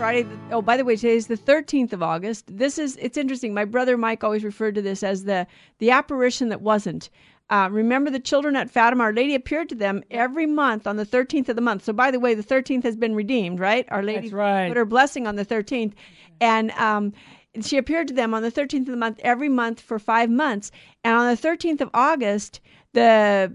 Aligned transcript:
Friday. 0.00 0.22
The, 0.22 0.38
oh, 0.52 0.62
by 0.62 0.78
the 0.78 0.84
way, 0.86 0.96
today 0.96 1.14
is 1.14 1.26
the 1.26 1.36
13th 1.36 1.92
of 1.92 2.02
August. 2.02 2.46
This 2.48 2.78
is, 2.78 2.96
it's 3.02 3.18
interesting. 3.18 3.52
My 3.52 3.66
brother 3.66 3.98
Mike 3.98 4.24
always 4.24 4.42
referred 4.42 4.74
to 4.76 4.80
this 4.80 5.02
as 5.02 5.24
the, 5.24 5.46
the 5.78 5.90
apparition 5.90 6.48
that 6.48 6.62
wasn't. 6.62 7.10
Uh, 7.50 7.68
remember 7.70 8.10
the 8.10 8.18
children 8.18 8.56
at 8.56 8.70
Fatima? 8.70 9.04
Our 9.04 9.12
Lady 9.12 9.34
appeared 9.34 9.68
to 9.68 9.74
them 9.74 10.02
every 10.10 10.46
month 10.46 10.86
on 10.86 10.96
the 10.96 11.04
13th 11.04 11.50
of 11.50 11.56
the 11.56 11.60
month. 11.60 11.84
So, 11.84 11.92
by 11.92 12.10
the 12.10 12.18
way, 12.18 12.32
the 12.32 12.42
13th 12.42 12.82
has 12.84 12.96
been 12.96 13.14
redeemed, 13.14 13.60
right? 13.60 13.84
Our 13.90 14.02
Lady 14.02 14.22
That's 14.22 14.32
right. 14.32 14.68
put 14.68 14.78
her 14.78 14.86
blessing 14.86 15.26
on 15.26 15.36
the 15.36 15.44
13th. 15.44 15.92
And, 16.40 16.70
um, 16.72 17.12
she 17.60 17.76
appeared 17.76 18.08
to 18.08 18.14
them 18.14 18.32
on 18.32 18.42
the 18.42 18.50
13th 18.50 18.82
of 18.82 18.86
the 18.86 18.96
month 18.96 19.20
every 19.22 19.50
month 19.50 19.82
for 19.82 19.98
five 19.98 20.30
months. 20.30 20.70
And 21.04 21.14
on 21.14 21.26
the 21.28 21.36
13th 21.36 21.82
of 21.82 21.90
August, 21.92 22.60
the 22.94 23.54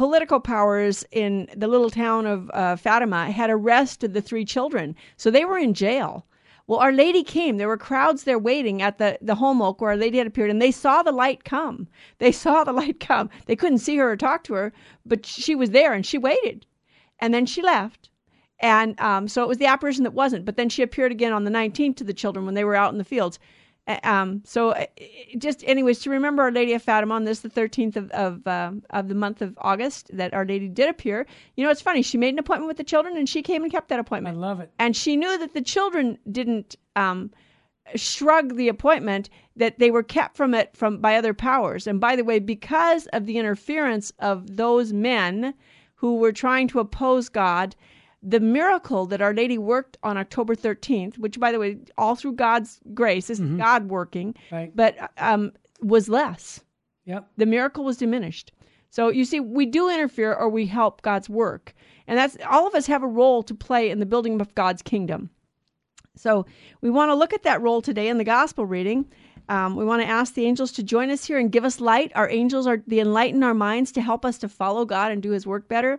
political 0.00 0.40
powers 0.40 1.04
in 1.10 1.46
the 1.54 1.68
little 1.68 1.90
town 1.90 2.24
of 2.24 2.50
uh, 2.54 2.74
Fatima 2.74 3.30
had 3.30 3.50
arrested 3.50 4.14
the 4.14 4.22
three 4.22 4.46
children. 4.46 4.96
So 5.18 5.30
they 5.30 5.44
were 5.44 5.58
in 5.58 5.74
jail. 5.74 6.24
Well, 6.66 6.78
Our 6.78 6.90
Lady 6.90 7.22
came. 7.22 7.58
There 7.58 7.68
were 7.68 7.76
crowds 7.76 8.24
there 8.24 8.38
waiting 8.38 8.80
at 8.80 8.96
the, 8.96 9.18
the 9.20 9.36
oak 9.38 9.78
where 9.82 9.90
Our 9.90 9.98
Lady 9.98 10.16
had 10.16 10.26
appeared, 10.26 10.48
and 10.48 10.62
they 10.62 10.70
saw 10.70 11.02
the 11.02 11.12
light 11.12 11.44
come. 11.44 11.86
They 12.16 12.32
saw 12.44 12.64
the 12.64 12.72
light 12.72 12.98
come. 12.98 13.28
They 13.44 13.54
couldn't 13.54 13.80
see 13.80 13.98
her 13.98 14.12
or 14.12 14.16
talk 14.16 14.42
to 14.44 14.54
her, 14.54 14.72
but 15.04 15.26
she 15.26 15.54
was 15.54 15.68
there 15.68 15.92
and 15.92 16.06
she 16.06 16.16
waited. 16.16 16.64
And 17.18 17.34
then 17.34 17.44
she 17.44 17.60
left. 17.60 18.08
And 18.58 18.98
um, 19.02 19.28
so 19.28 19.42
it 19.42 19.48
was 19.48 19.58
the 19.58 19.66
apparition 19.66 20.04
that 20.04 20.14
wasn't. 20.14 20.46
But 20.46 20.56
then 20.56 20.70
she 20.70 20.80
appeared 20.80 21.12
again 21.12 21.34
on 21.34 21.44
the 21.44 21.50
19th 21.50 21.96
to 21.96 22.04
the 22.04 22.14
children 22.14 22.46
when 22.46 22.54
they 22.54 22.64
were 22.64 22.74
out 22.74 22.92
in 22.92 22.96
the 22.96 23.04
fields. 23.04 23.38
Um, 24.04 24.42
so 24.44 24.70
uh, 24.70 24.86
just 25.38 25.64
anyways 25.66 26.00
to 26.00 26.10
remember 26.10 26.42
Our 26.42 26.52
Lady 26.52 26.74
of 26.74 26.82
Fatima 26.82 27.14
on 27.14 27.24
this 27.24 27.40
the 27.40 27.50
13th 27.50 27.96
of 27.96 28.10
of, 28.10 28.46
uh, 28.46 28.72
of 28.90 29.08
the 29.08 29.14
month 29.14 29.42
of 29.42 29.58
August 29.58 30.10
that 30.12 30.32
Our 30.32 30.44
Lady 30.44 30.68
did 30.68 30.88
appear. 30.88 31.26
You 31.56 31.64
know, 31.64 31.70
it's 31.70 31.80
funny. 31.80 32.02
She 32.02 32.18
made 32.18 32.34
an 32.34 32.38
appointment 32.38 32.68
with 32.68 32.76
the 32.76 32.84
children 32.84 33.16
and 33.16 33.28
she 33.28 33.42
came 33.42 33.62
and 33.62 33.72
kept 33.72 33.88
that 33.88 33.98
appointment. 33.98 34.36
I 34.36 34.40
love 34.40 34.60
it. 34.60 34.70
And 34.78 34.96
she 34.96 35.16
knew 35.16 35.38
that 35.38 35.54
the 35.54 35.62
children 35.62 36.18
didn't 36.30 36.76
um, 36.94 37.30
shrug 37.94 38.56
the 38.56 38.68
appointment 38.68 39.28
that 39.56 39.78
they 39.78 39.90
were 39.90 40.02
kept 40.02 40.36
from 40.36 40.54
it 40.54 40.76
from 40.76 40.98
by 40.98 41.16
other 41.16 41.34
powers. 41.34 41.86
And 41.86 42.00
by 42.00 42.16
the 42.16 42.24
way, 42.24 42.38
because 42.38 43.06
of 43.08 43.26
the 43.26 43.38
interference 43.38 44.12
of 44.18 44.56
those 44.56 44.92
men 44.92 45.54
who 45.96 46.16
were 46.16 46.32
trying 46.32 46.68
to 46.68 46.80
oppose 46.80 47.28
God, 47.28 47.76
the 48.22 48.40
miracle 48.40 49.06
that 49.06 49.22
Our 49.22 49.32
Lady 49.32 49.56
worked 49.58 49.96
on 50.02 50.18
October 50.18 50.54
13th, 50.54 51.16
which, 51.18 51.40
by 51.40 51.52
the 51.52 51.58
way, 51.58 51.78
all 51.96 52.14
through 52.16 52.34
God's 52.34 52.80
grace, 52.92 53.28
this 53.28 53.40
is 53.40 53.48
God 53.56 53.88
working, 53.88 54.34
Right. 54.52 54.74
but 54.74 54.96
um, 55.18 55.52
was 55.82 56.08
less. 56.08 56.62
Yep. 57.06 57.26
The 57.38 57.46
miracle 57.46 57.82
was 57.84 57.96
diminished. 57.96 58.52
So 58.90 59.08
you 59.08 59.24
see, 59.24 59.40
we 59.40 59.66
do 59.66 59.88
interfere 59.88 60.34
or 60.34 60.48
we 60.48 60.66
help 60.66 61.00
God's 61.02 61.28
work, 61.30 61.74
and 62.06 62.18
that's 62.18 62.36
all 62.48 62.66
of 62.66 62.74
us 62.74 62.86
have 62.86 63.02
a 63.02 63.06
role 63.08 63.42
to 63.44 63.54
play 63.54 63.88
in 63.88 64.00
the 64.00 64.06
building 64.06 64.40
of 64.40 64.54
God's 64.54 64.82
kingdom. 64.82 65.30
So 66.16 66.44
we 66.82 66.90
want 66.90 67.10
to 67.10 67.14
look 67.14 67.32
at 67.32 67.44
that 67.44 67.62
role 67.62 67.80
today 67.80 68.08
in 68.08 68.18
the 68.18 68.24
gospel 68.24 68.66
reading. 68.66 69.06
Um, 69.48 69.76
we 69.76 69.84
want 69.84 70.02
to 70.02 70.08
ask 70.08 70.34
the 70.34 70.44
angels 70.44 70.72
to 70.72 70.82
join 70.82 71.10
us 71.10 71.24
here 71.24 71.38
and 71.38 71.50
give 71.50 71.64
us 71.64 71.80
light. 71.80 72.12
Our 72.14 72.28
angels 72.28 72.66
are 72.66 72.82
the 72.86 73.00
enlighten 73.00 73.42
our 73.42 73.54
minds 73.54 73.90
to 73.92 74.00
help 74.00 74.24
us 74.24 74.36
to 74.38 74.48
follow 74.48 74.84
God 74.84 75.10
and 75.12 75.22
do 75.22 75.30
His 75.30 75.46
work 75.46 75.68
better. 75.68 75.98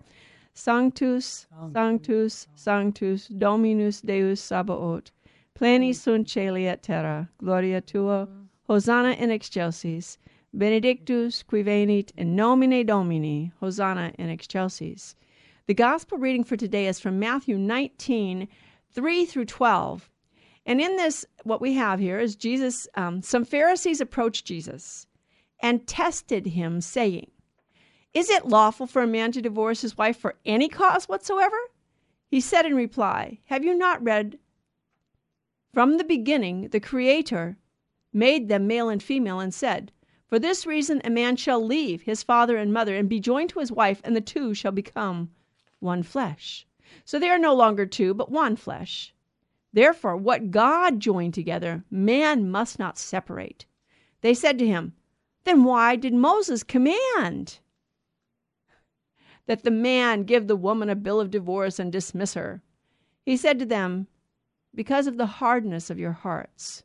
Sanctus, 0.53 1.47
Sanctus, 1.73 2.47
Sanctus, 2.55 3.27
Dominus 3.27 4.01
Deus 4.01 4.41
Sabaoth, 4.41 5.11
pleni 5.55 5.93
sunt 5.93 6.27
celi 6.27 6.67
et 6.67 6.83
terra, 6.83 7.29
gloria 7.37 7.81
tua, 7.81 8.27
Hosanna 8.67 9.13
in 9.13 9.31
excelsis, 9.31 10.17
benedictus 10.53 11.43
qui 11.43 11.63
venit 11.63 12.11
in 12.17 12.35
nomine 12.35 12.85
Domini, 12.85 13.51
Hosanna 13.59 14.13
in 14.17 14.29
excelsis. 14.29 15.15
The 15.67 15.73
gospel 15.73 16.17
reading 16.17 16.43
for 16.43 16.57
today 16.57 16.87
is 16.87 16.99
from 16.99 17.19
Matthew 17.19 17.57
19, 17.57 18.47
3 18.91 19.25
through 19.25 19.45
12. 19.45 20.09
And 20.65 20.81
in 20.81 20.95
this, 20.97 21.25
what 21.43 21.61
we 21.61 21.73
have 21.73 21.99
here 21.99 22.19
is 22.19 22.35
Jesus, 22.35 22.87
um, 22.95 23.21
some 23.21 23.45
Pharisees 23.45 24.01
approached 24.01 24.45
Jesus 24.45 25.07
and 25.61 25.87
tested 25.87 26.45
him, 26.47 26.81
saying, 26.81 27.31
Is 28.13 28.29
it 28.29 28.45
lawful 28.45 28.87
for 28.87 29.01
a 29.01 29.07
man 29.07 29.31
to 29.31 29.41
divorce 29.41 29.81
his 29.81 29.97
wife 29.97 30.17
for 30.17 30.35
any 30.45 30.67
cause 30.67 31.07
whatsoever? 31.07 31.55
He 32.27 32.41
said 32.41 32.65
in 32.65 32.75
reply, 32.75 33.39
Have 33.45 33.63
you 33.63 33.73
not 33.73 34.03
read, 34.03 34.37
From 35.73 35.97
the 35.97 36.03
beginning, 36.03 36.67
the 36.69 36.81
Creator 36.81 37.57
made 38.11 38.49
them 38.49 38.67
male 38.67 38.89
and 38.89 39.01
female, 39.01 39.39
and 39.39 39.53
said, 39.53 39.93
For 40.27 40.39
this 40.39 40.65
reason 40.65 41.01
a 41.05 41.09
man 41.09 41.37
shall 41.37 41.65
leave 41.65 42.01
his 42.01 42.21
father 42.21 42.57
and 42.57 42.73
mother 42.73 42.97
and 42.97 43.07
be 43.07 43.21
joined 43.21 43.49
to 43.51 43.59
his 43.59 43.71
wife, 43.71 44.01
and 44.03 44.13
the 44.13 44.19
two 44.19 44.53
shall 44.53 44.73
become 44.73 45.31
one 45.79 46.03
flesh. 46.03 46.67
So 47.05 47.17
they 47.17 47.29
are 47.29 47.39
no 47.39 47.53
longer 47.55 47.85
two, 47.85 48.13
but 48.13 48.29
one 48.29 48.57
flesh. 48.57 49.13
Therefore, 49.71 50.17
what 50.17 50.51
God 50.51 50.99
joined 50.99 51.33
together, 51.33 51.85
man 51.89 52.51
must 52.51 52.77
not 52.77 52.97
separate. 52.97 53.65
They 54.19 54.33
said 54.33 54.59
to 54.59 54.67
him, 54.67 54.95
Then 55.45 55.63
why 55.63 55.95
did 55.95 56.13
Moses 56.13 56.61
command 56.61 57.59
that 59.51 59.63
the 59.63 59.69
man 59.69 60.23
give 60.23 60.47
the 60.47 60.55
woman 60.55 60.89
a 60.89 60.95
bill 60.95 61.19
of 61.19 61.29
divorce 61.29 61.77
and 61.77 61.91
dismiss 61.91 62.35
her? 62.35 62.61
He 63.25 63.35
said 63.35 63.59
to 63.59 63.65
them, 63.65 64.07
Because 64.73 65.07
of 65.07 65.17
the 65.17 65.25
hardness 65.25 65.89
of 65.89 65.99
your 65.99 66.13
hearts, 66.13 66.83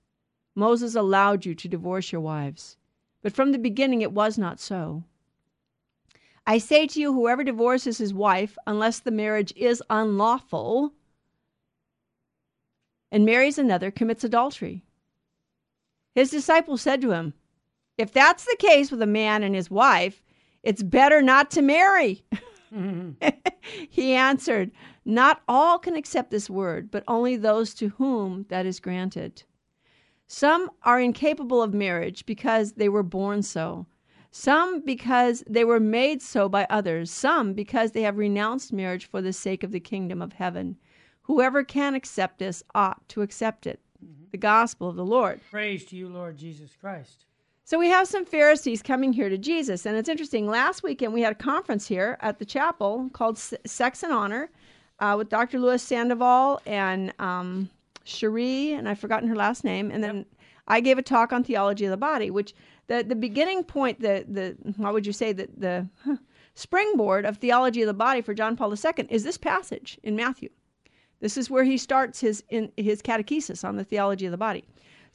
Moses 0.57 0.97
allowed 0.97 1.47
you 1.47 1.55
to 1.55 1.69
divorce 1.69 2.11
your 2.11 2.21
wives. 2.21 2.77
But 3.23 3.33
from 3.33 3.53
the 3.53 3.59
beginning 3.61 4.03
it 4.03 4.11
was 4.11 4.37
not 4.37 4.59
so. 4.59 5.05
I 6.45 6.59
say 6.59 6.89
to 6.89 7.01
you, 7.01 7.13
whoever 7.13 7.45
divorces 7.45 7.99
his 7.99 8.13
wife, 8.13 8.59
unless 8.67 8.99
the 8.99 9.13
marriage 9.13 9.53
is 9.55 9.81
unlawful, 9.89 10.93
and 13.13 13.25
marries 13.25 13.59
another, 13.59 13.93
commits 13.93 14.25
adultery. 14.25 14.83
His 16.17 16.33
disciples 16.33 16.83
said 16.83 17.01
to 17.03 17.13
him, 17.13 17.33
If 17.97 18.13
that's 18.13 18.45
the 18.45 18.57
case 18.59 18.91
with 18.91 19.03
a 19.03 19.07
man 19.07 19.45
and 19.45 19.55
his 19.55 19.71
wife, 19.71 20.21
it's 20.65 20.83
better 20.83 21.23
not 21.23 21.53
to 21.53 21.63
marry. 21.63 22.25
he 23.91 24.15
answered, 24.15 24.71
Not 25.05 25.43
all 25.49 25.79
can 25.79 25.97
accept 25.97 26.31
this 26.31 26.51
word, 26.51 26.91
but 26.91 27.05
only 27.07 27.37
those 27.37 27.75
to 27.75 27.91
whom 27.91 28.47
that 28.49 28.67
is 28.67 28.81
granted. 28.81 29.45
Some 30.27 30.71
are 30.83 31.01
incapable 31.01 31.63
of 31.63 31.73
marriage 31.73 32.27
because 32.27 32.73
they 32.73 32.89
were 32.89 33.05
born 33.05 33.43
so, 33.43 33.87
some 34.31 34.81
because 34.81 35.45
they 35.49 35.65
were 35.65 35.81
made 35.81 36.21
so 36.21 36.49
by 36.49 36.67
others, 36.69 37.11
some 37.11 37.55
because 37.55 37.93
they 37.93 38.03
have 38.03 38.19
renounced 38.19 38.73
marriage 38.73 39.07
for 39.07 39.23
the 39.23 39.33
sake 39.33 39.63
of 39.63 39.71
the 39.71 39.81
kingdom 39.81 40.21
of 40.21 40.33
heaven. 40.33 40.77
Whoever 41.23 41.65
can 41.65 41.95
accept 41.95 42.39
this 42.39 42.63
ought 42.75 43.09
to 43.11 43.23
accept 43.23 43.67
it. 43.67 43.81
Mm-hmm. 44.05 44.25
The 44.33 44.39
gospel 44.39 44.89
of 44.89 44.97
the 44.97 45.05
Lord. 45.05 45.41
Praise 45.51 45.85
to 45.87 45.97
you, 45.97 46.09
Lord 46.09 46.37
Jesus 46.37 46.77
Christ. 46.79 47.26
So 47.67 47.81
we 47.81 47.89
have 47.89 48.07
some 48.07 48.25
Pharisees 48.25 48.81
coming 48.81 49.13
here 49.13 49.29
to 49.29 49.37
Jesus, 49.37 49.87
and 49.87 49.97
it's 49.97 50.09
interesting. 50.09 50.47
Last 50.47 50.85
weekend 50.85 51.13
we 51.13 51.23
had 51.23 51.33
a 51.33 51.35
conference 51.35 51.89
here 51.89 52.17
at 52.21 52.39
the 52.39 52.45
chapel 52.45 53.11
called 53.13 53.39
S- 53.39 53.55
Sex 53.67 54.05
and 54.05 54.13
Honor 54.13 54.51
uh, 55.01 55.17
with 55.19 55.29
Dr. 55.29 55.59
Louis 55.59 55.83
Sandoval 55.83 56.61
and 56.65 57.13
um, 57.19 57.69
Cherie, 58.05 58.73
and 58.75 58.89
I've 58.89 59.01
forgotten 59.01 59.29
her 59.29 59.35
last 59.35 59.65
name. 59.65 59.91
And 59.91 60.05
then 60.05 60.27
I 60.69 60.79
gave 60.79 60.97
a 60.97 61.03
talk 61.03 61.33
on 61.33 61.43
theology 61.43 61.85
of 61.87 61.91
the 61.91 61.97
body, 61.97 62.31
which 62.31 62.55
the 62.87 63.03
the 63.03 63.17
beginning 63.17 63.65
point, 63.65 63.99
the 63.99 64.25
the 64.29 64.57
what 64.77 64.93
would 64.93 65.05
you 65.05 65.13
say 65.13 65.33
that 65.33 65.61
the 65.61 65.89
huh, 66.05 66.19
springboard 66.55 67.27
of 67.27 67.39
theology 67.39 67.83
of 67.83 67.89
the 67.89 67.95
body 67.95 68.21
for 68.21 68.33
John 68.33 68.57
Paul 68.57 68.73
II 68.73 69.07
is 69.11 69.25
this 69.25 69.39
passage 69.39 69.99
in 70.05 70.15
Matthew. 70.15 70.51
This 71.19 71.37
is 71.37 71.51
where 71.51 71.65
he 71.65 71.79
starts 71.79 72.21
his 72.21 72.45
in 72.49 72.71
his 72.77 73.03
catechesis 73.03 73.65
on 73.65 73.75
the 73.75 73.83
theology 73.83 74.25
of 74.25 74.31
the 74.31 74.39
body. 74.39 74.65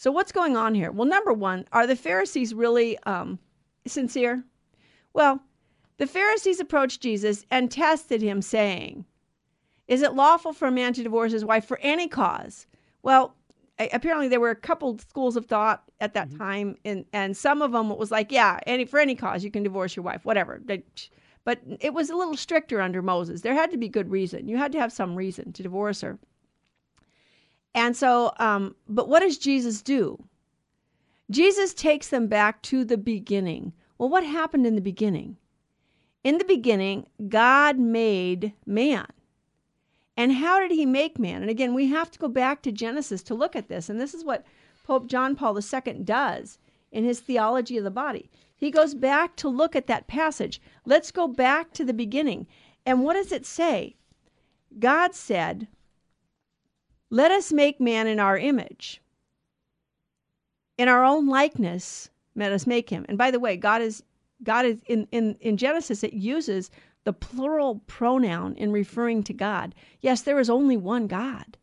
So 0.01 0.11
what's 0.11 0.31
going 0.31 0.57
on 0.57 0.73
here? 0.73 0.89
Well, 0.89 1.07
number 1.07 1.31
one, 1.31 1.67
are 1.73 1.85
the 1.85 1.95
Pharisees 1.95 2.55
really 2.55 2.97
um, 3.03 3.37
sincere? 3.85 4.43
Well, 5.13 5.39
the 5.97 6.07
Pharisees 6.07 6.59
approached 6.59 7.03
Jesus 7.03 7.45
and 7.51 7.69
tested 7.69 8.19
him, 8.19 8.41
saying, 8.41 9.05
"Is 9.87 10.01
it 10.01 10.15
lawful 10.15 10.53
for 10.53 10.67
a 10.67 10.71
man 10.71 10.93
to 10.93 11.03
divorce 11.03 11.33
his 11.33 11.45
wife 11.45 11.65
for 11.65 11.77
any 11.83 12.07
cause?" 12.07 12.65
Well, 13.03 13.35
apparently 13.77 14.27
there 14.27 14.39
were 14.39 14.49
a 14.49 14.55
couple 14.55 14.97
schools 14.97 15.37
of 15.37 15.45
thought 15.45 15.83
at 15.99 16.15
that 16.15 16.35
time, 16.35 16.77
and 16.83 17.05
and 17.13 17.37
some 17.37 17.61
of 17.61 17.71
them 17.71 17.91
it 17.91 17.99
was 17.99 18.09
like, 18.09 18.31
yeah, 18.31 18.59
any 18.65 18.85
for 18.85 18.99
any 18.99 19.13
cause 19.13 19.43
you 19.43 19.51
can 19.51 19.61
divorce 19.61 19.95
your 19.95 20.01
wife, 20.01 20.25
whatever. 20.25 20.59
But 21.43 21.59
it 21.79 21.93
was 21.93 22.09
a 22.09 22.15
little 22.15 22.37
stricter 22.37 22.81
under 22.81 23.03
Moses. 23.03 23.41
There 23.41 23.53
had 23.53 23.69
to 23.69 23.77
be 23.77 23.87
good 23.87 24.09
reason. 24.09 24.47
You 24.47 24.57
had 24.57 24.71
to 24.71 24.79
have 24.79 24.91
some 24.91 25.15
reason 25.15 25.53
to 25.53 25.61
divorce 25.61 26.01
her. 26.01 26.17
And 27.73 27.95
so, 27.95 28.33
um, 28.37 28.75
but 28.87 29.07
what 29.07 29.21
does 29.21 29.37
Jesus 29.37 29.81
do? 29.81 30.23
Jesus 31.29 31.73
takes 31.73 32.09
them 32.09 32.27
back 32.27 32.61
to 32.63 32.83
the 32.83 32.97
beginning. 32.97 33.73
Well, 33.97 34.09
what 34.09 34.25
happened 34.25 34.67
in 34.67 34.75
the 34.75 34.81
beginning? 34.81 35.37
In 36.23 36.37
the 36.37 36.45
beginning, 36.45 37.07
God 37.29 37.79
made 37.79 38.53
man. 38.65 39.07
And 40.17 40.33
how 40.33 40.59
did 40.59 40.71
he 40.71 40.85
make 40.85 41.17
man? 41.17 41.41
And 41.41 41.49
again, 41.49 41.73
we 41.73 41.87
have 41.87 42.11
to 42.11 42.19
go 42.19 42.27
back 42.27 42.61
to 42.63 42.71
Genesis 42.71 43.23
to 43.23 43.33
look 43.33 43.55
at 43.55 43.69
this. 43.69 43.89
And 43.89 43.99
this 43.99 44.13
is 44.13 44.25
what 44.25 44.45
Pope 44.83 45.07
John 45.07 45.35
Paul 45.35 45.57
II 45.57 45.93
does 46.03 46.59
in 46.91 47.05
his 47.05 47.21
theology 47.21 47.77
of 47.77 47.83
the 47.85 47.91
body. 47.91 48.29
He 48.55 48.69
goes 48.69 48.93
back 48.93 49.35
to 49.37 49.49
look 49.49 49.75
at 49.75 49.87
that 49.87 50.07
passage. 50.07 50.61
Let's 50.85 51.11
go 51.11 51.27
back 51.27 51.71
to 51.73 51.85
the 51.85 51.93
beginning. 51.93 52.45
And 52.85 53.03
what 53.03 53.13
does 53.13 53.31
it 53.31 53.45
say? 53.45 53.95
God 54.77 55.15
said, 55.15 55.67
Let 57.11 57.29
us 57.29 57.51
make 57.51 57.79
man 57.79 58.07
in 58.07 58.19
our 58.19 58.37
image. 58.37 59.01
In 60.77 60.87
our 60.87 61.03
own 61.03 61.27
likeness, 61.27 62.09
let 62.35 62.53
us 62.53 62.65
make 62.65 62.89
him. 62.89 63.05
And 63.09 63.17
by 63.17 63.29
the 63.29 63.39
way, 63.39 63.57
God 63.57 63.81
is 63.81 64.01
God 64.43 64.65
is 64.65 64.81
in, 64.87 65.07
in, 65.11 65.35
in 65.39 65.57
Genesis, 65.57 66.03
it 66.03 66.13
uses 66.13 66.71
the 67.03 67.13
plural 67.13 67.83
pronoun 67.85 68.55
in 68.55 68.71
referring 68.71 69.23
to 69.23 69.33
God. 69.33 69.75
Yes, 69.99 70.21
there 70.21 70.39
is 70.39 70.49
only 70.49 70.77
one 70.77 71.05
God. 71.05 71.57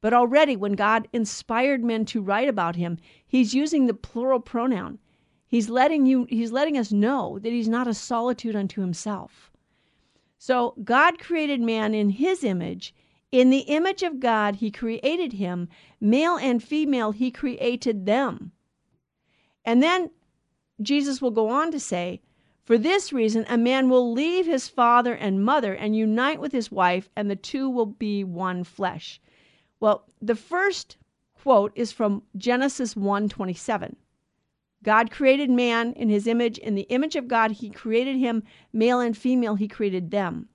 But 0.00 0.14
already, 0.14 0.54
when 0.54 0.74
God 0.74 1.08
inspired 1.12 1.82
men 1.82 2.04
to 2.06 2.22
write 2.22 2.48
about 2.48 2.76
him, 2.76 2.98
he's 3.26 3.54
using 3.54 3.86
the 3.86 3.94
plural 3.94 4.40
pronoun. 4.40 4.98
He's 5.46 5.68
letting 5.68 6.06
you 6.06 6.26
he's 6.30 6.52
letting 6.52 6.78
us 6.78 6.92
know 6.92 7.38
that 7.40 7.52
he's 7.52 7.68
not 7.68 7.88
a 7.88 7.94
solitude 7.94 8.54
unto 8.54 8.80
himself. 8.80 9.50
So 10.38 10.74
God 10.84 11.18
created 11.18 11.60
man 11.60 11.92
in 11.92 12.10
his 12.10 12.44
image. 12.44 12.94
In 13.34 13.50
the 13.50 13.62
image 13.66 14.04
of 14.04 14.20
God 14.20 14.54
he 14.54 14.70
created 14.70 15.32
him, 15.32 15.68
male 16.00 16.36
and 16.36 16.62
female 16.62 17.10
he 17.10 17.32
created 17.32 18.06
them. 18.06 18.52
And 19.64 19.82
then 19.82 20.10
Jesus 20.80 21.20
will 21.20 21.32
go 21.32 21.48
on 21.48 21.72
to 21.72 21.80
say, 21.80 22.20
for 22.62 22.78
this 22.78 23.12
reason, 23.12 23.44
a 23.48 23.58
man 23.58 23.88
will 23.88 24.12
leave 24.12 24.46
his 24.46 24.68
father 24.68 25.14
and 25.14 25.44
mother 25.44 25.74
and 25.74 25.96
unite 25.96 26.40
with 26.40 26.52
his 26.52 26.70
wife, 26.70 27.10
and 27.16 27.28
the 27.28 27.34
two 27.34 27.68
will 27.68 27.86
be 27.86 28.22
one 28.22 28.62
flesh. 28.62 29.20
Well, 29.80 30.06
the 30.22 30.36
first 30.36 30.96
quote 31.34 31.72
is 31.74 31.90
from 31.90 32.22
Genesis 32.36 32.94
1:27. 32.94 33.96
God 34.84 35.10
created 35.10 35.50
man 35.50 35.92
in 35.94 36.08
his 36.08 36.28
image. 36.28 36.56
In 36.58 36.76
the 36.76 36.82
image 36.82 37.16
of 37.16 37.26
God, 37.26 37.50
he 37.50 37.68
created 37.68 38.14
him, 38.14 38.44
male 38.72 39.00
and 39.00 39.16
female, 39.16 39.56
he 39.56 39.66
created 39.66 40.12
them. 40.12 40.48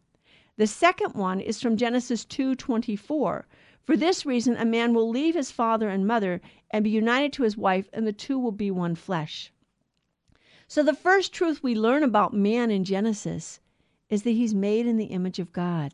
The 0.59 0.67
second 0.67 1.13
one 1.13 1.39
is 1.39 1.61
from 1.61 1.77
Genesis 1.77 2.25
2:24. 2.25 3.45
For 3.85 3.95
this 3.95 4.25
reason 4.25 4.57
a 4.57 4.65
man 4.65 4.93
will 4.93 5.07
leave 5.07 5.33
his 5.33 5.51
father 5.51 5.87
and 5.87 6.05
mother 6.05 6.41
and 6.69 6.83
be 6.83 6.89
united 6.89 7.31
to 7.31 7.43
his 7.43 7.55
wife 7.55 7.87
and 7.93 8.05
the 8.05 8.11
two 8.11 8.37
will 8.37 8.51
be 8.51 8.69
one 8.69 8.95
flesh. 8.95 9.53
So 10.67 10.83
the 10.83 10.93
first 10.93 11.31
truth 11.31 11.63
we 11.63 11.75
learn 11.75 12.03
about 12.03 12.33
man 12.33 12.71
in 12.71 12.83
Genesis 12.83 13.61
is 14.09 14.23
that 14.23 14.31
he's 14.31 14.53
made 14.53 14.85
in 14.85 14.97
the 14.97 15.05
image 15.05 15.39
of 15.39 15.53
God. 15.53 15.93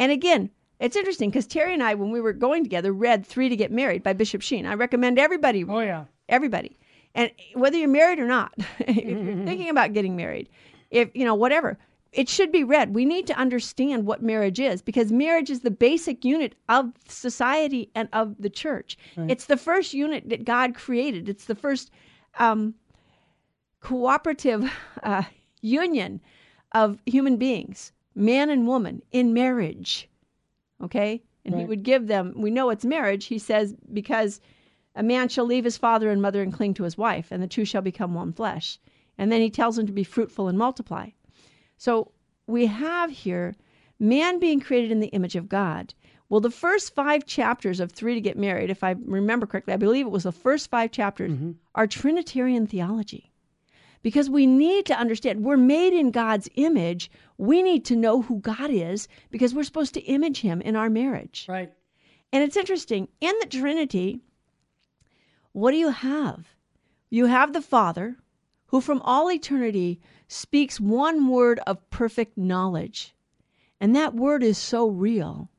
And 0.00 0.10
again, 0.10 0.50
it's 0.80 0.96
interesting 0.96 1.30
because 1.30 1.46
Terry 1.46 1.74
and 1.74 1.82
I, 1.84 1.94
when 1.94 2.10
we 2.10 2.20
were 2.20 2.32
going 2.32 2.64
together, 2.64 2.92
read 2.92 3.24
Three 3.24 3.48
to 3.48 3.54
Get 3.54 3.70
Married 3.70 4.02
by 4.02 4.14
Bishop 4.14 4.42
Sheen. 4.42 4.66
I 4.66 4.74
recommend 4.74 5.20
everybody. 5.20 5.62
Oh, 5.62 5.78
yeah. 5.78 6.06
Everybody. 6.28 6.76
And 7.14 7.30
whether 7.54 7.76
you're 7.76 7.88
married 7.88 8.18
or 8.18 8.26
not, 8.26 8.52
if 8.80 8.96
you're 8.96 9.44
thinking 9.44 9.68
about 9.68 9.92
getting 9.92 10.16
married, 10.16 10.48
if, 10.90 11.08
you 11.14 11.24
know, 11.24 11.36
whatever, 11.36 11.78
it 12.12 12.28
should 12.28 12.52
be 12.52 12.62
read. 12.62 12.94
We 12.94 13.04
need 13.04 13.26
to 13.28 13.38
understand 13.38 14.04
what 14.04 14.22
marriage 14.22 14.60
is 14.60 14.82
because 14.82 15.10
marriage 15.10 15.50
is 15.50 15.60
the 15.60 15.70
basic 15.70 16.24
unit 16.24 16.54
of 16.68 16.92
society 17.08 17.90
and 17.94 18.08
of 18.12 18.36
the 18.38 18.50
church. 18.50 18.98
Right. 19.16 19.30
It's 19.30 19.46
the 19.46 19.56
first 19.56 19.94
unit 19.94 20.28
that 20.28 20.44
God 20.44 20.74
created, 20.74 21.28
it's 21.28 21.46
the 21.46 21.54
first 21.54 21.90
um, 22.38 22.74
cooperative 23.80 24.70
uh, 25.02 25.22
union 25.62 26.20
of 26.72 26.98
human 27.06 27.36
beings, 27.36 27.92
man 28.14 28.50
and 28.50 28.66
woman, 28.66 29.02
in 29.10 29.32
marriage. 29.32 30.08
Okay? 30.82 31.22
And 31.44 31.54
right. 31.54 31.60
he 31.60 31.66
would 31.66 31.82
give 31.82 32.06
them, 32.06 32.34
we 32.36 32.50
know 32.50 32.70
it's 32.70 32.84
marriage, 32.84 33.26
he 33.26 33.38
says, 33.38 33.74
because 33.92 34.40
a 34.94 35.02
man 35.02 35.28
shall 35.28 35.44
leave 35.46 35.64
his 35.64 35.78
father 35.78 36.10
and 36.10 36.20
mother 36.20 36.42
and 36.42 36.52
cling 36.52 36.74
to 36.74 36.84
his 36.84 36.98
wife, 36.98 37.32
and 37.32 37.42
the 37.42 37.48
two 37.48 37.64
shall 37.64 37.82
become 37.82 38.14
one 38.14 38.32
flesh. 38.32 38.78
And 39.18 39.30
then 39.32 39.40
he 39.40 39.50
tells 39.50 39.76
them 39.76 39.86
to 39.86 39.92
be 39.92 40.04
fruitful 40.04 40.48
and 40.48 40.58
multiply. 40.58 41.10
So 41.82 42.12
we 42.46 42.66
have 42.66 43.10
here 43.10 43.56
man 43.98 44.38
being 44.38 44.60
created 44.60 44.92
in 44.92 45.00
the 45.00 45.08
image 45.08 45.34
of 45.34 45.48
God. 45.48 45.94
Well, 46.28 46.40
the 46.40 46.48
first 46.48 46.94
five 46.94 47.26
chapters 47.26 47.80
of 47.80 47.90
Three 47.90 48.14
to 48.14 48.20
Get 48.20 48.38
Married, 48.38 48.70
if 48.70 48.84
I 48.84 48.94
remember 49.04 49.46
correctly, 49.46 49.74
I 49.74 49.78
believe 49.78 50.06
it 50.06 50.12
was 50.12 50.22
the 50.22 50.30
first 50.30 50.70
five 50.70 50.92
chapters, 50.92 51.32
mm-hmm. 51.32 51.50
are 51.74 51.88
Trinitarian 51.88 52.68
theology. 52.68 53.32
Because 54.00 54.30
we 54.30 54.46
need 54.46 54.86
to 54.86 54.96
understand 54.96 55.42
we're 55.42 55.56
made 55.56 55.92
in 55.92 56.12
God's 56.12 56.48
image. 56.54 57.10
We 57.36 57.64
need 57.64 57.84
to 57.86 57.96
know 57.96 58.22
who 58.22 58.38
God 58.38 58.70
is 58.70 59.08
because 59.32 59.52
we're 59.52 59.64
supposed 59.64 59.94
to 59.94 60.02
image 60.02 60.40
him 60.40 60.60
in 60.60 60.76
our 60.76 60.88
marriage. 60.88 61.46
Right. 61.48 61.72
And 62.32 62.44
it's 62.44 62.56
interesting, 62.56 63.08
in 63.20 63.34
the 63.40 63.48
Trinity, 63.48 64.20
what 65.50 65.72
do 65.72 65.78
you 65.78 65.88
have? 65.88 66.46
You 67.10 67.26
have 67.26 67.52
the 67.52 67.60
Father, 67.60 68.18
who 68.72 68.80
from 68.80 69.02
all 69.02 69.30
eternity 69.30 70.00
speaks 70.26 70.80
one 70.80 71.28
word 71.28 71.60
of 71.66 71.90
perfect 71.90 72.38
knowledge. 72.38 73.14
And 73.78 73.94
that 73.94 74.14
word 74.14 74.42
is 74.42 74.56
so 74.56 74.88
real. 74.88 75.50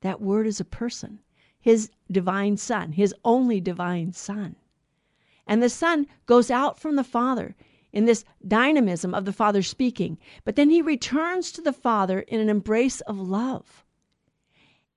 That 0.00 0.20
word 0.20 0.48
is 0.48 0.58
a 0.58 0.64
person, 0.64 1.20
his 1.60 1.90
divine 2.10 2.56
Son, 2.56 2.90
his 2.90 3.14
only 3.24 3.60
divine 3.60 4.12
Son. 4.12 4.56
And 5.46 5.62
the 5.62 5.70
Son 5.70 6.08
goes 6.26 6.50
out 6.50 6.76
from 6.76 6.96
the 6.96 7.04
Father 7.04 7.54
in 7.92 8.04
this 8.04 8.24
dynamism 8.46 9.14
of 9.14 9.26
the 9.26 9.32
Father 9.32 9.62
speaking, 9.62 10.18
but 10.44 10.56
then 10.56 10.68
he 10.68 10.82
returns 10.82 11.52
to 11.52 11.62
the 11.62 11.72
Father 11.72 12.18
in 12.18 12.40
an 12.40 12.48
embrace 12.48 13.00
of 13.02 13.16
love. 13.16 13.84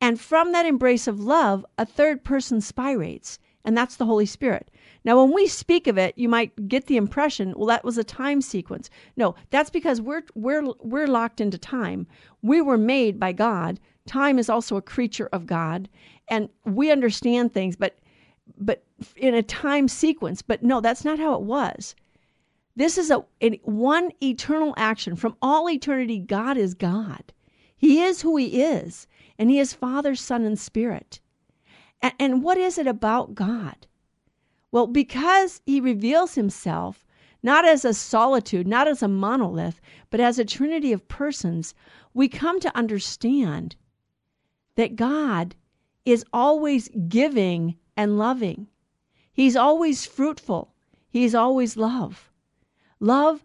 And 0.01 0.19
from 0.19 0.53
that 0.53 0.65
embrace 0.65 1.07
of 1.07 1.19
love, 1.19 1.67
a 1.77 1.85
third 1.85 2.23
person 2.23 2.61
spirates 2.61 3.37
and 3.65 3.77
that's 3.77 3.97
the 3.97 4.05
Holy 4.05 4.25
Spirit. 4.25 4.71
Now, 5.05 5.21
when 5.21 5.33
we 5.33 5.47
speak 5.47 5.87
of 5.87 5.97
it, 5.97 6.17
you 6.17 6.27
might 6.27 6.67
get 6.67 6.87
the 6.87 6.97
impression, 6.97 7.53
well, 7.55 7.67
that 7.67 7.85
was 7.85 7.97
a 7.97 8.03
time 8.03 8.41
sequence. 8.41 8.89
No, 9.15 9.35
that's 9.49 9.69
because 9.69 10.01
we're 10.01 10.23
we're 10.35 10.63
we're 10.81 11.07
locked 11.07 11.39
into 11.39 11.57
time. 11.57 12.07
We 12.41 12.61
were 12.61 12.77
made 12.77 13.19
by 13.19 13.31
God. 13.31 13.79
Time 14.05 14.39
is 14.39 14.49
also 14.49 14.75
a 14.75 14.81
creature 14.81 15.29
of 15.31 15.45
God, 15.45 15.87
and 16.27 16.49
we 16.65 16.91
understand 16.91 17.53
things, 17.53 17.75
but 17.75 17.97
but 18.57 18.83
in 19.15 19.33
a 19.33 19.43
time 19.43 19.87
sequence. 19.87 20.41
But 20.41 20.63
no, 20.63 20.81
that's 20.81 21.05
not 21.05 21.19
how 21.19 21.35
it 21.35 21.41
was. 21.41 21.95
This 22.75 22.97
is 22.97 23.11
a 23.11 23.25
one 23.63 24.11
eternal 24.21 24.73
action 24.77 25.15
from 25.15 25.35
all 25.41 25.69
eternity. 25.69 26.19
God 26.19 26.57
is 26.57 26.73
God. 26.73 27.33
He 27.77 28.01
is 28.01 28.21
who 28.21 28.35
He 28.35 28.61
is, 28.61 29.07
and 29.37 29.49
He 29.49 29.59
is 29.59 29.73
Father, 29.73 30.15
Son, 30.15 30.43
and 30.43 30.59
Spirit. 30.59 31.21
And, 32.01 32.13
and 32.19 32.43
what 32.43 32.57
is 32.57 32.77
it 32.77 32.87
about 32.87 33.35
God? 33.35 33.87
Well, 34.71 34.87
because 34.87 35.61
he 35.65 35.79
reveals 35.79 36.35
himself 36.35 37.05
not 37.41 37.65
as 37.65 37.85
a 37.85 37.93
solitude, 37.93 38.67
not 38.67 38.87
as 38.87 39.01
a 39.01 39.07
monolith, 39.07 39.79
but 40.09 40.19
as 40.19 40.37
a 40.37 40.45
trinity 40.45 40.91
of 40.91 41.07
persons, 41.07 41.73
we 42.13 42.27
come 42.27 42.59
to 42.59 42.75
understand 42.77 43.75
that 44.75 44.95
God 44.95 45.55
is 46.05 46.25
always 46.33 46.89
giving 47.07 47.77
and 47.95 48.17
loving. 48.17 48.67
He's 49.31 49.55
always 49.55 50.05
fruitful. 50.05 50.73
He's 51.09 51.33
always 51.33 51.77
love. 51.77 52.29
Love 52.99 53.43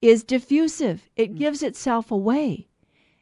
is 0.00 0.24
diffusive, 0.24 1.10
it 1.14 1.34
mm. 1.34 1.38
gives 1.38 1.62
itself 1.62 2.10
away. 2.10 2.68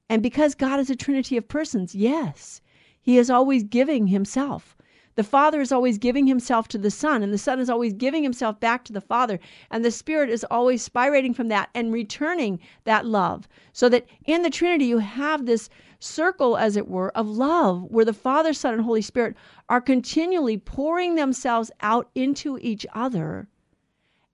And 0.09 0.23
because 0.23 0.55
God 0.55 0.79
is 0.79 0.91
a 0.91 0.97
trinity 0.97 1.37
of 1.37 1.49
persons, 1.49 1.95
yes, 1.95 2.61
he 3.01 3.19
is 3.19 3.31
always 3.31 3.65
giving 3.65 4.07
himself. 4.07 4.77
The 5.19 5.25
Father 5.25 5.61
is 5.61 5.73
always 5.73 5.99
giving 5.99 6.29
himself 6.29 6.69
to 6.69 6.79
the 6.79 6.93
Son, 6.93 7.25
and 7.25 7.33
the 7.33 7.39
Son 7.39 7.59
is 7.59 7.69
always 7.69 7.93
giving 7.93 8.23
himself 8.23 8.61
back 8.61 8.85
to 8.85 8.93
the 8.93 9.01
Father, 9.01 9.41
and 9.69 9.85
the 9.85 9.91
Spirit 9.91 10.31
is 10.31 10.47
always 10.49 10.89
spirating 10.89 11.35
from 11.35 11.49
that 11.49 11.71
and 11.75 11.93
returning 11.93 12.61
that 12.85 13.05
love. 13.05 13.49
So 13.73 13.89
that 13.89 14.07
in 14.27 14.43
the 14.43 14.49
Trinity, 14.49 14.85
you 14.85 14.99
have 14.99 15.45
this 15.45 15.71
circle, 15.99 16.57
as 16.57 16.77
it 16.77 16.87
were, 16.87 17.11
of 17.17 17.27
love 17.27 17.83
where 17.91 18.05
the 18.05 18.13
Father, 18.13 18.53
Son, 18.53 18.75
and 18.75 18.85
Holy 18.85 19.03
Spirit 19.03 19.35
are 19.69 19.81
continually 19.81 20.57
pouring 20.57 21.17
themselves 21.17 21.73
out 21.81 22.09
into 22.15 22.57
each 22.63 22.87
other 22.93 23.49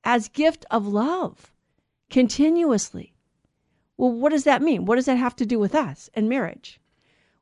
as 0.05 0.29
gift 0.29 0.67
of 0.71 0.87
love 0.87 1.51
continuously. 2.11 3.15
Well, 3.97 4.13
what 4.13 4.33
does 4.33 4.45
that 4.45 4.61
mean? 4.61 4.85
What 4.85 4.97
does 4.97 5.07
that 5.07 5.17
have 5.17 5.37
to 5.37 5.47
do 5.47 5.59
with 5.59 5.75
us 5.75 6.11
and 6.13 6.29
marriage? 6.29 6.79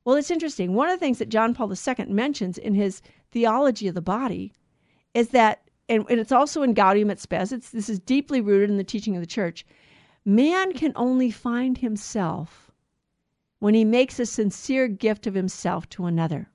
Well, 0.05 0.15
it's 0.15 0.31
interesting. 0.31 0.75
One 0.75 0.89
of 0.89 0.95
the 0.95 1.05
things 1.05 1.19
that 1.19 1.29
John 1.29 1.55
Paul 1.55 1.73
II 1.73 2.07
mentions 2.07 2.57
in 2.57 2.75
his 2.75 3.03
theology 3.33 3.89
of 3.89 3.95
the 3.95 4.03
body 4.03 4.53
is 5.15 5.29
that, 5.29 5.69
and, 5.89 6.07
and 6.09 6.21
it's 6.21 6.33
also 6.33 6.63
in 6.63 6.75
Gaudium 6.75 7.11
et 7.11 7.19
Spes, 7.19 7.53
it's, 7.53 7.71
this 7.71 7.89
is 7.89 7.99
deeply 7.99 8.41
rooted 8.41 8.71
in 8.71 8.77
the 8.77 8.85
teaching 8.85 9.17
of 9.17 9.23
the 9.23 9.27
church. 9.27 9.67
Man 10.25 10.73
can 10.73 10.93
only 10.95 11.31
find 11.31 11.79
himself 11.79 12.71
when 13.59 13.75
he 13.75 13.85
makes 13.85 14.21
a 14.21 14.27
sincere 14.27 14.89
gift 14.89 15.27
of 15.27 15.35
himself 15.35 15.89
to 15.91 16.07
another. 16.07 16.49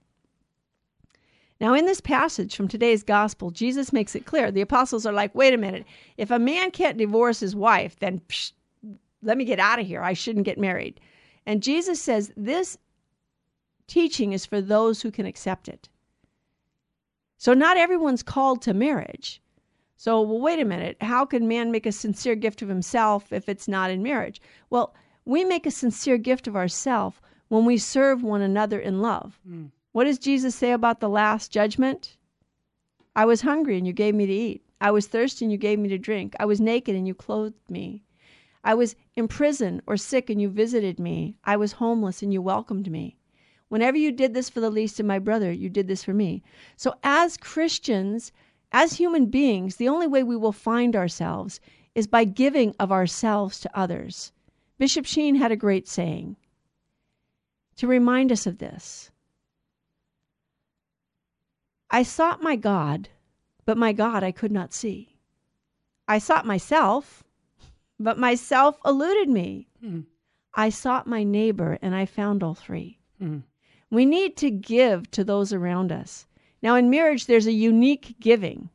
Now, 1.59 1.73
in 1.73 1.85
this 1.85 2.01
passage 2.01 2.55
from 2.55 2.67
today's 2.67 3.01
gospel, 3.01 3.49
Jesus 3.49 3.91
makes 3.91 4.15
it 4.15 4.25
clear. 4.25 4.51
The 4.51 4.61
apostles 4.61 5.05
are 5.05 5.13
like, 5.13 5.33
wait 5.33 5.53
a 5.53 5.57
minute, 5.57 5.85
if 6.17 6.29
a 6.29 6.37
man 6.37 6.69
can't 6.69 6.97
divorce 6.97 7.39
his 7.39 7.55
wife, 7.55 7.97
then 7.99 8.21
psh, 8.27 8.51
let 9.23 9.37
me 9.37 9.45
get 9.45 9.59
out 9.59 9.79
of 9.79 9.87
here. 9.87 10.03
I 10.03 10.13
shouldn't 10.13 10.45
get 10.45 10.59
married. 10.59 10.99
And 11.45 11.63
Jesus 11.63 12.01
says 12.01 12.31
this 12.37 12.77
teaching 13.87 14.33
is 14.33 14.45
for 14.45 14.61
those 14.61 15.01
who 15.01 15.09
can 15.09 15.25
accept 15.25 15.67
it. 15.67 15.89
So, 17.37 17.53
not 17.53 17.77
everyone's 17.77 18.23
called 18.23 18.61
to 18.63 18.73
marriage. 18.73 19.41
So, 19.95 20.21
well, 20.21 20.39
wait 20.39 20.59
a 20.59 20.65
minute. 20.65 20.97
How 21.01 21.25
can 21.25 21.47
man 21.47 21.71
make 21.71 21.85
a 21.85 21.91
sincere 21.91 22.35
gift 22.35 22.61
of 22.61 22.69
himself 22.69 23.33
if 23.33 23.49
it's 23.49 23.67
not 23.67 23.89
in 23.89 24.03
marriage? 24.03 24.41
Well, 24.69 24.93
we 25.25 25.43
make 25.43 25.65
a 25.65 25.71
sincere 25.71 26.17
gift 26.17 26.47
of 26.47 26.55
ourselves 26.55 27.17
when 27.47 27.65
we 27.65 27.77
serve 27.77 28.23
one 28.23 28.41
another 28.41 28.79
in 28.79 29.01
love. 29.01 29.39
Mm. 29.47 29.71
What 29.91 30.03
does 30.03 30.19
Jesus 30.19 30.55
say 30.55 30.71
about 30.71 30.99
the 30.99 31.09
last 31.09 31.51
judgment? 31.51 32.17
I 33.15 33.25
was 33.25 33.41
hungry 33.41 33.77
and 33.77 33.87
you 33.87 33.93
gave 33.93 34.13
me 34.13 34.27
to 34.27 34.33
eat. 34.33 34.63
I 34.79 34.91
was 34.91 35.07
thirsty 35.07 35.45
and 35.45 35.51
you 35.51 35.57
gave 35.57 35.79
me 35.79 35.89
to 35.89 35.97
drink. 35.97 36.35
I 36.39 36.45
was 36.45 36.61
naked 36.61 36.95
and 36.95 37.07
you 37.07 37.15
clothed 37.15 37.69
me. 37.69 38.03
I 38.63 38.75
was 38.75 38.95
in 39.15 39.27
prison 39.27 39.81
or 39.87 39.97
sick 39.97 40.29
and 40.29 40.39
you 40.39 40.49
visited 40.49 40.99
me. 40.99 41.37
I 41.43 41.57
was 41.57 41.71
homeless 41.73 42.21
and 42.21 42.31
you 42.31 42.41
welcomed 42.41 42.91
me. 42.91 43.17
Whenever 43.69 43.97
you 43.97 44.11
did 44.11 44.33
this 44.33 44.49
for 44.49 44.59
the 44.59 44.69
least 44.69 44.99
of 44.99 45.05
my 45.05 45.19
brother, 45.19 45.51
you 45.51 45.69
did 45.69 45.87
this 45.87 46.03
for 46.03 46.13
me. 46.13 46.41
So, 46.77 46.95
as 47.03 47.37
Christians, 47.37 48.31
as 48.71 48.93
human 48.93 49.25
beings, 49.25 49.75
the 49.75 49.89
only 49.89 50.07
way 50.07 50.23
we 50.23 50.37
will 50.37 50.51
find 50.51 50.95
ourselves 50.95 51.59
is 51.93 52.07
by 52.07 52.23
giving 52.23 52.75
of 52.79 52.91
ourselves 52.91 53.59
to 53.59 53.77
others. 53.77 54.31
Bishop 54.77 55.05
Sheen 55.05 55.35
had 55.35 55.51
a 55.51 55.55
great 55.55 55.87
saying 55.87 56.37
to 57.75 57.87
remind 57.87 58.31
us 58.31 58.45
of 58.45 58.57
this. 58.57 59.11
I 61.89 62.03
sought 62.03 62.43
my 62.43 62.55
God, 62.55 63.09
but 63.65 63.77
my 63.77 63.93
God 63.93 64.23
I 64.23 64.31
could 64.31 64.51
not 64.51 64.73
see. 64.73 65.17
I 66.07 66.19
sought 66.19 66.45
myself, 66.45 67.23
but 67.99 68.19
myself 68.19 68.77
eluded 68.85 69.29
me. 69.29 69.67
Mm. 69.83 70.05
I 70.53 70.69
sought 70.69 71.07
my 71.07 71.23
neighbor, 71.23 71.77
and 71.81 71.93
I 71.95 72.05
found 72.05 72.43
all 72.43 72.55
three. 72.55 72.99
Mm. 73.21 73.43
We 73.89 74.05
need 74.05 74.35
to 74.37 74.51
give 74.51 75.09
to 75.11 75.23
those 75.23 75.53
around 75.53 75.91
us. 75.91 76.27
Now, 76.61 76.75
in 76.75 76.89
marriage, 76.89 77.25
there's 77.25 77.47
a 77.47 77.51
unique 77.51 78.15
giving. 78.19 78.69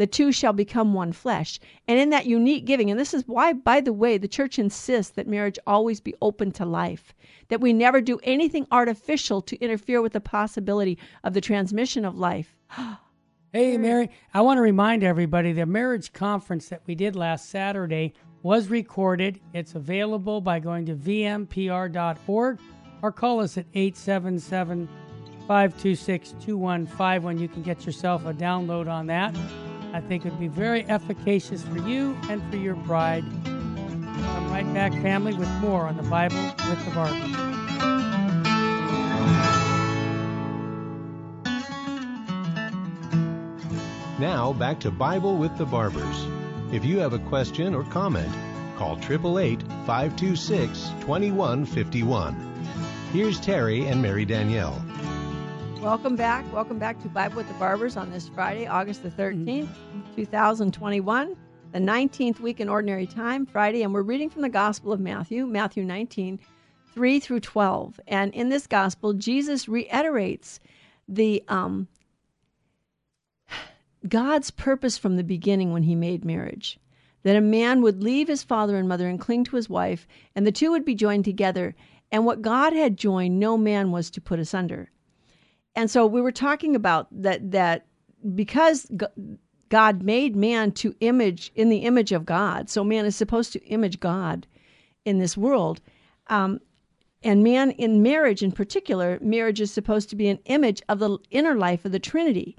The 0.00 0.06
two 0.06 0.32
shall 0.32 0.54
become 0.54 0.94
one 0.94 1.12
flesh. 1.12 1.60
And 1.86 1.98
in 1.98 2.08
that 2.08 2.24
unique 2.24 2.64
giving, 2.64 2.90
and 2.90 2.98
this 2.98 3.12
is 3.12 3.28
why, 3.28 3.52
by 3.52 3.82
the 3.82 3.92
way, 3.92 4.16
the 4.16 4.28
church 4.28 4.58
insists 4.58 5.12
that 5.12 5.28
marriage 5.28 5.58
always 5.66 6.00
be 6.00 6.14
open 6.22 6.52
to 6.52 6.64
life, 6.64 7.12
that 7.48 7.60
we 7.60 7.74
never 7.74 8.00
do 8.00 8.18
anything 8.22 8.66
artificial 8.72 9.42
to 9.42 9.58
interfere 9.58 10.00
with 10.00 10.14
the 10.14 10.20
possibility 10.20 10.96
of 11.22 11.34
the 11.34 11.42
transmission 11.42 12.06
of 12.06 12.18
life. 12.18 12.56
hey, 13.52 13.76
Mary, 13.76 14.08
I 14.32 14.40
want 14.40 14.56
to 14.56 14.62
remind 14.62 15.04
everybody 15.04 15.52
the 15.52 15.66
marriage 15.66 16.14
conference 16.14 16.70
that 16.70 16.80
we 16.86 16.94
did 16.94 17.14
last 17.14 17.50
Saturday 17.50 18.14
was 18.42 18.68
recorded. 18.68 19.38
It's 19.52 19.74
available 19.74 20.40
by 20.40 20.60
going 20.60 20.86
to 20.86 20.94
vmpr.org 20.94 22.58
or 23.02 23.12
call 23.12 23.40
us 23.40 23.56
at 23.56 23.66
877 23.74 24.88
526 25.46 26.34
2151. 26.40 27.38
You 27.38 27.48
can 27.48 27.62
get 27.62 27.84
yourself 27.84 28.24
a 28.26 28.32
download 28.32 28.88
on 28.88 29.06
that. 29.06 29.36
I 29.92 30.00
think 30.00 30.24
it 30.24 30.30
would 30.30 30.40
be 30.40 30.48
very 30.48 30.84
efficacious 30.84 31.62
for 31.62 31.78
you 31.78 32.16
and 32.28 32.42
for 32.50 32.56
your 32.56 32.76
bride. 32.76 33.24
Come 33.44 34.50
right 34.50 34.72
back, 34.72 34.92
family, 35.02 35.34
with 35.34 35.48
more 35.54 35.86
on 35.86 35.96
the 35.96 36.02
Bible 36.04 36.42
with 36.68 36.84
the 36.84 36.90
Barbers. 36.92 37.50
Now, 44.20 44.52
back 44.52 44.78
to 44.80 44.90
Bible 44.90 45.36
with 45.36 45.56
the 45.56 45.64
Barbers. 45.64 46.26
If 46.72 46.84
you 46.84 46.98
have 46.98 47.14
a 47.14 47.18
question 47.18 47.74
or 47.74 47.84
comment, 47.84 48.30
call 48.76 48.96
888 48.96 49.62
526 49.86 50.90
2151. 51.00 52.49
Here's 53.12 53.40
Terry 53.40 53.86
and 53.86 54.00
Mary 54.00 54.24
Danielle. 54.24 54.80
Welcome 55.82 56.14
back. 56.14 56.44
Welcome 56.52 56.78
back 56.78 57.02
to 57.02 57.08
Bible 57.08 57.38
with 57.38 57.48
the 57.48 57.54
Barbers 57.54 57.96
on 57.96 58.12
this 58.12 58.28
Friday, 58.28 58.68
August 58.68 59.02
the 59.02 59.10
13th, 59.10 59.68
2021, 60.14 61.36
the 61.72 61.78
19th 61.80 62.38
week 62.38 62.60
in 62.60 62.68
Ordinary 62.68 63.08
Time, 63.08 63.46
Friday, 63.46 63.82
and 63.82 63.92
we're 63.92 64.02
reading 64.02 64.30
from 64.30 64.42
the 64.42 64.48
Gospel 64.48 64.92
of 64.92 65.00
Matthew, 65.00 65.44
Matthew 65.44 65.82
19, 65.82 66.38
3 66.94 67.18
through 67.18 67.40
12. 67.40 67.98
And 68.06 68.32
in 68.32 68.48
this 68.48 68.68
Gospel, 68.68 69.12
Jesus 69.14 69.68
reiterates 69.68 70.60
the 71.08 71.42
um, 71.48 71.88
God's 74.08 74.52
purpose 74.52 74.96
from 74.96 75.16
the 75.16 75.24
beginning 75.24 75.72
when 75.72 75.82
he 75.82 75.96
made 75.96 76.24
marriage 76.24 76.78
that 77.22 77.36
a 77.36 77.40
man 77.40 77.82
would 77.82 78.02
leave 78.02 78.28
his 78.28 78.44
father 78.44 78.76
and 78.76 78.88
mother 78.88 79.08
and 79.08 79.20
cling 79.20 79.44
to 79.44 79.56
his 79.56 79.68
wife, 79.68 80.06
and 80.34 80.46
the 80.46 80.52
two 80.52 80.70
would 80.70 80.84
be 80.84 80.94
joined 80.94 81.24
together, 81.24 81.74
and 82.12 82.24
what 82.24 82.42
God 82.42 82.72
had 82.72 82.96
joined, 82.96 83.38
no 83.38 83.56
man 83.56 83.92
was 83.92 84.10
to 84.10 84.20
put 84.20 84.38
asunder. 84.38 84.90
And 85.76 85.90
so 85.90 86.06
we 86.06 86.20
were 86.20 86.32
talking 86.32 86.74
about 86.74 87.06
that 87.22 87.52
that 87.52 87.86
because 88.34 88.90
God 89.68 90.02
made 90.02 90.34
man 90.34 90.72
to 90.72 90.94
image 91.00 91.52
in 91.54 91.68
the 91.68 91.78
image 91.78 92.12
of 92.12 92.26
God, 92.26 92.68
so 92.68 92.82
man 92.82 93.06
is 93.06 93.16
supposed 93.16 93.52
to 93.52 93.64
image 93.66 94.00
God 94.00 94.46
in 95.04 95.18
this 95.18 95.36
world. 95.36 95.80
Um, 96.26 96.60
and 97.22 97.44
man 97.44 97.70
in 97.72 98.02
marriage 98.02 98.42
in 98.42 98.50
particular, 98.50 99.18
marriage 99.20 99.60
is 99.60 99.72
supposed 99.72 100.10
to 100.10 100.16
be 100.16 100.28
an 100.28 100.38
image 100.46 100.82
of 100.88 100.98
the 100.98 101.18
inner 101.30 101.54
life 101.54 101.84
of 101.84 101.92
the 101.92 101.98
Trinity. 101.98 102.56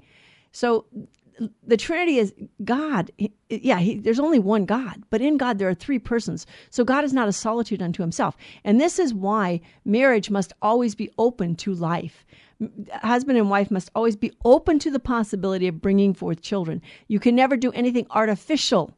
So 0.52 0.86
the 1.66 1.76
Trinity 1.76 2.18
is 2.18 2.34
God. 2.64 3.10
Yeah, 3.48 3.78
he, 3.78 3.98
there's 3.98 4.20
only 4.20 4.38
one 4.38 4.64
God, 4.64 5.02
but 5.10 5.20
in 5.20 5.36
God 5.36 5.58
there 5.58 5.68
are 5.68 5.74
three 5.74 5.98
persons. 5.98 6.46
So 6.70 6.84
God 6.84 7.04
is 7.04 7.12
not 7.12 7.28
a 7.28 7.32
solitude 7.32 7.82
unto 7.82 8.02
himself. 8.02 8.36
And 8.64 8.80
this 8.80 8.98
is 8.98 9.14
why 9.14 9.60
marriage 9.84 10.30
must 10.30 10.52
always 10.62 10.94
be 10.94 11.10
open 11.18 11.56
to 11.56 11.74
life. 11.74 12.24
Husband 13.02 13.38
and 13.38 13.50
wife 13.50 13.70
must 13.70 13.90
always 13.94 14.16
be 14.16 14.32
open 14.44 14.78
to 14.80 14.90
the 14.90 15.00
possibility 15.00 15.66
of 15.66 15.82
bringing 15.82 16.14
forth 16.14 16.42
children. 16.42 16.80
You 17.08 17.18
can 17.18 17.34
never 17.34 17.56
do 17.56 17.72
anything 17.72 18.06
artificial 18.10 18.94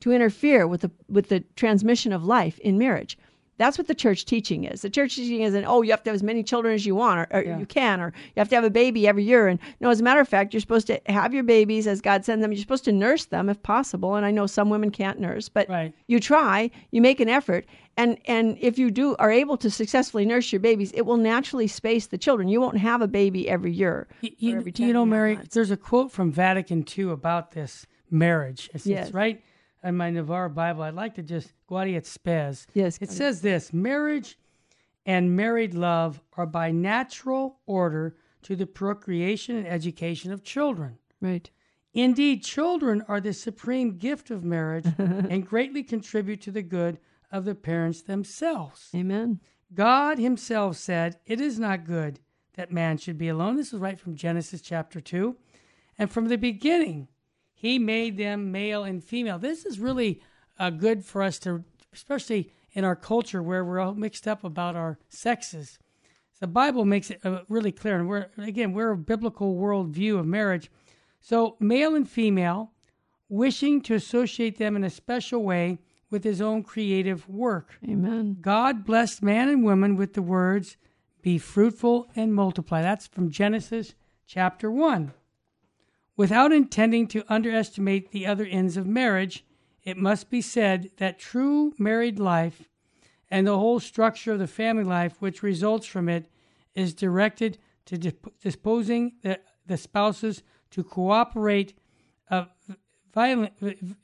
to 0.00 0.12
interfere 0.12 0.66
with 0.66 0.82
the 0.82 0.90
with 1.08 1.28
the 1.28 1.40
transmission 1.56 2.12
of 2.12 2.24
life 2.24 2.58
in 2.58 2.76
marriage. 2.76 3.16
That's 3.58 3.78
what 3.78 3.86
the 3.86 3.94
church 3.94 4.24
teaching 4.24 4.64
is. 4.64 4.82
The 4.82 4.90
church 4.90 5.16
teaching 5.16 5.40
isn't, 5.40 5.64
oh, 5.64 5.82
you 5.82 5.90
have 5.90 6.02
to 6.04 6.10
have 6.10 6.14
as 6.14 6.22
many 6.22 6.42
children 6.42 6.74
as 6.74 6.84
you 6.84 6.94
want, 6.94 7.20
or, 7.20 7.38
or 7.38 7.42
yeah. 7.42 7.58
you 7.58 7.66
can, 7.66 8.00
or 8.00 8.12
you 8.14 8.40
have 8.40 8.48
to 8.50 8.54
have 8.54 8.64
a 8.64 8.70
baby 8.70 9.08
every 9.08 9.24
year. 9.24 9.48
And 9.48 9.58
no, 9.80 9.90
as 9.90 10.00
a 10.00 10.02
matter 10.02 10.20
of 10.20 10.28
fact, 10.28 10.52
you're 10.52 10.60
supposed 10.60 10.86
to 10.88 11.00
have 11.06 11.32
your 11.32 11.42
babies 11.42 11.86
as 11.86 12.00
God 12.00 12.24
sends 12.24 12.42
them. 12.42 12.52
You're 12.52 12.60
supposed 12.60 12.84
to 12.84 12.92
nurse 12.92 13.26
them 13.26 13.48
if 13.48 13.62
possible. 13.62 14.14
And 14.14 14.26
I 14.26 14.30
know 14.30 14.46
some 14.46 14.68
women 14.68 14.90
can't 14.90 15.18
nurse, 15.18 15.48
but 15.48 15.68
right. 15.68 15.94
you 16.06 16.20
try, 16.20 16.70
you 16.90 17.00
make 17.00 17.20
an 17.20 17.28
effort. 17.28 17.66
And 17.98 18.18
and 18.26 18.58
if 18.60 18.78
you 18.78 18.90
do 18.90 19.16
are 19.18 19.30
able 19.30 19.56
to 19.56 19.70
successfully 19.70 20.26
nurse 20.26 20.52
your 20.52 20.60
babies, 20.60 20.92
it 20.92 21.06
will 21.06 21.16
naturally 21.16 21.66
space 21.66 22.06
the 22.06 22.18
children. 22.18 22.48
You 22.48 22.60
won't 22.60 22.76
have 22.76 23.00
a 23.00 23.08
baby 23.08 23.48
every 23.48 23.72
year. 23.72 24.06
You, 24.20 24.58
every 24.58 24.72
you 24.76 24.92
know, 24.92 25.06
Mary, 25.06 25.36
months. 25.36 25.54
there's 25.54 25.70
a 25.70 25.78
quote 25.78 26.12
from 26.12 26.30
Vatican 26.30 26.84
II 26.96 27.10
about 27.10 27.52
this 27.52 27.86
marriage. 28.10 28.68
It's, 28.74 28.86
yes. 28.86 29.06
it's 29.06 29.14
right 29.14 29.42
in 29.86 29.96
my 29.96 30.10
Navarre 30.10 30.48
Bible, 30.48 30.82
I'd 30.82 30.94
like 30.94 31.14
to 31.14 31.22
just 31.22 31.52
Gaudium 31.68 32.04
Spes. 32.04 32.66
Yes. 32.74 32.98
It 33.00 33.10
says 33.10 33.40
this 33.40 33.72
marriage 33.72 34.38
and 35.04 35.36
married 35.36 35.74
love 35.74 36.20
are 36.36 36.46
by 36.46 36.70
natural 36.72 37.60
order 37.66 38.16
to 38.42 38.56
the 38.56 38.66
procreation 38.66 39.56
and 39.56 39.66
education 39.66 40.32
of 40.32 40.42
children. 40.42 40.98
Right. 41.20 41.50
Indeed, 41.94 42.44
children 42.44 43.02
are 43.08 43.20
the 43.20 43.32
supreme 43.32 43.96
gift 43.96 44.30
of 44.30 44.44
marriage 44.44 44.86
and 44.98 45.46
greatly 45.46 45.82
contribute 45.82 46.42
to 46.42 46.50
the 46.50 46.62
good 46.62 46.98
of 47.32 47.44
the 47.44 47.54
parents 47.54 48.02
themselves. 48.02 48.90
Amen. 48.94 49.40
God 49.72 50.18
Himself 50.18 50.76
said, 50.76 51.18
It 51.26 51.40
is 51.40 51.58
not 51.58 51.86
good 51.86 52.20
that 52.54 52.72
man 52.72 52.98
should 52.98 53.18
be 53.18 53.28
alone. 53.28 53.56
This 53.56 53.72
is 53.72 53.80
right 53.80 53.98
from 53.98 54.16
Genesis 54.16 54.60
chapter 54.60 55.00
2. 55.00 55.36
And 55.98 56.10
from 56.10 56.28
the 56.28 56.38
beginning, 56.38 57.08
he 57.58 57.78
made 57.78 58.18
them 58.18 58.52
male 58.52 58.84
and 58.84 59.02
female. 59.02 59.38
This 59.38 59.64
is 59.64 59.80
really 59.80 60.20
uh, 60.58 60.68
good 60.68 61.06
for 61.06 61.22
us 61.22 61.38
to, 61.40 61.64
especially 61.90 62.52
in 62.72 62.84
our 62.84 62.94
culture 62.94 63.42
where 63.42 63.64
we're 63.64 63.80
all 63.80 63.94
mixed 63.94 64.28
up 64.28 64.44
about 64.44 64.76
our 64.76 64.98
sexes. 65.08 65.78
The 66.38 66.46
Bible 66.46 66.84
makes 66.84 67.10
it 67.10 67.24
uh, 67.24 67.40
really 67.48 67.72
clear, 67.72 67.98
and 67.98 68.08
we're 68.08 68.26
again 68.36 68.74
we're 68.74 68.90
a 68.90 68.96
biblical 68.96 69.56
worldview 69.56 70.18
of 70.18 70.26
marriage. 70.26 70.70
So 71.22 71.56
male 71.58 71.94
and 71.94 72.08
female, 72.08 72.72
wishing 73.30 73.80
to 73.82 73.94
associate 73.94 74.58
them 74.58 74.76
in 74.76 74.84
a 74.84 74.90
special 74.90 75.42
way 75.42 75.78
with 76.10 76.24
His 76.24 76.42
own 76.42 76.62
creative 76.62 77.26
work. 77.26 77.78
Amen. 77.82 78.36
God 78.42 78.84
blessed 78.84 79.22
man 79.22 79.48
and 79.48 79.64
woman 79.64 79.96
with 79.96 80.12
the 80.12 80.20
words, 80.20 80.76
"Be 81.22 81.38
fruitful 81.38 82.06
and 82.14 82.34
multiply." 82.34 82.82
That's 82.82 83.06
from 83.06 83.30
Genesis 83.30 83.94
chapter 84.26 84.70
one. 84.70 85.14
Without 86.16 86.52
intending 86.52 87.06
to 87.08 87.24
underestimate 87.28 88.10
the 88.10 88.26
other 88.26 88.44
ends 88.44 88.76
of 88.76 88.86
marriage, 88.86 89.44
it 89.84 89.96
must 89.96 90.30
be 90.30 90.40
said 90.40 90.90
that 90.96 91.18
true 91.18 91.72
married 91.78 92.18
life 92.18 92.68
and 93.30 93.46
the 93.46 93.58
whole 93.58 93.80
structure 93.80 94.32
of 94.32 94.38
the 94.38 94.46
family 94.46 94.84
life 94.84 95.20
which 95.20 95.42
results 95.42 95.86
from 95.86 96.08
it 96.08 96.30
is 96.74 96.94
directed 96.94 97.58
to 97.84 97.98
disposing 98.42 99.12
the, 99.22 99.38
the 99.66 99.76
spouses 99.76 100.42
to 100.70 100.82
cooperate 100.82 101.74
uh, 102.30 102.46
violent, 103.14 103.52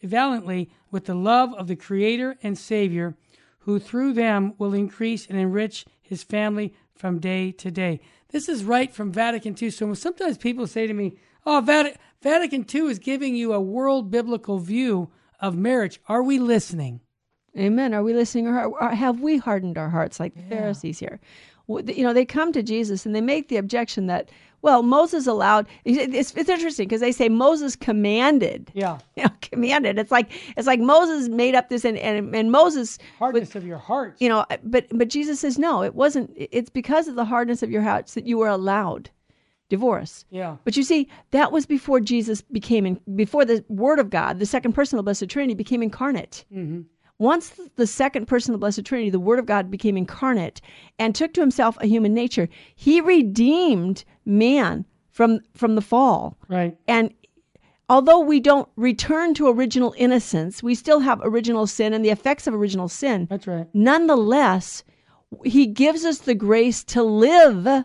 valiantly 0.03 0.71
with 0.91 1.07
the 1.07 1.15
love 1.15 1.53
of 1.55 1.67
the 1.67 1.77
Creator 1.77 2.37
and 2.43 2.57
Savior, 2.57 3.17
who 3.61 3.79
through 3.79 4.13
them 4.13 4.55
will 4.59 4.75
increase 4.75 5.27
and 5.27 5.39
enrich 5.39 5.85
his 6.01 6.23
family 6.23 6.75
from 6.95 7.19
day 7.19 7.53
to 7.53 7.71
day. 7.71 8.01
This 8.31 8.49
is 8.49 8.65
right 8.65 8.93
from 8.93 9.13
Vatican 9.13 9.57
II. 9.61 9.71
So 9.71 9.93
sometimes 9.95 10.39
people 10.39 10.67
say 10.67 10.87
to 10.87 10.95
me, 10.95 11.17
Oh, 11.45 11.61
Vatican, 11.61 12.01
Vatican 12.23 12.67
II 12.73 12.91
is 12.91 12.99
giving 12.99 13.35
you 13.35 13.53
a 13.53 13.61
world 13.61 14.11
biblical 14.11 14.59
view 14.59 15.11
of 15.41 15.57
marriage. 15.57 16.01
Are 16.07 16.23
we 16.23 16.39
listening? 16.39 17.01
Amen. 17.59 17.93
Are 17.93 18.03
we 18.03 18.15
listening 18.15 18.49
or, 18.49 18.91
have 18.95 19.21
we 19.21 19.37
hardened 19.37 19.77
our 19.77 19.91
hearts 19.91 20.19
like 20.19 20.35
the 20.35 20.41
yeah. 20.43 20.49
Pharisees 20.49 20.99
here? 20.99 21.21
You 21.69 22.03
know, 22.03 22.13
they 22.13 22.25
come 22.25 22.53
to 22.53 22.63
Jesus 22.63 23.05
and 23.05 23.15
they 23.15 23.21
make 23.21 23.49
the 23.49 23.57
objection 23.57 24.07
that, 24.07 24.31
well, 24.63 24.83
Moses 24.83 25.27
allowed. 25.27 25.67
It's, 25.85 26.35
it's 26.35 26.49
interesting 26.49 26.89
because 26.89 27.01
they 27.01 27.13
say 27.13 27.29
Moses 27.29 27.77
commanded. 27.77 28.71
Yeah. 28.75 28.99
You 29.17 29.25
know, 29.25 29.31
commanded. 29.43 29.99
It's 29.99 30.11
like 30.11 30.31
it's 30.57 30.67
like 30.67 30.81
Moses 30.81 31.29
made 31.29 31.55
up 31.55 31.69
this 31.69 31.85
and 31.85 31.99
and, 31.99 32.35
and 32.35 32.51
Moses 32.51 32.99
hardness 33.19 33.55
with, 33.55 33.57
of 33.57 33.67
your 33.67 33.79
heart. 33.79 34.17
You 34.19 34.29
know, 34.31 34.47
but 34.65 34.87
but 34.91 35.09
Jesus 35.09 35.41
says 35.41 35.59
no. 35.59 35.83
It 35.83 35.95
wasn't. 35.95 36.33
It's 36.35 36.71
because 36.71 37.09
of 37.09 37.15
the 37.15 37.25
hardness 37.25 37.63
of 37.63 37.71
your 37.71 37.83
hearts 37.83 38.15
that 38.15 38.27
you 38.27 38.39
were 38.39 38.49
allowed 38.49 39.11
divorce. 39.73 40.27
Yeah. 40.29 40.59
But 40.65 40.77
you 40.77 40.83
see, 40.83 41.09
that 41.31 41.51
was 41.51 41.65
before 41.65 41.99
Jesus 41.99 42.43
became, 42.43 42.85
in, 42.85 43.01
before 43.17 43.47
the 43.47 43.65
Word 43.69 43.99
of 43.99 44.11
God, 44.11 44.39
the 44.39 44.45
second 44.45 44.75
person 44.75 44.99
of 44.99 44.99
the 44.99 45.09
Blessed 45.09 45.31
Trinity, 45.31 45.55
became 45.55 45.83
incarnate. 45.83 46.45
Mm-hmm. 46.55 46.83
Once 47.19 47.59
the 47.77 47.87
second 47.87 48.27
person 48.27 48.53
of 48.53 48.61
the 48.61 48.65
Blessed 48.65 48.85
Trinity, 48.85 49.09
the 49.09 49.19
Word 49.19 49.39
of 49.39 49.47
God, 49.47 49.71
became 49.71 49.97
incarnate 49.97 50.61
and 50.99 51.15
took 51.15 51.33
to 51.33 51.41
himself 51.41 51.79
a 51.81 51.87
human 51.87 52.13
nature, 52.13 52.51
he 52.77 53.01
redeemed 53.01 54.05
man 54.27 54.85
from 55.11 55.41
from 55.55 55.75
the 55.75 55.81
fall. 55.81 56.37
Right. 56.49 56.77
And 56.87 57.15
although 57.89 58.21
we 58.21 58.41
don't 58.41 58.69
return 58.77 59.33
to 59.35 59.49
original 59.49 59.95
innocence, 59.97 60.63
we 60.63 60.75
still 60.75 61.01
have 61.01 61.21
original 61.25 61.67
sin 61.67 61.95
and 61.95 62.05
the 62.05 62.11
effects 62.11 62.47
of 62.47 62.53
original 62.53 62.89
sin. 62.89 63.27
That's 63.31 63.47
right. 63.47 63.67
Nonetheless, 63.73 64.85
he 65.45 65.67
gives 65.67 66.05
us 66.05 66.19
the 66.19 66.35
grace 66.35 66.85
to 66.85 67.03
live 67.03 67.85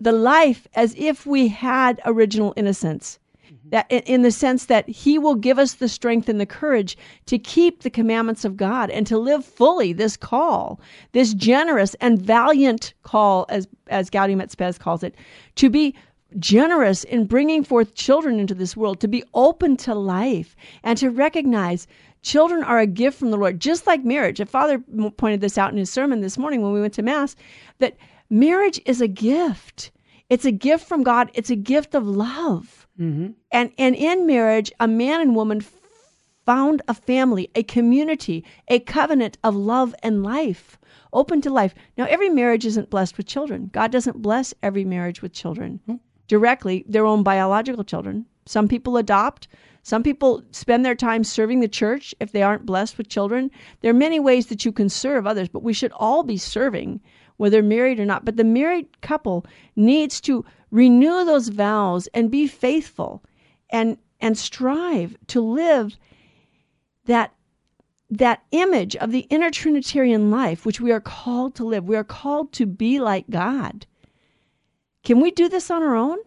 the 0.00 0.12
life 0.12 0.66
as 0.74 0.94
if 0.96 1.26
we 1.26 1.48
had 1.48 2.00
original 2.04 2.52
innocence. 2.56 3.18
Mm-hmm. 3.46 3.68
That 3.70 3.86
in 3.90 4.22
the 4.22 4.30
sense 4.30 4.66
that 4.66 4.88
he 4.88 5.18
will 5.18 5.34
give 5.34 5.58
us 5.58 5.74
the 5.74 5.88
strength 5.88 6.28
and 6.28 6.40
the 6.40 6.46
courage 6.46 6.96
to 7.26 7.38
keep 7.38 7.82
the 7.82 7.90
commandments 7.90 8.44
of 8.44 8.56
God 8.56 8.90
and 8.90 9.06
to 9.06 9.18
live 9.18 9.44
fully 9.44 9.92
this 9.92 10.16
call, 10.16 10.80
this 11.12 11.34
generous 11.34 11.94
and 12.00 12.20
valiant 12.20 12.94
call, 13.02 13.46
as 13.48 13.68
as 13.88 14.10
Gaudium 14.10 14.40
et 14.40 14.50
Spes 14.50 14.78
calls 14.78 15.02
it, 15.02 15.14
to 15.56 15.68
be 15.70 15.94
generous 16.38 17.04
in 17.04 17.26
bringing 17.26 17.62
forth 17.62 17.94
children 17.94 18.40
into 18.40 18.54
this 18.54 18.76
world, 18.76 19.00
to 19.00 19.08
be 19.08 19.22
open 19.34 19.76
to 19.76 19.94
life, 19.94 20.56
and 20.82 20.98
to 20.98 21.10
recognize 21.10 21.86
children 22.22 22.64
are 22.64 22.80
a 22.80 22.86
gift 22.86 23.18
from 23.18 23.30
the 23.30 23.36
Lord, 23.36 23.60
just 23.60 23.86
like 23.86 24.04
marriage. 24.04 24.40
A 24.40 24.46
father 24.46 24.78
pointed 25.16 25.40
this 25.40 25.58
out 25.58 25.70
in 25.70 25.78
his 25.78 25.90
sermon 25.90 26.22
this 26.22 26.38
morning 26.38 26.62
when 26.62 26.72
we 26.72 26.80
went 26.80 26.94
to 26.94 27.02
Mass 27.02 27.36
that 27.78 27.96
marriage 28.34 28.80
is 28.84 29.00
a 29.00 29.08
gift. 29.08 29.92
It's 30.28 30.44
a 30.44 30.52
gift 30.52 30.86
from 30.86 31.02
God. 31.02 31.30
It's 31.34 31.50
a 31.50 31.56
gift 31.56 31.94
of 31.94 32.06
love. 32.06 32.86
Mm-hmm. 32.98 33.32
And 33.52 33.72
and 33.78 33.94
in 33.94 34.26
marriage, 34.26 34.72
a 34.80 34.88
man 34.88 35.20
and 35.20 35.36
woman 35.36 35.62
found 36.44 36.82
a 36.88 36.94
family, 36.94 37.50
a 37.54 37.62
community, 37.62 38.44
a 38.68 38.80
covenant 38.80 39.38
of 39.44 39.54
love 39.54 39.94
and 40.02 40.22
life, 40.22 40.78
open 41.12 41.40
to 41.40 41.50
life. 41.50 41.74
Now, 41.96 42.04
every 42.04 42.28
marriage 42.28 42.66
isn't 42.66 42.90
blessed 42.90 43.16
with 43.16 43.26
children. 43.26 43.70
God 43.72 43.90
doesn't 43.90 44.20
bless 44.20 44.52
every 44.62 44.84
marriage 44.84 45.22
with 45.22 45.32
children 45.32 45.80
mm-hmm. 45.88 45.96
directly, 46.28 46.84
their 46.86 47.06
own 47.06 47.22
biological 47.22 47.84
children. 47.84 48.26
Some 48.46 48.68
people 48.68 48.96
adopt. 48.96 49.48
Some 49.82 50.02
people 50.02 50.42
spend 50.50 50.84
their 50.84 50.94
time 50.94 51.24
serving 51.24 51.60
the 51.60 51.68
church 51.68 52.14
if 52.18 52.32
they 52.32 52.42
aren't 52.42 52.66
blessed 52.66 52.98
with 52.98 53.08
children. 53.08 53.50
There 53.80 53.90
are 53.90 53.94
many 53.94 54.18
ways 54.18 54.46
that 54.46 54.64
you 54.64 54.72
can 54.72 54.88
serve 54.88 55.26
others, 55.26 55.48
but 55.48 55.62
we 55.62 55.74
should 55.74 55.92
all 55.92 56.22
be 56.22 56.36
serving 56.38 57.00
whether 57.36 57.62
married 57.62 58.00
or 58.00 58.04
not. 58.04 58.24
But 58.24 58.36
the 58.36 58.44
married 58.44 59.00
couple 59.00 59.46
needs 59.76 60.20
to 60.22 60.44
renew 60.70 61.24
those 61.24 61.48
vows 61.48 62.06
and 62.08 62.30
be 62.30 62.46
faithful 62.46 63.22
and 63.70 63.98
and 64.20 64.38
strive 64.38 65.16
to 65.28 65.40
live 65.40 65.96
that 67.04 67.34
that 68.10 68.42
image 68.52 68.96
of 68.96 69.10
the 69.10 69.26
inner 69.30 69.50
trinitarian 69.50 70.30
life 70.30 70.64
which 70.64 70.80
we 70.80 70.92
are 70.92 71.00
called 71.00 71.54
to 71.56 71.64
live. 71.64 71.84
We 71.84 71.96
are 71.96 72.04
called 72.04 72.52
to 72.54 72.66
be 72.66 73.00
like 73.00 73.28
god. 73.30 73.86
Can 75.02 75.20
we 75.20 75.30
do 75.30 75.48
this 75.48 75.70
on 75.70 75.82
our 75.82 75.96
own? 75.96 76.18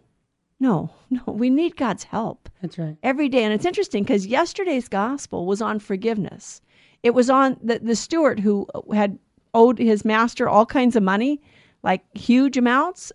No 0.60 0.90
no 1.10 1.22
we 1.26 1.50
need 1.50 1.76
god's 1.76 2.04
help 2.04 2.48
that's 2.60 2.78
right. 2.78 2.96
every 3.02 3.28
day. 3.28 3.44
And 3.44 3.52
it's 3.52 3.66
interesting 3.66 4.02
because 4.02 4.26
yesterday's 4.26 4.88
gospel 4.88 5.46
was 5.46 5.62
on 5.62 5.78
forgiveness. 5.78 6.60
It 7.02 7.14
was 7.14 7.30
on 7.30 7.56
the, 7.62 7.78
the 7.78 7.96
steward 7.96 8.40
who 8.40 8.66
had 8.92 9.18
owed 9.54 9.78
his 9.78 10.04
master 10.04 10.48
all 10.48 10.66
kinds 10.66 10.96
of 10.96 11.02
money, 11.02 11.40
like 11.82 12.02
huge 12.16 12.56
amounts. 12.56 13.12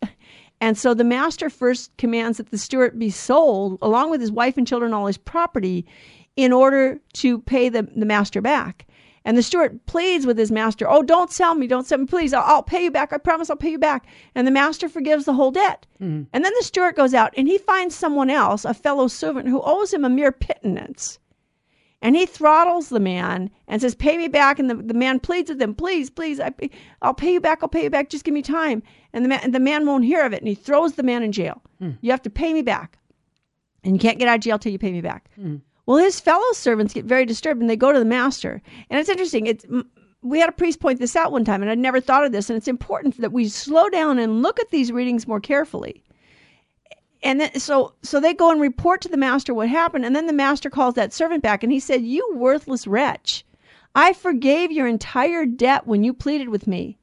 And 0.62 0.78
so 0.78 0.93
the 0.93 1.04
master 1.04 1.50
first 1.50 1.91
commands 1.98 2.38
that 2.38 2.52
the 2.52 2.58
steward 2.58 2.98
be 2.98 3.10
sold 3.10 3.78
along 3.82 4.12
with 4.12 4.22
his 4.22 4.32
wife 4.32 4.58
and 4.58 4.65
children, 4.65 4.93
all 4.93 5.08
his 5.08 5.17
property, 5.17 5.86
in 6.38 6.54
order 6.54 7.02
to 7.15 7.39
pay 7.39 7.67
the, 7.67 7.84
the 7.84 8.06
master 8.06 8.39
back. 8.39 8.88
And 9.26 9.38
the 9.38 9.43
steward 9.43 9.86
pleads 9.86 10.26
with 10.26 10.38
his 10.38 10.52
master, 10.52 10.89
Oh, 10.89 11.02
don't 11.02 11.32
sell 11.32 11.56
me, 11.56 11.67
don't 11.67 11.86
sell 11.86 12.00
me, 12.00 12.06
please. 12.06 12.34
I'll, 12.34 12.43
I'll 12.46 12.63
pay 12.63 12.84
you 12.84 12.91
back. 12.91 13.13
I 13.13 13.17
promise 13.17 13.50
I'll 13.50 13.56
pay 13.56 13.72
you 13.72 13.80
back. 13.80 14.06
And 14.36 14.46
the 14.46 14.52
master 14.52 14.89
forgives 14.89 15.26
the 15.26 15.34
whole 15.34 15.52
debt. 15.52 15.86
Mm-hmm. 16.02 16.24
And 16.34 16.46
then 16.46 16.54
the 16.58 16.63
steward 16.63 16.96
goes 16.96 17.13
out 17.13 17.34
and 17.38 17.48
he 17.48 17.58
finds 17.58 17.96
someone 17.96 18.30
else, 18.30 18.65
a 18.65 18.74
fellow 18.74 19.08
servant, 19.08 19.48
who 19.48 19.62
owes 19.63 19.93
him 19.93 20.04
a 20.04 20.10
mere 20.10 20.32
pittance. 20.32 21.19
And 22.03 22.17
he 22.17 22.25
throttles 22.25 22.89
the 22.89 22.99
man 22.99 23.49
and 23.69 23.81
says, 23.81 23.95
Pay 23.95 24.17
me 24.17 24.27
back. 24.27 24.59
And 24.59 24.69
the, 24.69 24.75
the 24.75 24.93
man 24.93 25.21
pleads 25.21 25.49
with 25.49 25.61
him, 25.61 25.73
Please, 25.73 26.09
please, 26.09 26.37
I, 26.37 26.51
I'll 27.01 27.13
pay 27.13 27.31
you 27.31 27.39
back. 27.39 27.63
I'll 27.63 27.69
pay 27.69 27.83
you 27.83 27.89
back. 27.89 28.09
Just 28.09 28.25
give 28.25 28.33
me 28.33 28.41
time. 28.41 28.83
And 29.13 29.23
the 29.23 29.29
man, 29.29 29.39
and 29.41 29.55
the 29.55 29.59
man 29.59 29.85
won't 29.85 30.03
hear 30.03 30.25
of 30.25 30.33
it. 30.33 30.39
And 30.39 30.47
he 30.49 30.53
throws 30.53 30.93
the 30.93 31.03
man 31.03 31.23
in 31.23 31.31
jail. 31.31 31.61
Hmm. 31.79 31.91
You 32.01 32.11
have 32.11 32.21
to 32.23 32.29
pay 32.29 32.53
me 32.53 32.61
back. 32.61 32.99
And 33.85 33.95
you 33.95 33.99
can't 33.99 34.19
get 34.19 34.27
out 34.27 34.35
of 34.35 34.41
jail 34.41 34.59
till 34.59 34.73
you 34.73 34.79
pay 34.79 34.91
me 34.91 34.99
back. 34.99 35.29
Hmm. 35.35 35.57
Well, 35.85 35.97
his 35.97 36.19
fellow 36.19 36.51
servants 36.51 36.93
get 36.93 37.05
very 37.05 37.25
disturbed 37.25 37.61
and 37.61 37.69
they 37.69 37.77
go 37.77 37.93
to 37.93 37.99
the 37.99 38.05
master. 38.05 38.61
And 38.89 38.99
it's 38.99 39.09
interesting. 39.09 39.47
It's, 39.47 39.65
we 40.21 40.39
had 40.39 40.49
a 40.49 40.53
priest 40.53 40.81
point 40.81 40.99
this 40.99 41.15
out 41.15 41.31
one 41.31 41.45
time, 41.45 41.61
and 41.61 41.71
I'd 41.71 41.79
never 41.79 42.01
thought 42.01 42.25
of 42.25 42.33
this. 42.33 42.49
And 42.49 42.57
it's 42.57 42.67
important 42.67 43.19
that 43.21 43.31
we 43.31 43.47
slow 43.47 43.87
down 43.89 44.19
and 44.19 44.41
look 44.41 44.59
at 44.59 44.71
these 44.71 44.91
readings 44.91 45.25
more 45.25 45.39
carefully 45.39 46.03
and 47.23 47.41
then 47.41 47.59
so 47.59 47.93
so 48.03 48.19
they 48.19 48.33
go 48.33 48.51
and 48.51 48.62
report 48.62 49.01
to 49.01 49.09
the 49.09 49.17
master 49.17 49.53
what 49.53 49.69
happened 49.69 50.05
and 50.05 50.15
then 50.15 50.27
the 50.27 50.33
master 50.33 50.69
calls 50.69 50.95
that 50.95 51.13
servant 51.13 51.41
back 51.41 51.63
and 51.63 51.71
he 51.71 51.79
said 51.79 52.01
you 52.01 52.29
worthless 52.36 52.86
wretch 52.86 53.43
i 53.95 54.13
forgave 54.13 54.71
your 54.71 54.88
entire 54.88 55.45
debt 55.45 55.86
when 55.86 56.03
you 56.03 56.13
pleaded 56.13 56.49
with 56.49 56.67
me. 56.67 56.97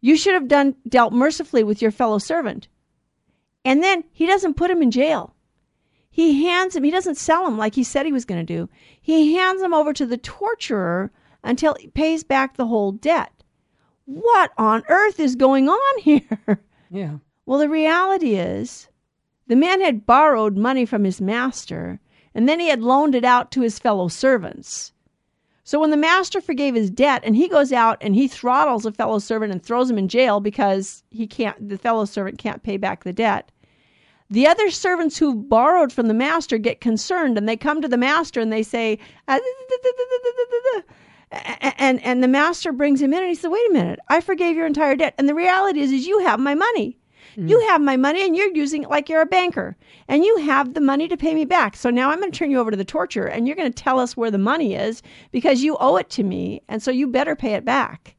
You 0.00 0.16
should 0.16 0.34
have 0.34 0.48
done 0.48 0.76
dealt 0.86 1.12
mercifully 1.12 1.64
with 1.64 1.80
your 1.80 1.90
fellow 1.90 2.18
servant. 2.18 2.68
And 3.64 3.82
then 3.82 4.04
he 4.12 4.26
doesn't 4.26 4.54
put 4.54 4.70
him 4.70 4.82
in 4.82 4.90
jail. 4.90 5.34
He 6.10 6.44
hands 6.44 6.76
him 6.76 6.84
he 6.84 6.90
doesn't 6.90 7.16
sell 7.16 7.46
him 7.46 7.56
like 7.56 7.74
he 7.74 7.84
said 7.84 8.06
he 8.06 8.12
was 8.12 8.26
going 8.26 8.44
to 8.44 8.54
do. 8.54 8.68
He 9.00 9.34
hands 9.34 9.62
him 9.62 9.74
over 9.74 9.92
to 9.94 10.06
the 10.06 10.18
torturer 10.18 11.10
until 11.42 11.74
he 11.80 11.88
pays 11.88 12.22
back 12.22 12.56
the 12.56 12.66
whole 12.66 12.92
debt. 12.92 13.32
What 14.04 14.52
on 14.58 14.84
earth 14.88 15.18
is 15.18 15.36
going 15.36 15.68
on 15.68 15.98
here? 16.02 16.62
Yeah. 16.90 17.16
Well 17.46 17.58
the 17.58 17.68
reality 17.68 18.36
is 18.36 18.88
the 19.46 19.56
man 19.56 19.80
had 19.80 20.06
borrowed 20.06 20.56
money 20.56 20.86
from 20.86 21.04
his 21.04 21.20
master, 21.20 22.00
and 22.34 22.48
then 22.48 22.60
he 22.60 22.68
had 22.68 22.82
loaned 22.82 23.14
it 23.14 23.24
out 23.24 23.50
to 23.52 23.60
his 23.60 23.78
fellow 23.78 24.08
servants. 24.08 24.92
So 25.66 25.80
when 25.80 25.90
the 25.90 25.96
master 25.96 26.42
forgave 26.42 26.74
his 26.74 26.90
debt 26.90 27.22
and 27.24 27.34
he 27.34 27.48
goes 27.48 27.72
out 27.72 27.96
and 28.02 28.14
he 28.14 28.28
throttles 28.28 28.84
a 28.84 28.92
fellow 28.92 29.18
servant 29.18 29.50
and 29.50 29.62
throws 29.62 29.90
him 29.90 29.96
in 29.96 30.08
jail 30.08 30.38
because 30.40 31.02
he 31.10 31.26
can't 31.26 31.70
the 31.70 31.78
fellow 31.78 32.04
servant 32.04 32.36
can't 32.36 32.62
pay 32.62 32.76
back 32.76 33.02
the 33.02 33.14
debt. 33.14 33.50
The 34.28 34.46
other 34.46 34.70
servants 34.70 35.16
who 35.16 35.34
borrowed 35.34 35.90
from 35.90 36.08
the 36.08 36.14
master 36.14 36.58
get 36.58 36.82
concerned 36.82 37.38
and 37.38 37.48
they 37.48 37.56
come 37.56 37.80
to 37.80 37.88
the 37.88 37.96
master 37.96 38.40
and 38.40 38.52
they 38.52 38.62
say 38.62 38.98
and 39.26 39.40
and 42.04 42.22
the 42.22 42.28
master 42.28 42.70
brings 42.70 43.00
him 43.00 43.14
in 43.14 43.20
and 43.20 43.28
he 43.28 43.34
says, 43.34 43.50
"Wait 43.50 43.70
a 43.70 43.72
minute. 43.72 44.00
I 44.08 44.20
forgave 44.20 44.56
your 44.56 44.66
entire 44.66 44.96
debt 44.96 45.14
and 45.16 45.26
the 45.28 45.34
reality 45.34 45.80
is 45.80 45.92
is 45.92 46.06
you 46.06 46.18
have 46.18 46.40
my 46.40 46.54
money. 46.54 46.98
Mm-hmm. 47.36 47.48
You 47.48 47.60
have 47.68 47.80
my 47.80 47.96
money 47.96 48.24
and 48.24 48.36
you're 48.36 48.54
using 48.54 48.84
it 48.84 48.90
like 48.90 49.08
you're 49.08 49.22
a 49.22 49.26
banker. 49.26 49.76
And 50.08 50.24
you 50.24 50.36
have 50.38 50.74
the 50.74 50.80
money 50.80 51.08
to 51.08 51.16
pay 51.16 51.34
me 51.34 51.44
back. 51.44 51.76
So 51.76 51.90
now 51.90 52.10
I'm 52.10 52.20
going 52.20 52.30
to 52.30 52.38
turn 52.38 52.50
you 52.50 52.60
over 52.60 52.70
to 52.70 52.76
the 52.76 52.84
torture 52.84 53.26
and 53.26 53.46
you're 53.46 53.56
going 53.56 53.72
to 53.72 53.82
tell 53.82 53.98
us 53.98 54.16
where 54.16 54.30
the 54.30 54.38
money 54.38 54.74
is 54.74 55.02
because 55.32 55.62
you 55.62 55.76
owe 55.78 55.96
it 55.96 56.10
to 56.10 56.22
me. 56.22 56.62
And 56.68 56.82
so 56.82 56.90
you 56.90 57.06
better 57.06 57.34
pay 57.34 57.54
it 57.54 57.64
back. 57.64 58.16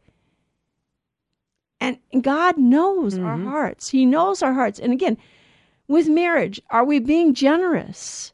And 1.79 1.99
God 2.21 2.57
knows 2.57 3.15
mm-hmm. 3.15 3.25
our 3.25 3.37
hearts. 3.37 3.89
He 3.89 4.05
knows 4.05 4.41
our 4.41 4.53
hearts. 4.53 4.79
And 4.79 4.91
again, 4.91 5.17
with 5.87 6.07
marriage, 6.07 6.61
are 6.69 6.83
we 6.83 6.99
being 6.99 7.33
generous? 7.33 8.33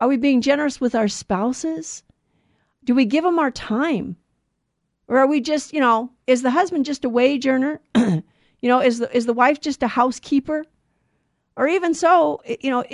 Are 0.00 0.08
we 0.08 0.16
being 0.16 0.40
generous 0.40 0.80
with 0.80 0.94
our 0.94 1.08
spouses? 1.08 2.02
Do 2.84 2.94
we 2.94 3.04
give 3.04 3.24
them 3.24 3.38
our 3.38 3.50
time? 3.50 4.16
Or 5.08 5.18
are 5.18 5.26
we 5.26 5.40
just, 5.40 5.72
you 5.72 5.80
know, 5.80 6.10
is 6.26 6.42
the 6.42 6.50
husband 6.50 6.84
just 6.84 7.04
a 7.04 7.08
wage 7.08 7.46
earner? 7.46 7.80
You 8.62 8.68
know, 8.68 8.80
is 8.80 8.98
the 8.98 9.14
is 9.14 9.26
the 9.26 9.34
wife 9.34 9.60
just 9.60 9.82
a 9.82 9.88
housekeeper? 9.88 10.64
Or 11.56 11.68
even 11.68 11.92
so, 11.92 12.40
you 12.60 12.70
know, 12.70 12.84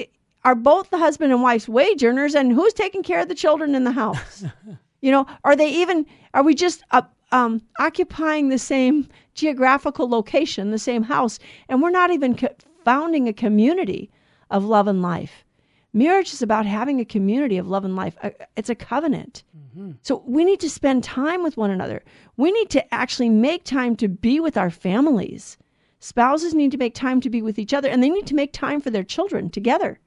are 0.45 0.55
both 0.55 0.91
the 0.91 0.99
husband 0.99 1.33
and 1.33 1.43
wife's 1.43 1.69
wage 1.69 2.03
earners 2.03 2.35
and 2.35 2.53
who's 2.53 2.73
taking 2.73 3.03
care 3.03 3.21
of 3.21 3.29
the 3.29 3.35
children 3.35 3.75
in 3.75 3.85
the 3.85 3.93
house? 3.93 4.45
you 5.01 5.13
know, 5.13 5.27
are 5.45 5.55
they 5.55 5.69
even, 5.69 6.07
are 6.35 6.43
we 6.43 6.55
just 6.55 6.83
uh, 6.91 7.03
um, 7.31 7.63
occupying 7.79 8.49
the 8.49 8.59
same 8.59 9.09
geographical 9.35 10.09
location, 10.09 10.71
the 10.71 10.79
same 10.79 11.05
house, 11.05 11.39
and 11.69 11.83
we're 11.83 11.91
not 11.91 12.11
even 12.11 12.37
co- 12.37 12.55
founding 12.85 13.29
a 13.29 13.33
community 13.33 14.11
of 14.51 14.65
love 14.65 14.89
and 14.89 15.03
life? 15.03 15.45
Marriage 15.93 16.33
is 16.33 16.43
about 16.43 16.67
having 16.67 17.01
a 17.01 17.05
community 17.05 17.57
of 17.57 17.67
love 17.67 17.85
and 17.85 17.97
life. 17.97 18.17
Uh, 18.23 18.31
it's 18.57 18.69
a 18.69 18.75
covenant. 18.75 19.43
Mm-hmm. 19.57 19.93
So 20.03 20.23
we 20.27 20.45
need 20.45 20.61
to 20.61 20.71
spend 20.71 21.03
time 21.03 21.43
with 21.43 21.57
one 21.57 21.71
another. 21.71 22.03
We 22.37 22.53
need 22.53 22.69
to 22.71 22.95
actually 22.95 23.31
make 23.31 23.65
time 23.65 23.97
to 23.97 24.09
be 24.09 24.39
with 24.39 24.57
our 24.57 24.71
families. 24.71 25.57
Spouses 26.01 26.55
need 26.55 26.71
to 26.73 26.79
make 26.79 26.95
time 26.95 27.21
to 27.23 27.31
be 27.31 27.43
with 27.43 27.59
each 27.59 27.75
other 27.75 27.89
and 27.89 28.03
they 28.03 28.11
need 28.11 28.27
to 28.27 28.35
make 28.35 28.53
time 28.53 28.81
for 28.81 28.91
their 28.91 29.03
children 29.03 29.51
together. 29.51 29.99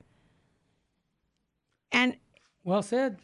And 1.91 2.15
well 2.63 2.83
said. 2.83 3.17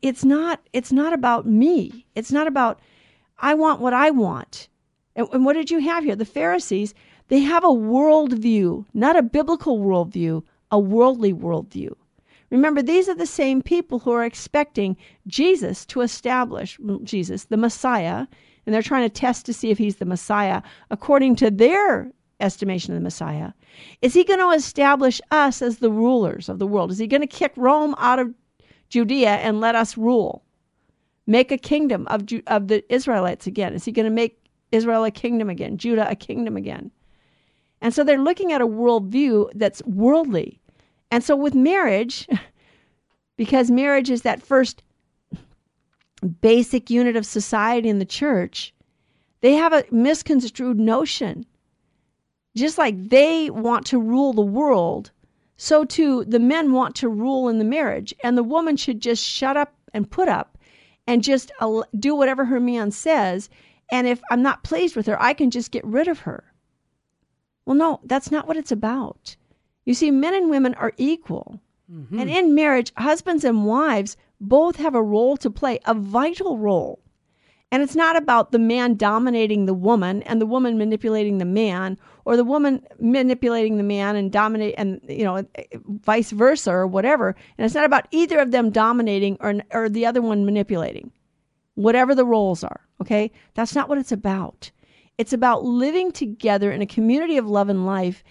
It's 0.00 0.24
not 0.24 0.60
it's 0.72 0.90
not 0.90 1.12
about 1.12 1.46
me. 1.46 2.06
It's 2.14 2.32
not 2.32 2.46
about 2.46 2.80
I 3.38 3.54
want 3.54 3.80
what 3.80 3.92
I 3.92 4.10
want. 4.10 4.68
And, 5.14 5.28
and 5.32 5.44
what 5.44 5.52
did 5.52 5.70
you 5.70 5.80
have 5.80 6.04
here? 6.04 6.16
The 6.16 6.24
Pharisees, 6.24 6.94
they 7.28 7.40
have 7.40 7.62
a 7.62 7.68
worldview, 7.68 8.86
not 8.94 9.16
a 9.16 9.22
biblical 9.22 9.78
worldview 9.78 10.42
a 10.72 10.78
worldly 10.78 11.32
worldview. 11.32 11.94
Remember, 12.50 12.82
these 12.82 13.08
are 13.08 13.14
the 13.14 13.26
same 13.26 13.62
people 13.62 14.00
who 14.00 14.10
are 14.10 14.24
expecting 14.24 14.96
Jesus 15.26 15.86
to 15.86 16.00
establish 16.00 16.78
Jesus, 17.04 17.44
the 17.44 17.56
Messiah, 17.56 18.26
and 18.66 18.74
they're 18.74 18.82
trying 18.82 19.08
to 19.08 19.14
test 19.14 19.46
to 19.46 19.52
see 19.52 19.70
if 19.70 19.78
he's 19.78 19.96
the 19.96 20.04
Messiah 20.04 20.62
according 20.90 21.36
to 21.36 21.50
their 21.50 22.12
estimation 22.40 22.92
of 22.92 23.00
the 23.00 23.04
Messiah. 23.04 23.52
Is 24.02 24.14
he 24.14 24.24
going 24.24 24.40
to 24.40 24.50
establish 24.50 25.20
us 25.30 25.62
as 25.62 25.78
the 25.78 25.90
rulers 25.90 26.48
of 26.48 26.58
the 26.58 26.66
world? 26.66 26.90
Is 26.90 26.98
he 26.98 27.06
going 27.06 27.22
to 27.22 27.26
kick 27.26 27.52
Rome 27.56 27.94
out 27.98 28.18
of 28.18 28.34
Judea 28.88 29.36
and 29.36 29.60
let 29.60 29.74
us 29.74 29.96
rule? 29.96 30.44
Make 31.26 31.52
a 31.52 31.58
kingdom 31.58 32.06
of, 32.08 32.26
of 32.48 32.68
the 32.68 32.84
Israelites 32.92 33.46
again? 33.46 33.72
Is 33.72 33.84
he 33.84 33.92
going 33.92 34.04
to 34.04 34.10
make 34.10 34.38
Israel 34.72 35.04
a 35.04 35.10
kingdom 35.10 35.48
again, 35.48 35.78
Judah 35.78 36.10
a 36.10 36.16
kingdom 36.16 36.56
again? 36.56 36.90
And 37.80 37.94
so 37.94 38.04
they're 38.04 38.18
looking 38.18 38.52
at 38.52 38.60
a 38.60 38.66
worldview 38.66 39.50
that's 39.54 39.82
worldly. 39.84 40.60
And 41.12 41.22
so 41.22 41.36
with 41.36 41.54
marriage, 41.54 42.26
because 43.36 43.70
marriage 43.70 44.10
is 44.10 44.22
that 44.22 44.42
first 44.42 44.82
basic 46.40 46.88
unit 46.88 47.16
of 47.16 47.26
society 47.26 47.90
in 47.90 47.98
the 47.98 48.06
church, 48.06 48.72
they 49.42 49.52
have 49.52 49.74
a 49.74 49.84
misconstrued 49.90 50.80
notion. 50.80 51.44
Just 52.56 52.78
like 52.78 53.10
they 53.10 53.50
want 53.50 53.84
to 53.86 53.98
rule 53.98 54.32
the 54.32 54.40
world, 54.40 55.10
so 55.58 55.84
too 55.84 56.24
the 56.24 56.38
men 56.38 56.72
want 56.72 56.94
to 56.96 57.08
rule 57.10 57.48
in 57.50 57.58
the 57.58 57.64
marriage. 57.64 58.14
And 58.24 58.36
the 58.36 58.42
woman 58.42 58.78
should 58.78 59.00
just 59.00 59.22
shut 59.22 59.56
up 59.56 59.74
and 59.92 60.10
put 60.10 60.28
up 60.28 60.56
and 61.06 61.22
just 61.22 61.52
do 61.98 62.14
whatever 62.14 62.46
her 62.46 62.60
man 62.60 62.90
says. 62.90 63.50
And 63.90 64.06
if 64.06 64.22
I'm 64.30 64.40
not 64.40 64.64
pleased 64.64 64.96
with 64.96 65.06
her, 65.08 65.20
I 65.22 65.34
can 65.34 65.50
just 65.50 65.72
get 65.72 65.84
rid 65.84 66.08
of 66.08 66.20
her. 66.20 66.44
Well, 67.66 67.76
no, 67.76 68.00
that's 68.04 68.30
not 68.30 68.48
what 68.48 68.56
it's 68.56 68.72
about. 68.72 69.36
You 69.84 69.94
see, 69.94 70.10
men 70.10 70.34
and 70.34 70.50
women 70.50 70.74
are 70.74 70.92
equal. 70.96 71.60
Mm-hmm. 71.92 72.18
And 72.18 72.30
in 72.30 72.54
marriage, 72.54 72.92
husbands 72.96 73.44
and 73.44 73.66
wives 73.66 74.16
both 74.40 74.76
have 74.76 74.94
a 74.94 75.02
role 75.02 75.36
to 75.38 75.50
play, 75.50 75.78
a 75.84 75.94
vital 75.94 76.58
role. 76.58 77.00
And 77.72 77.82
it's 77.82 77.96
not 77.96 78.16
about 78.16 78.52
the 78.52 78.58
man 78.58 78.96
dominating 78.96 79.64
the 79.64 79.74
woman 79.74 80.22
and 80.24 80.40
the 80.40 80.46
woman 80.46 80.76
manipulating 80.76 81.38
the 81.38 81.46
man 81.46 81.98
or 82.26 82.36
the 82.36 82.44
woman 82.44 82.86
manipulating 83.00 83.78
the 83.78 83.82
man 83.82 84.14
and 84.14 84.30
dominate 84.30 84.74
and 84.76 85.00
you 85.08 85.24
know 85.24 85.42
vice 86.04 86.32
versa 86.32 86.70
or 86.70 86.86
whatever. 86.86 87.34
And 87.56 87.64
it's 87.64 87.74
not 87.74 87.86
about 87.86 88.08
either 88.10 88.38
of 88.40 88.50
them 88.50 88.68
dominating 88.68 89.38
or 89.40 89.54
or 89.72 89.88
the 89.88 90.04
other 90.04 90.20
one 90.20 90.44
manipulating. 90.44 91.12
Whatever 91.74 92.14
the 92.14 92.26
roles 92.26 92.62
are, 92.62 92.82
okay? 93.00 93.32
That's 93.54 93.74
not 93.74 93.88
what 93.88 93.96
it's 93.96 94.12
about. 94.12 94.70
It's 95.16 95.32
about 95.32 95.64
living 95.64 96.12
together 96.12 96.70
in 96.70 96.82
a 96.82 96.86
community 96.86 97.38
of 97.38 97.48
love 97.48 97.70
and 97.70 97.86
life 97.86 98.22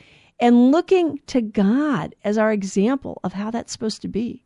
and 0.42 0.72
looking 0.72 1.20
to 1.28 1.40
God 1.40 2.16
as 2.24 2.38
our 2.38 2.52
example 2.52 3.22
of 3.24 3.34
how 3.34 3.52
that's 3.52 3.72
supposed 3.72 4.02
to 4.02 4.08
be. 4.08 4.44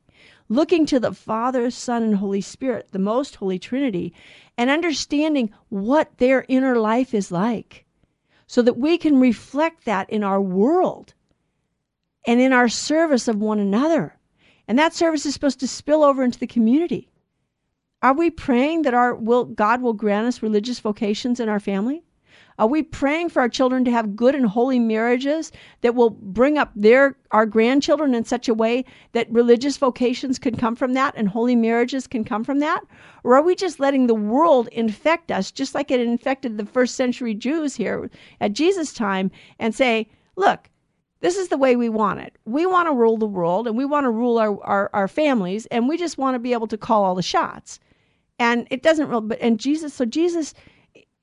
Looking 0.50 0.86
to 0.88 1.00
the 1.00 1.14
Father, 1.14 1.72
Son, 1.72 2.04
and 2.04 2.18
Holy 2.18 2.42
Spirit, 2.42 2.90
the 2.92 3.00
most 3.00 3.36
holy 3.36 3.58
Trinity, 3.58 4.14
and 4.58 4.70
understanding 4.70 5.52
what 5.70 6.18
their 6.18 6.46
inner 6.48 6.78
life 6.78 7.14
is 7.14 7.32
like 7.32 7.86
so 8.46 8.62
that 8.62 8.78
we 8.78 8.98
can 8.98 9.20
reflect 9.20 9.86
that 9.86 10.10
in 10.10 10.24
our 10.24 10.42
world 10.42 11.14
and 12.28 12.40
in 12.40 12.54
our 12.54 12.70
service 12.70 13.28
of 13.28 13.38
one 13.38 13.60
another. 13.60 14.18
And 14.68 14.78
that 14.78 14.94
service 14.94 15.26
is 15.26 15.34
supposed 15.34 15.60
to 15.62 15.68
spill 15.68 16.04
over 16.04 16.24
into 16.24 16.40
the 16.40 16.48
community. 16.48 17.10
Are 18.02 18.14
we 18.14 18.30
praying 18.30 18.84
that 18.84 18.94
our 18.94 19.16
will 19.16 19.46
God 19.46 19.82
will 19.82 19.94
grant 19.94 20.28
us 20.28 20.44
religious 20.44 20.80
vocations 20.80 21.40
in 21.40 21.50
our 21.50 21.60
family? 21.60 22.04
Are 22.58 22.68
we 22.68 22.84
praying 22.84 23.30
for 23.30 23.42
our 23.42 23.50
children 23.50 23.84
to 23.84 23.92
have 23.92 24.16
good 24.16 24.34
and 24.34 24.46
holy 24.46 24.80
marriages 24.80 25.52
that 25.82 25.94
will 25.94 26.12
bring 26.12 26.58
up 26.58 26.72
their 26.76 27.18
our 27.32 27.46
grandchildren 27.46 28.16
in 28.16 28.24
such 28.24 28.48
a 28.48 28.54
way 28.54 28.86
that 29.12 29.30
religious 29.30 29.76
vocations 29.76 30.40
can 30.40 30.56
come 30.56 30.76
from 30.76 30.94
that 30.94 31.14
and 31.18 31.28
holy 31.28 31.56
marriages 31.56 32.08
can 32.08 32.24
come 32.24 32.46
from 32.46 32.60
that? 32.60 32.82
Or 33.26 33.36
are 33.36 33.42
we 33.42 33.56
just 33.56 33.80
letting 33.82 34.08
the 34.08 34.16
world 34.16 34.70
infect 34.72 35.32
us 35.32 35.52
just 35.52 35.76
like 35.76 35.92
it 35.92 36.00
infected 36.00 36.58
the 36.58 36.66
first 36.66 36.96
century 36.96 37.34
Jews 37.34 37.76
here 37.76 38.10
at 38.40 38.54
Jesus' 38.54 38.94
time 38.94 39.32
and 39.60 39.76
say, 39.76 40.08
look, 40.38 40.70
this 41.20 41.36
is 41.36 41.50
the 41.50 41.58
way 41.58 41.76
we 41.76 41.90
want 41.90 42.22
it. 42.22 42.38
We 42.46 42.66
want 42.66 42.88
to 42.88 42.94
rule 42.94 43.18
the 43.18 43.26
world 43.26 43.68
and 43.68 43.76
we 43.76 43.86
want 43.86 44.06
to 44.06 44.12
rule 44.12 44.38
our, 44.38 44.64
our, 44.64 44.90
our 44.94 45.08
families 45.10 45.66
and 45.68 45.90
we 45.90 45.98
just 45.98 46.18
want 46.18 46.36
to 46.36 46.40
be 46.40 46.54
able 46.54 46.68
to 46.68 46.78
call 46.78 47.04
all 47.04 47.16
the 47.16 47.22
shots. 47.22 47.80
And 48.40 48.68
it 48.70 48.84
doesn't 48.84 49.10
really, 49.10 49.28
but, 49.28 49.40
and 49.42 49.60
Jesus, 49.60 49.94
so 49.94 50.06
Jesus 50.06 50.54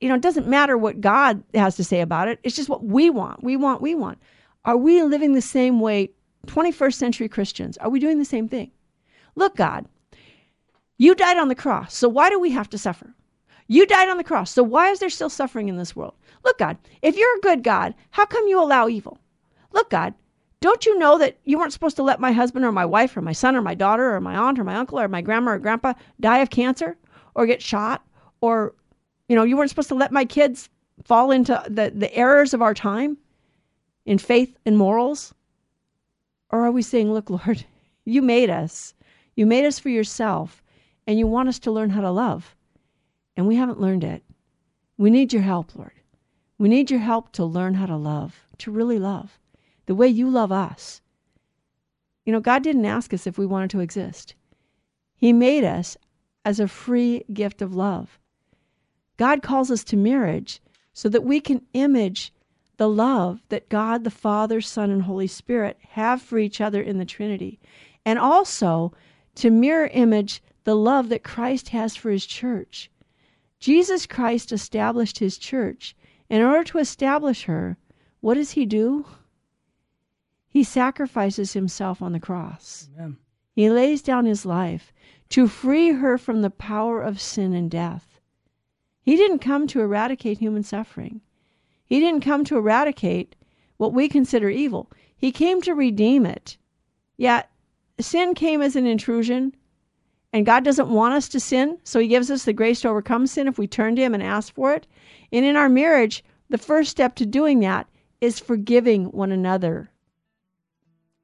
you 0.02 0.08
know, 0.08 0.16
it 0.16 0.20
doesn't 0.20 0.48
matter 0.48 0.76
what 0.76 1.00
God 1.00 1.44
has 1.54 1.76
to 1.76 1.84
say 1.84 2.00
about 2.00 2.26
it. 2.26 2.40
It's 2.42 2.56
just 2.56 2.68
what 2.68 2.84
we 2.84 3.08
want. 3.08 3.44
We 3.44 3.56
want, 3.56 3.80
we 3.80 3.94
want. 3.94 4.18
Are 4.64 4.76
we 4.76 5.00
living 5.00 5.32
the 5.32 5.40
same 5.40 5.78
way, 5.78 6.10
21st 6.48 6.94
century 6.94 7.28
Christians? 7.28 7.78
Are 7.78 7.88
we 7.88 8.00
doing 8.00 8.18
the 8.18 8.24
same 8.24 8.48
thing? 8.48 8.72
Look, 9.36 9.54
God, 9.54 9.86
you 10.98 11.14
died 11.14 11.36
on 11.36 11.46
the 11.46 11.54
cross, 11.54 11.94
so 11.94 12.08
why 12.08 12.30
do 12.30 12.40
we 12.40 12.50
have 12.50 12.68
to 12.70 12.78
suffer? 12.78 13.14
You 13.68 13.86
died 13.86 14.08
on 14.08 14.16
the 14.16 14.24
cross, 14.24 14.50
so 14.50 14.64
why 14.64 14.90
is 14.90 14.98
there 14.98 15.08
still 15.08 15.30
suffering 15.30 15.68
in 15.68 15.76
this 15.76 15.94
world? 15.94 16.14
Look, 16.44 16.58
God, 16.58 16.78
if 17.00 17.16
you're 17.16 17.36
a 17.36 17.40
good 17.40 17.62
God, 17.62 17.94
how 18.10 18.26
come 18.26 18.48
you 18.48 18.60
allow 18.60 18.88
evil? 18.88 19.20
Look, 19.72 19.90
God, 19.90 20.14
don't 20.60 20.84
you 20.84 20.98
know 20.98 21.16
that 21.18 21.38
you 21.44 21.58
weren't 21.58 21.72
supposed 21.72 21.96
to 21.96 22.02
let 22.02 22.18
my 22.18 22.32
husband 22.32 22.64
or 22.64 22.72
my 22.72 22.84
wife 22.84 23.16
or 23.16 23.20
my 23.22 23.32
son 23.32 23.54
or 23.54 23.62
my 23.62 23.74
daughter 23.74 24.14
or 24.14 24.20
my 24.20 24.36
aunt 24.36 24.58
or 24.58 24.64
my 24.64 24.74
uncle 24.74 24.98
or 24.98 25.06
my 25.06 25.22
grandma 25.22 25.52
or 25.52 25.58
grandpa 25.58 25.94
die 26.18 26.38
of 26.38 26.50
cancer 26.50 26.96
or 27.36 27.46
get 27.46 27.62
shot 27.62 28.04
or 28.40 28.74
you 29.32 29.36
know, 29.36 29.44
you 29.44 29.56
weren't 29.56 29.70
supposed 29.70 29.88
to 29.88 29.94
let 29.94 30.12
my 30.12 30.26
kids 30.26 30.68
fall 31.06 31.30
into 31.30 31.58
the, 31.66 31.90
the 31.94 32.14
errors 32.14 32.52
of 32.52 32.60
our 32.60 32.74
time 32.74 33.16
in 34.04 34.18
faith 34.18 34.58
and 34.66 34.76
morals? 34.76 35.32
Or 36.50 36.66
are 36.66 36.70
we 36.70 36.82
saying, 36.82 37.10
look, 37.10 37.30
Lord, 37.30 37.64
you 38.04 38.20
made 38.20 38.50
us. 38.50 38.92
You 39.34 39.46
made 39.46 39.64
us 39.64 39.78
for 39.78 39.88
yourself, 39.88 40.62
and 41.06 41.18
you 41.18 41.26
want 41.26 41.48
us 41.48 41.58
to 41.60 41.70
learn 41.70 41.88
how 41.88 42.02
to 42.02 42.10
love. 42.10 42.54
And 43.34 43.48
we 43.48 43.56
haven't 43.56 43.80
learned 43.80 44.04
it. 44.04 44.22
We 44.98 45.08
need 45.08 45.32
your 45.32 45.40
help, 45.40 45.74
Lord. 45.74 45.94
We 46.58 46.68
need 46.68 46.90
your 46.90 47.00
help 47.00 47.32
to 47.32 47.44
learn 47.46 47.72
how 47.72 47.86
to 47.86 47.96
love, 47.96 48.38
to 48.58 48.70
really 48.70 48.98
love, 48.98 49.38
the 49.86 49.94
way 49.94 50.08
you 50.08 50.28
love 50.28 50.52
us. 50.52 51.00
You 52.26 52.34
know, 52.34 52.40
God 52.40 52.62
didn't 52.62 52.84
ask 52.84 53.14
us 53.14 53.26
if 53.26 53.38
we 53.38 53.46
wanted 53.46 53.70
to 53.70 53.80
exist, 53.80 54.34
He 55.16 55.32
made 55.32 55.64
us 55.64 55.96
as 56.44 56.60
a 56.60 56.68
free 56.68 57.24
gift 57.32 57.62
of 57.62 57.74
love. 57.74 58.18
God 59.22 59.40
calls 59.40 59.70
us 59.70 59.84
to 59.84 59.96
marriage 59.96 60.60
so 60.92 61.08
that 61.08 61.22
we 61.22 61.40
can 61.40 61.62
image 61.74 62.32
the 62.76 62.88
love 62.88 63.40
that 63.50 63.68
God, 63.68 64.02
the 64.02 64.10
Father, 64.10 64.60
Son, 64.60 64.90
and 64.90 65.02
Holy 65.02 65.28
Spirit 65.28 65.78
have 65.90 66.20
for 66.20 66.40
each 66.40 66.60
other 66.60 66.82
in 66.82 66.98
the 66.98 67.04
Trinity, 67.04 67.60
and 68.04 68.18
also 68.18 68.92
to 69.36 69.48
mirror 69.48 69.86
image 69.92 70.42
the 70.64 70.74
love 70.74 71.08
that 71.10 71.22
Christ 71.22 71.68
has 71.68 71.94
for 71.94 72.10
his 72.10 72.26
church. 72.26 72.90
Jesus 73.60 74.06
Christ 74.06 74.50
established 74.50 75.20
his 75.20 75.38
church. 75.38 75.94
In 76.28 76.42
order 76.42 76.64
to 76.64 76.78
establish 76.78 77.44
her, 77.44 77.76
what 78.22 78.34
does 78.34 78.50
he 78.50 78.66
do? 78.66 79.06
He 80.48 80.64
sacrifices 80.64 81.52
himself 81.52 82.02
on 82.02 82.10
the 82.10 82.18
cross. 82.18 82.88
Amen. 82.96 83.18
He 83.54 83.70
lays 83.70 84.02
down 84.02 84.24
his 84.24 84.44
life 84.44 84.92
to 85.28 85.46
free 85.46 85.92
her 85.92 86.18
from 86.18 86.42
the 86.42 86.50
power 86.50 87.00
of 87.00 87.20
sin 87.20 87.52
and 87.52 87.70
death. 87.70 88.11
He 89.02 89.16
didn't 89.16 89.40
come 89.40 89.66
to 89.68 89.80
eradicate 89.80 90.38
human 90.38 90.62
suffering. 90.62 91.20
He 91.84 92.00
didn't 92.00 92.22
come 92.22 92.44
to 92.44 92.56
eradicate 92.56 93.36
what 93.76 93.92
we 93.92 94.08
consider 94.08 94.48
evil. 94.48 94.90
He 95.16 95.32
came 95.32 95.60
to 95.62 95.74
redeem 95.74 96.24
it. 96.24 96.56
Yet, 97.16 97.50
sin 98.00 98.34
came 98.34 98.62
as 98.62 98.76
an 98.76 98.86
intrusion, 98.86 99.54
and 100.32 100.46
God 100.46 100.64
doesn't 100.64 100.88
want 100.88 101.14
us 101.14 101.28
to 101.30 101.40
sin, 101.40 101.78
so 101.84 102.00
He 102.00 102.08
gives 102.08 102.30
us 102.30 102.44
the 102.44 102.52
grace 102.52 102.80
to 102.82 102.88
overcome 102.88 103.26
sin 103.26 103.48
if 103.48 103.58
we 103.58 103.66
turn 103.66 103.96
to 103.96 104.02
Him 104.02 104.14
and 104.14 104.22
ask 104.22 104.54
for 104.54 104.72
it. 104.72 104.86
And 105.32 105.44
in 105.44 105.56
our 105.56 105.68
marriage, 105.68 106.24
the 106.48 106.58
first 106.58 106.90
step 106.90 107.14
to 107.16 107.26
doing 107.26 107.60
that 107.60 107.88
is 108.20 108.38
forgiving 108.38 109.06
one 109.06 109.32
another 109.32 109.92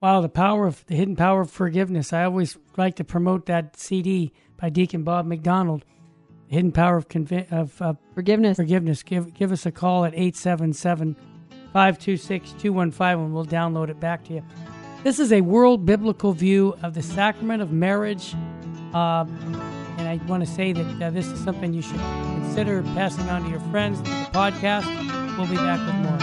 Wow, 0.00 0.20
the 0.20 0.28
power 0.28 0.66
of 0.68 0.86
the 0.86 0.94
hidden 0.94 1.16
power 1.16 1.40
of 1.40 1.50
forgiveness. 1.50 2.12
I 2.12 2.22
always 2.22 2.56
like 2.76 2.94
to 2.96 3.04
promote 3.04 3.46
that 3.46 3.76
CD 3.76 4.32
by 4.56 4.70
Deacon 4.70 5.02
Bob 5.02 5.26
McDonald. 5.26 5.84
The 6.48 6.54
hidden 6.54 6.72
power 6.72 6.96
of, 6.96 7.08
convi- 7.08 7.50
of 7.52 7.80
uh, 7.82 7.94
Forgiveness. 8.14 8.56
forgiveness. 8.56 9.02
Give 9.02 9.32
give 9.34 9.52
us 9.52 9.66
a 9.66 9.70
call 9.72 10.04
at 10.04 10.14
877 10.14 11.14
526 11.72 12.52
215 12.52 13.06
and 13.24 13.34
we'll 13.34 13.44
download 13.44 13.90
it 13.90 14.00
back 14.00 14.24
to 14.24 14.34
you. 14.34 14.42
This 15.04 15.18
is 15.20 15.32
a 15.32 15.42
world 15.42 15.84
biblical 15.84 16.32
view 16.32 16.74
of 16.82 16.94
the 16.94 17.02
sacrament 17.02 17.62
of 17.62 17.70
marriage. 17.70 18.34
Uh, 18.94 19.26
and 19.98 20.08
I 20.08 20.18
want 20.26 20.44
to 20.44 20.50
say 20.50 20.72
that 20.72 21.02
uh, 21.02 21.10
this 21.10 21.26
is 21.26 21.38
something 21.44 21.74
you 21.74 21.82
should 21.82 22.00
consider 22.00 22.82
passing 22.94 23.28
on 23.28 23.44
to 23.44 23.50
your 23.50 23.60
friends. 23.70 24.00
The 24.02 24.08
podcast. 24.32 24.86
We'll 25.36 25.46
be 25.46 25.56
back 25.56 25.78
with 25.86 25.94
more. 25.96 26.18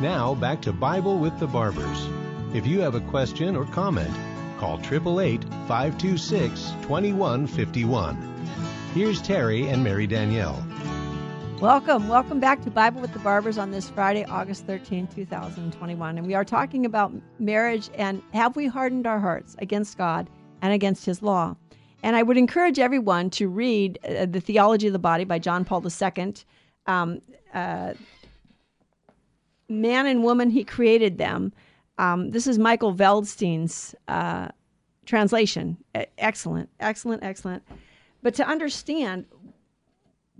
Now 0.00 0.34
back 0.34 0.60
to 0.62 0.72
Bible 0.72 1.18
with 1.18 1.38
the 1.38 1.46
Barbers. 1.46 2.08
If 2.54 2.66
you 2.66 2.80
have 2.80 2.94
a 2.94 3.00
question 3.00 3.56
or 3.56 3.64
comment, 3.66 4.14
call 4.58 4.78
888 4.80 5.44
526 5.68 6.70
2151. 6.82 8.16
Here's 8.94 9.20
Terry 9.20 9.68
and 9.68 9.84
Mary 9.84 10.06
Danielle. 10.06 10.64
Welcome, 11.60 12.08
welcome 12.08 12.40
back 12.40 12.62
to 12.64 12.70
Bible 12.70 13.00
with 13.00 13.12
the 13.12 13.18
Barbers 13.18 13.58
on 13.58 13.70
this 13.70 13.88
Friday, 13.88 14.24
August 14.26 14.66
13, 14.66 15.06
2021. 15.06 16.18
And 16.18 16.26
we 16.26 16.34
are 16.34 16.44
talking 16.44 16.84
about 16.84 17.12
marriage 17.38 17.90
and 17.94 18.22
have 18.32 18.56
we 18.56 18.66
hardened 18.66 19.06
our 19.06 19.20
hearts 19.20 19.56
against 19.58 19.96
God 19.96 20.28
and 20.62 20.72
against 20.72 21.06
His 21.06 21.22
law? 21.22 21.56
And 22.02 22.14
I 22.14 22.22
would 22.22 22.36
encourage 22.36 22.78
everyone 22.78 23.30
to 23.30 23.48
read 23.48 23.98
uh, 24.04 24.26
The 24.26 24.40
Theology 24.40 24.86
of 24.86 24.92
the 24.92 24.98
Body 24.98 25.24
by 25.24 25.38
John 25.38 25.64
Paul 25.64 25.82
II. 25.84 26.34
Um, 26.86 27.20
uh, 27.52 27.94
man 29.68 30.06
and 30.06 30.22
woman, 30.22 30.50
He 30.50 30.62
created 30.62 31.18
them. 31.18 31.52
Um, 31.98 32.30
this 32.30 32.46
is 32.46 32.58
Michael 32.58 32.92
Waldstein's 32.92 33.94
uh, 34.08 34.48
translation. 35.06 35.78
Excellent, 36.18 36.68
excellent, 36.80 37.22
excellent. 37.22 37.62
But 38.22 38.34
to 38.34 38.46
understand 38.46 39.26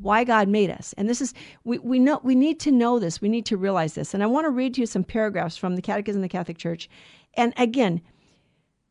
why 0.01 0.25
God 0.25 0.49
made 0.49 0.71
us. 0.71 0.95
And 0.99 1.09
this 1.09 1.21
is 1.21 1.33
we, 1.65 1.79
we 1.79 1.99
know 1.99 2.21
we 2.23 2.35
need 2.35 2.61
to 2.61 2.71
know 2.71 2.99
this. 2.99 3.21
We 3.21 3.29
need 3.29 3.47
to 3.47 3.57
realize 3.57 3.95
this. 3.95 4.13
And 4.13 4.23
I 4.23 4.27
want 4.27 4.45
to 4.45 4.51
read 4.51 4.75
to 4.75 4.83
you 4.83 4.87
some 4.87 5.05
paragraphs 5.05 5.57
from 5.57 5.77
the 5.77 5.83
Catechism 5.83 6.21
of 6.21 6.23
the 6.23 6.29
Catholic 6.29 6.59
Church. 6.59 6.89
And 7.35 7.55
again, 7.57 8.03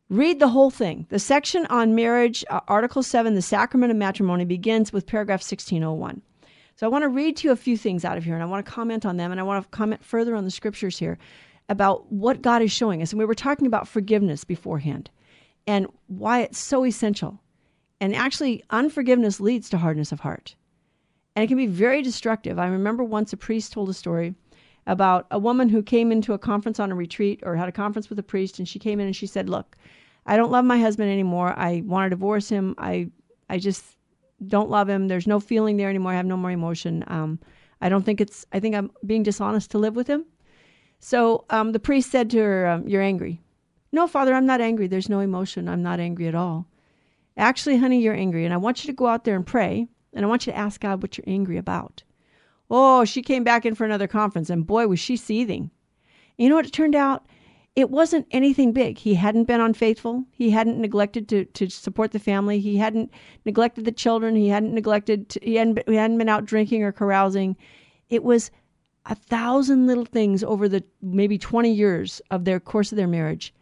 read 0.08 0.40
the 0.40 0.48
whole 0.48 0.70
thing. 0.70 1.06
The 1.08 1.18
section 1.18 1.66
on 1.66 1.94
marriage, 1.94 2.44
uh, 2.50 2.60
Article 2.68 3.02
7, 3.02 3.34
the 3.34 3.42
sacrament 3.42 3.90
of 3.92 3.96
matrimony, 3.96 4.44
begins 4.44 4.92
with 4.92 5.06
paragraph 5.06 5.40
1601. 5.40 6.22
So 6.74 6.86
I 6.86 6.90
want 6.90 7.02
to 7.02 7.08
read 7.08 7.36
to 7.38 7.48
you 7.48 7.52
a 7.52 7.56
few 7.56 7.76
things 7.76 8.04
out 8.04 8.18
of 8.18 8.24
here 8.24 8.34
and 8.34 8.42
I 8.42 8.46
want 8.46 8.66
to 8.66 8.70
comment 8.70 9.06
on 9.06 9.16
them 9.16 9.30
and 9.30 9.40
I 9.40 9.44
want 9.44 9.64
to 9.64 9.70
comment 9.70 10.04
further 10.04 10.34
on 10.34 10.44
the 10.44 10.50
scriptures 10.50 10.98
here 10.98 11.18
about 11.68 12.10
what 12.12 12.42
God 12.42 12.62
is 12.62 12.72
showing 12.72 13.02
us. 13.02 13.12
And 13.12 13.18
we 13.18 13.24
were 13.24 13.34
talking 13.34 13.66
about 13.66 13.88
forgiveness 13.88 14.44
beforehand 14.44 15.10
and 15.66 15.86
why 16.06 16.40
it's 16.40 16.58
so 16.58 16.84
essential. 16.84 17.40
And 18.00 18.14
actually, 18.14 18.62
unforgiveness 18.70 19.40
leads 19.40 19.70
to 19.70 19.78
hardness 19.78 20.12
of 20.12 20.20
heart 20.20 20.54
and 21.36 21.44
it 21.44 21.48
can 21.48 21.58
be 21.58 21.66
very 21.66 22.02
destructive. 22.02 22.58
I 22.58 22.66
remember 22.66 23.04
once 23.04 23.32
a 23.32 23.36
priest 23.36 23.72
told 23.72 23.90
a 23.90 23.94
story 23.94 24.34
about 24.86 25.26
a 25.30 25.38
woman 25.38 25.68
who 25.68 25.82
came 25.82 26.10
into 26.10 26.32
a 26.32 26.38
conference 26.38 26.80
on 26.80 26.90
a 26.90 26.94
retreat 26.94 27.40
or 27.42 27.54
had 27.54 27.68
a 27.68 27.72
conference 27.72 28.08
with 28.08 28.18
a 28.18 28.22
priest, 28.22 28.58
and 28.58 28.66
she 28.66 28.78
came 28.78 28.98
in 29.00 29.06
and 29.06 29.14
she 29.14 29.26
said, 29.26 29.50
"Look, 29.50 29.76
I 30.24 30.36
don't 30.36 30.50
love 30.50 30.64
my 30.64 30.78
husband 30.78 31.10
anymore. 31.10 31.52
I 31.56 31.82
want 31.84 32.06
to 32.06 32.10
divorce 32.10 32.48
him. 32.48 32.74
I, 32.78 33.10
I 33.50 33.58
just 33.58 33.84
don't 34.46 34.70
love 34.70 34.88
him. 34.88 35.08
There's 35.08 35.26
no 35.26 35.38
feeling 35.38 35.76
there 35.76 35.90
anymore. 35.90 36.12
I 36.12 36.16
have 36.16 36.26
no 36.26 36.38
more 36.38 36.50
emotion. 36.50 37.04
Um, 37.06 37.38
I 37.82 37.90
don't 37.90 38.04
think 38.04 38.22
it's. 38.22 38.46
I 38.52 38.58
think 38.58 38.74
I'm 38.74 38.90
being 39.04 39.22
dishonest 39.22 39.70
to 39.72 39.78
live 39.78 39.94
with 39.94 40.06
him." 40.06 40.24
So 41.06 41.44
um, 41.50 41.70
the 41.70 41.78
priest 41.78 42.10
said 42.10 42.30
to 42.30 42.38
her, 42.38 42.66
um, 42.66 42.88
"You're 42.88 43.00
angry." 43.00 43.40
No, 43.92 44.08
Father, 44.08 44.34
I'm 44.34 44.44
not 44.44 44.60
angry. 44.60 44.88
There's 44.88 45.08
no 45.08 45.20
emotion. 45.20 45.68
I'm 45.68 45.82
not 45.82 46.00
angry 46.00 46.26
at 46.26 46.34
all. 46.34 46.66
Actually, 47.36 47.76
honey, 47.76 48.00
you're 48.00 48.12
angry, 48.12 48.44
and 48.44 48.52
I 48.52 48.56
want 48.56 48.82
you 48.82 48.88
to 48.88 48.96
go 48.96 49.06
out 49.06 49.22
there 49.22 49.36
and 49.36 49.46
pray 49.46 49.86
and 50.12 50.24
I 50.24 50.28
want 50.28 50.46
you 50.46 50.52
to 50.52 50.58
ask 50.58 50.80
God 50.80 51.02
what 51.02 51.16
you're 51.16 51.28
angry 51.28 51.58
about. 51.58 52.02
Oh, 52.68 53.04
she 53.04 53.22
came 53.22 53.44
back 53.44 53.64
in 53.64 53.76
for 53.76 53.84
another 53.84 54.08
conference, 54.08 54.50
and 54.50 54.66
boy, 54.66 54.88
was 54.88 54.98
she 54.98 55.16
seething. 55.16 55.70
You 56.38 56.48
know 56.48 56.56
what 56.56 56.66
it 56.66 56.72
turned 56.72 56.96
out? 56.96 57.24
It 57.76 57.90
wasn't 57.90 58.26
anything 58.32 58.72
big. 58.72 58.98
He 58.98 59.14
hadn't 59.14 59.44
been 59.44 59.60
unfaithful. 59.60 60.24
He 60.32 60.50
hadn't 60.50 60.80
neglected 60.80 61.28
to, 61.28 61.44
to 61.44 61.70
support 61.70 62.10
the 62.10 62.18
family. 62.18 62.58
He 62.58 62.78
hadn't 62.78 63.12
neglected 63.44 63.84
the 63.84 63.92
children. 63.92 64.34
He 64.34 64.48
hadn't 64.48 64.74
neglected. 64.74 65.28
To, 65.28 65.40
he 65.40 65.54
hadn't. 65.54 65.86
He 65.86 65.94
hadn't 65.94 66.18
been 66.18 66.30
out 66.30 66.46
drinking 66.46 66.82
or 66.82 66.90
carousing. 66.90 67.56
It 68.08 68.24
was 68.24 68.50
a 69.06 69.14
thousand 69.14 69.86
little 69.86 70.04
things 70.04 70.44
over 70.44 70.68
the 70.68 70.84
maybe 71.00 71.38
twenty 71.38 71.72
years 71.72 72.20
of 72.30 72.44
their 72.44 72.60
course 72.60 72.92
of 72.92 72.96
their 72.96 73.06
marriage, 73.06 73.54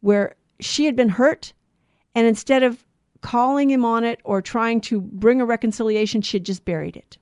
where 0.00 0.36
she 0.60 0.84
had 0.84 0.96
been 0.96 1.08
hurt, 1.08 1.52
and 2.14 2.26
instead 2.26 2.62
of 2.62 2.84
calling 3.20 3.70
him 3.70 3.84
on 3.84 4.04
it 4.04 4.20
or 4.24 4.42
trying 4.42 4.80
to 4.82 5.00
bring 5.00 5.40
a 5.40 5.46
reconciliation, 5.46 6.20
she 6.20 6.36
had 6.36 6.44
just 6.44 6.64
buried 6.64 6.96
it. 6.96 7.18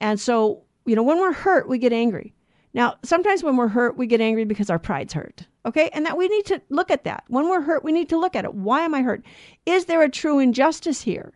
And 0.00 0.18
so, 0.18 0.64
you 0.86 0.96
know, 0.96 1.02
when 1.02 1.18
we're 1.18 1.32
hurt, 1.32 1.68
we 1.68 1.78
get 1.78 1.92
angry. 1.92 2.34
Now, 2.72 2.96
sometimes 3.04 3.42
when 3.42 3.56
we're 3.56 3.68
hurt, 3.68 3.96
we 3.96 4.06
get 4.06 4.20
angry 4.20 4.44
because 4.44 4.68
our 4.68 4.78
pride's 4.78 5.12
hurt. 5.12 5.46
Okay? 5.64 5.88
And 5.92 6.04
that 6.04 6.16
we 6.16 6.28
need 6.28 6.46
to 6.46 6.60
look 6.70 6.90
at 6.90 7.04
that. 7.04 7.24
When 7.28 7.48
we're 7.48 7.60
hurt, 7.60 7.84
we 7.84 7.92
need 7.92 8.08
to 8.08 8.18
look 8.18 8.34
at 8.34 8.44
it. 8.44 8.54
Why 8.54 8.80
am 8.80 8.94
I 8.94 9.02
hurt? 9.02 9.22
Is 9.64 9.84
there 9.84 10.02
a 10.02 10.10
true 10.10 10.38
injustice 10.38 11.02
here? 11.02 11.32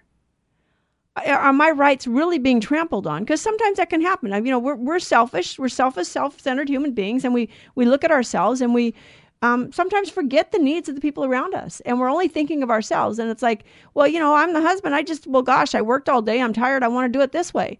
Uh, 1.26 1.30
are 1.30 1.52
my 1.52 1.70
rights 1.70 2.06
really 2.06 2.38
being 2.38 2.60
trampled 2.60 3.06
on? 3.06 3.22
Because 3.22 3.40
sometimes 3.40 3.78
that 3.78 3.90
can 3.90 4.00
happen. 4.00 4.32
You 4.44 4.50
know, 4.50 4.58
we're, 4.58 4.76
we're 4.76 4.98
selfish. 4.98 5.58
We're 5.58 5.68
selfish, 5.68 6.08
self-centered 6.08 6.68
human 6.68 6.92
beings, 6.92 7.24
and 7.24 7.34
we 7.34 7.48
we 7.74 7.84
look 7.84 8.04
at 8.04 8.10
ourselves 8.10 8.60
and 8.60 8.74
we 8.74 8.94
um, 9.42 9.72
sometimes 9.72 10.10
forget 10.10 10.50
the 10.52 10.58
needs 10.58 10.88
of 10.88 10.94
the 10.94 11.00
people 11.00 11.24
around 11.24 11.54
us 11.54 11.80
and 11.80 12.00
we're 12.00 12.10
only 12.10 12.28
thinking 12.28 12.62
of 12.62 12.70
ourselves. 12.70 13.18
And 13.18 13.30
it's 13.30 13.42
like 13.42 13.64
well 13.94 14.06
you 14.06 14.18
know 14.18 14.34
i'm 14.34 14.52
the 14.52 14.60
husband. 14.60 14.94
I 14.94 15.02
just 15.02 15.26
well 15.26 15.42
gosh 15.42 15.74
i 15.74 15.82
worked 15.82 16.08
all 16.08 16.22
day. 16.22 16.40
I'm 16.40 16.52
tired. 16.52 16.82
I 16.82 16.88
want 16.88 17.12
to 17.12 17.16
do 17.18 17.22
it 17.22 17.32
this 17.32 17.54
way. 17.54 17.78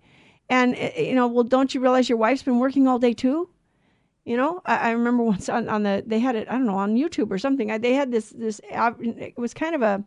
And 0.49 0.75
eh, 0.77 0.93
eh, 0.95 1.03
you 1.03 1.15
know 1.15 1.27
well 1.27 1.45
don't 1.45 1.75
you 1.75 1.81
realize 1.81 2.09
your 2.09 2.19
wife's 2.19 2.43
been 2.43 2.59
working 2.59 2.87
all 2.87 2.99
day 2.99 3.13
too? 3.13 3.49
You 4.25 4.37
know 4.37 4.63
i, 4.67 4.77
I 4.77 4.91
remember 4.93 5.23
once 5.25 5.49
on, 5.49 5.69
on 5.69 5.83
the 5.83 6.05
they 6.07 6.21
had 6.21 6.37
it 6.37 6.49
i 6.49 6.53
don't 6.53 6.67
know 6.67 6.77
on 6.77 6.95
youtube 6.97 7.31
or 7.31 7.39
something. 7.39 7.71
I, 7.71 7.79
they 7.79 7.95
had 7.95 8.13
this 8.13 8.31
this 8.31 8.61
uh, 8.73 8.93
it 9.01 9.37
was 9.39 9.53
kind 9.55 9.75
of 9.75 9.83
a 9.83 10.05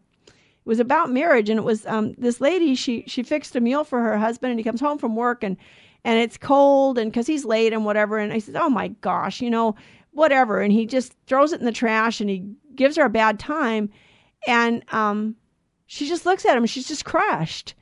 it 0.65 0.69
was 0.69 0.79
about 0.79 1.11
marriage 1.11 1.49
and 1.49 1.59
it 1.59 1.63
was 1.63 1.85
um, 1.87 2.13
this 2.17 2.39
lady 2.39 2.75
she 2.75 3.03
she 3.07 3.23
fixed 3.23 3.55
a 3.55 3.61
meal 3.61 3.83
for 3.83 4.01
her 4.01 4.17
husband 4.17 4.51
and 4.51 4.59
he 4.59 4.63
comes 4.63 4.79
home 4.79 4.97
from 4.97 5.15
work 5.15 5.43
and 5.43 5.57
and 6.03 6.19
it's 6.19 6.37
cold 6.37 6.97
and 6.97 7.11
because 7.11 7.27
he's 7.27 7.45
late 7.45 7.73
and 7.73 7.85
whatever 7.85 8.17
and 8.17 8.33
i 8.33 8.39
said 8.39 8.55
oh 8.55 8.69
my 8.69 8.87
gosh 8.87 9.41
you 9.41 9.49
know 9.49 9.75
whatever. 10.11 10.61
And 10.61 10.71
he 10.71 10.85
just 10.85 11.13
throws 11.25 11.51
it 11.51 11.59
in 11.59 11.65
the 11.65 11.71
trash 11.71 12.21
and 12.21 12.29
he 12.29 12.45
gives 12.75 12.95
her 12.97 13.05
a 13.05 13.09
bad 13.09 13.39
time. 13.39 13.89
And 14.47 14.83
um, 14.93 15.35
she 15.87 16.07
just 16.07 16.25
looks 16.25 16.45
at 16.45 16.55
him. 16.55 16.63
And 16.63 16.69
she's 16.69 16.87
just 16.87 17.05
crushed. 17.05 17.73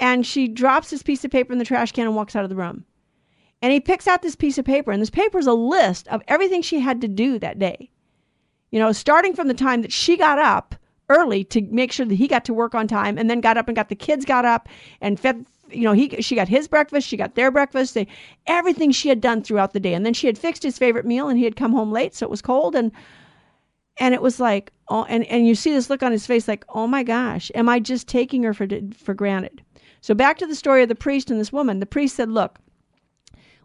And 0.00 0.26
she 0.26 0.48
drops 0.48 0.90
this 0.90 1.02
piece 1.02 1.24
of 1.24 1.30
paper 1.30 1.52
in 1.52 1.58
the 1.58 1.64
trash 1.64 1.92
can 1.92 2.06
and 2.06 2.16
walks 2.16 2.34
out 2.34 2.44
of 2.44 2.50
the 2.50 2.56
room. 2.56 2.84
And 3.62 3.72
he 3.72 3.80
picks 3.80 4.06
out 4.06 4.20
this 4.20 4.36
piece 4.36 4.58
of 4.58 4.66
paper, 4.66 4.90
and 4.90 5.00
this 5.00 5.08
paper 5.08 5.38
is 5.38 5.46
a 5.46 5.54
list 5.54 6.06
of 6.08 6.20
everything 6.28 6.60
she 6.60 6.80
had 6.80 7.00
to 7.00 7.08
do 7.08 7.38
that 7.38 7.58
day. 7.58 7.90
You 8.70 8.78
know, 8.78 8.92
starting 8.92 9.34
from 9.34 9.48
the 9.48 9.54
time 9.54 9.80
that 9.82 9.92
she 9.92 10.18
got 10.18 10.38
up 10.38 10.74
early 11.08 11.44
to 11.44 11.62
make 11.62 11.92
sure 11.92 12.06
that 12.06 12.14
he 12.14 12.26
got 12.26 12.44
to 12.46 12.54
work 12.54 12.74
on 12.74 12.88
time, 12.88 13.18
and 13.18 13.28
then 13.28 13.40
got 13.40 13.56
up 13.56 13.68
and 13.68 13.76
got 13.76 13.88
the 13.88 13.94
kids 13.94 14.24
got 14.24 14.44
up 14.44 14.68
and 15.00 15.18
fed 15.18 15.44
you 15.70 15.82
know, 15.82 15.92
he 15.92 16.08
she 16.20 16.34
got 16.34 16.48
his 16.48 16.68
breakfast, 16.68 17.08
she 17.08 17.16
got 17.16 17.34
their 17.34 17.50
breakfast, 17.50 17.94
they, 17.94 18.06
everything 18.46 18.90
she 18.90 19.08
had 19.08 19.20
done 19.20 19.42
throughout 19.42 19.72
the 19.72 19.80
day, 19.80 19.94
and 19.94 20.04
then 20.04 20.14
she 20.14 20.26
had 20.26 20.38
fixed 20.38 20.62
his 20.62 20.78
favorite 20.78 21.06
meal, 21.06 21.28
and 21.28 21.38
he 21.38 21.44
had 21.44 21.56
come 21.56 21.72
home 21.72 21.90
late, 21.90 22.14
so 22.14 22.26
it 22.26 22.30
was 22.30 22.42
cold, 22.42 22.74
and 22.74 22.92
and 23.98 24.14
it 24.14 24.22
was 24.22 24.40
like, 24.40 24.72
oh, 24.88 25.04
and 25.04 25.24
and 25.24 25.46
you 25.46 25.54
see 25.54 25.72
this 25.72 25.90
look 25.90 26.02
on 26.02 26.12
his 26.12 26.26
face, 26.26 26.48
like, 26.48 26.64
oh 26.68 26.86
my 26.86 27.02
gosh, 27.02 27.50
am 27.54 27.68
I 27.68 27.80
just 27.80 28.08
taking 28.08 28.42
her 28.42 28.54
for 28.54 28.66
for 28.96 29.14
granted? 29.14 29.62
So 30.00 30.14
back 30.14 30.38
to 30.38 30.46
the 30.46 30.54
story 30.54 30.82
of 30.82 30.88
the 30.88 30.94
priest 30.94 31.30
and 31.30 31.40
this 31.40 31.52
woman. 31.52 31.80
The 31.80 31.86
priest 31.86 32.16
said, 32.16 32.28
look, 32.28 32.58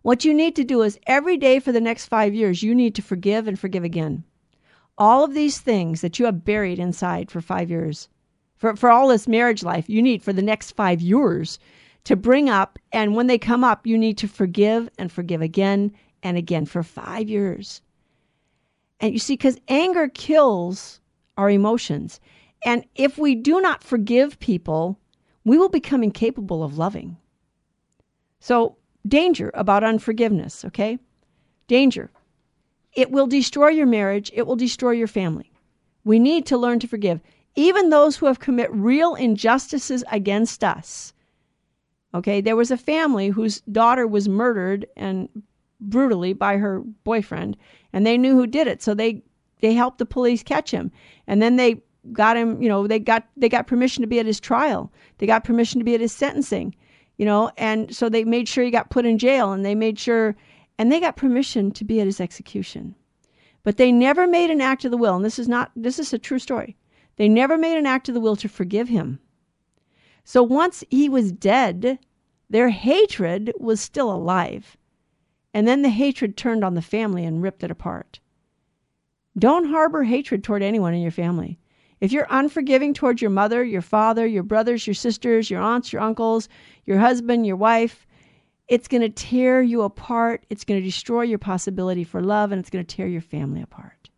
what 0.04 0.24
you 0.24 0.34
need 0.34 0.56
to 0.56 0.64
do 0.64 0.82
is 0.84 1.00
every 1.06 1.36
day 1.36 1.60
for 1.60 1.74
the 1.74 1.82
next 1.82 2.06
five 2.06 2.34
years, 2.34 2.64
you 2.64 2.74
need 2.74 2.96
to 2.96 3.02
forgive 3.02 3.48
and 3.48 3.60
forgive 3.60 3.84
again. 3.84 4.24
All 5.00 5.24
of 5.24 5.34
these 5.34 5.60
things 5.60 6.02
that 6.02 6.20
you 6.20 6.26
have 6.26 6.46
buried 6.46 6.78
inside 6.78 7.32
for 7.32 7.42
five 7.42 7.70
years, 7.72 8.10
for, 8.58 8.76
for 8.76 8.92
all 8.92 9.08
this 9.08 9.28
marriage 9.28 9.64
life, 9.64 9.90
you 9.90 10.02
need 10.02 10.22
for 10.22 10.34
the 10.34 10.42
next 10.42 10.74
five 10.74 11.02
years 11.02 11.58
to 12.04 12.16
bring 12.16 12.50
up. 12.50 12.78
And 12.92 13.16
when 13.16 13.28
they 13.28 13.38
come 13.38 13.64
up, 13.64 13.88
you 13.88 13.98
need 13.98 14.18
to 14.20 14.28
forgive 14.28 14.90
and 14.98 15.12
forgive 15.12 15.42
again 15.42 15.94
and 16.22 16.38
again 16.38 16.66
for 16.66 16.84
five 16.84 17.30
years. 17.30 17.82
And 19.00 19.14
you 19.14 19.20
see, 19.20 19.34
because 19.34 19.58
anger 19.70 20.10
kills 20.10 21.00
our 21.38 21.50
emotions. 21.50 22.20
And 22.66 22.84
if 22.96 23.18
we 23.18 23.36
do 23.36 23.62
not 23.62 23.84
forgive 23.84 24.40
people, 24.40 25.00
we 25.46 25.58
will 25.58 25.70
become 25.70 26.04
incapable 26.04 26.64
of 26.64 26.78
loving. 26.78 27.16
So, 28.42 28.76
danger 29.08 29.52
about 29.54 29.84
unforgiveness, 29.84 30.66
okay? 30.66 31.00
Danger. 31.68 32.12
It 32.94 33.12
will 33.12 33.28
destroy 33.28 33.70
your 33.70 33.86
marriage, 33.86 34.32
it 34.34 34.48
will 34.48 34.56
destroy 34.56 34.92
your 34.92 35.08
family. 35.08 35.52
We 36.04 36.20
need 36.20 36.46
to 36.48 36.58
learn 36.58 36.80
to 36.80 36.88
forgive. 36.88 37.22
Even 37.56 37.90
those 37.90 38.18
who 38.18 38.26
have 38.26 38.40
commit 38.40 38.72
real 38.72 39.16
injustices 39.16 40.04
against 40.12 40.64
us, 40.64 41.14
Okay, 42.14 42.42
there 42.42 42.56
was 42.56 42.72
a 42.72 42.78
family 42.78 43.30
whose 43.30 43.62
daughter 43.62 44.08
was 44.08 44.28
murdered 44.28 44.88
and 44.96 45.30
brutally 45.80 46.34
by 46.34 46.58
her 46.58 46.82
boyfriend, 47.04 47.56
and 47.94 48.06
they 48.06 48.18
knew 48.18 48.36
who 48.36 48.48
did 48.48 48.68
it, 48.68 48.82
so 48.82 48.94
they 48.94 49.24
they 49.62 49.74
helped 49.74 50.00
the 50.00 50.06
police 50.06 50.42
catch 50.42 50.72
him, 50.72 50.92
and 51.28 51.42
then 51.42 51.58
they 51.58 51.84
got 52.12 52.36
him. 52.36 52.62
You 52.62 52.70
know, 52.70 52.88
they 52.88 52.98
got 53.00 53.28
they 53.38 53.48
got 53.50 53.68
permission 53.68 54.02
to 54.02 54.08
be 54.08 54.20
at 54.20 54.26
his 54.26 54.40
trial. 54.40 54.92
They 55.20 55.28
got 55.28 55.44
permission 55.44 55.80
to 55.80 55.86
be 55.86 55.94
at 55.94 56.02
his 56.02 56.12
sentencing. 56.12 56.76
You 57.18 57.26
know, 57.26 57.52
and 57.58 57.94
so 57.94 58.08
they 58.08 58.24
made 58.24 58.48
sure 58.48 58.64
he 58.64 58.72
got 58.72 58.90
put 58.90 59.06
in 59.06 59.18
jail, 59.18 59.52
and 59.52 59.64
they 59.66 59.76
made 59.76 60.00
sure, 60.00 60.36
and 60.80 60.90
they 60.90 61.02
got 61.02 61.18
permission 61.18 61.70
to 61.72 61.84
be 61.84 62.00
at 62.00 62.08
his 62.08 62.22
execution. 62.22 62.96
But 63.64 63.76
they 63.76 63.92
never 63.92 64.26
made 64.26 64.50
an 64.50 64.62
act 64.62 64.86
of 64.86 64.92
the 64.92 64.98
will, 64.98 65.18
and 65.18 65.26
this 65.26 65.38
is 65.38 65.50
not 65.50 65.72
this 65.76 66.00
is 66.00 66.14
a 66.14 66.18
true 66.18 66.40
story. 66.40 66.78
They 67.18 67.28
never 67.28 67.58
made 67.58 67.78
an 67.78 67.86
act 67.86 68.08
of 68.08 68.16
the 68.16 68.22
will 68.22 68.38
to 68.38 68.48
forgive 68.48 68.88
him. 68.88 69.20
So 70.24 70.42
once 70.42 70.86
he 70.90 71.10
was 71.10 71.34
dead, 71.34 72.00
their 72.50 72.70
hatred 72.70 73.52
was 73.60 73.82
still 73.82 74.10
alive. 74.10 74.78
And 75.54 75.68
then 75.68 75.82
the 75.82 75.90
hatred 75.90 76.38
turned 76.38 76.64
on 76.64 76.76
the 76.76 76.82
family 76.82 77.26
and 77.26 77.42
ripped 77.42 77.64
it 77.64 77.72
apart. 77.72 78.22
Don't 79.38 79.70
harbor 79.70 80.04
hatred 80.04 80.44
toward 80.44 80.64
anyone 80.64 80.94
in 80.94 81.02
your 81.02 81.12
family. 81.12 81.60
If 82.00 82.14
you're 82.14 82.28
unforgiving 82.30 82.94
towards 82.94 83.22
your 83.22 83.32
mother, 83.32 83.66
your 83.66 83.82
father, 83.82 84.26
your 84.26 84.44
brothers, 84.44 84.88
your 84.88 84.94
sisters, 84.94 85.50
your 85.50 85.62
aunts, 85.62 85.92
your 85.92 86.02
uncles, 86.02 86.48
your 86.86 87.00
husband, 87.00 87.46
your 87.46 87.58
wife, 87.58 88.08
it's 88.70 88.88
going 88.88 89.02
to 89.02 89.10
tear 89.10 89.62
you 89.62 89.82
apart. 89.82 90.46
It's 90.50 90.64
going 90.64 90.80
to 90.80 90.86
destroy 90.86 91.24
your 91.24 91.40
possibility 91.40 92.04
for 92.04 92.22
love 92.22 92.52
and 92.52 92.60
it's 92.60 92.70
going 92.70 92.86
to 92.86 92.96
tear 92.96 93.08
your 93.08 93.22
family 93.22 93.62
apart. 93.62 94.10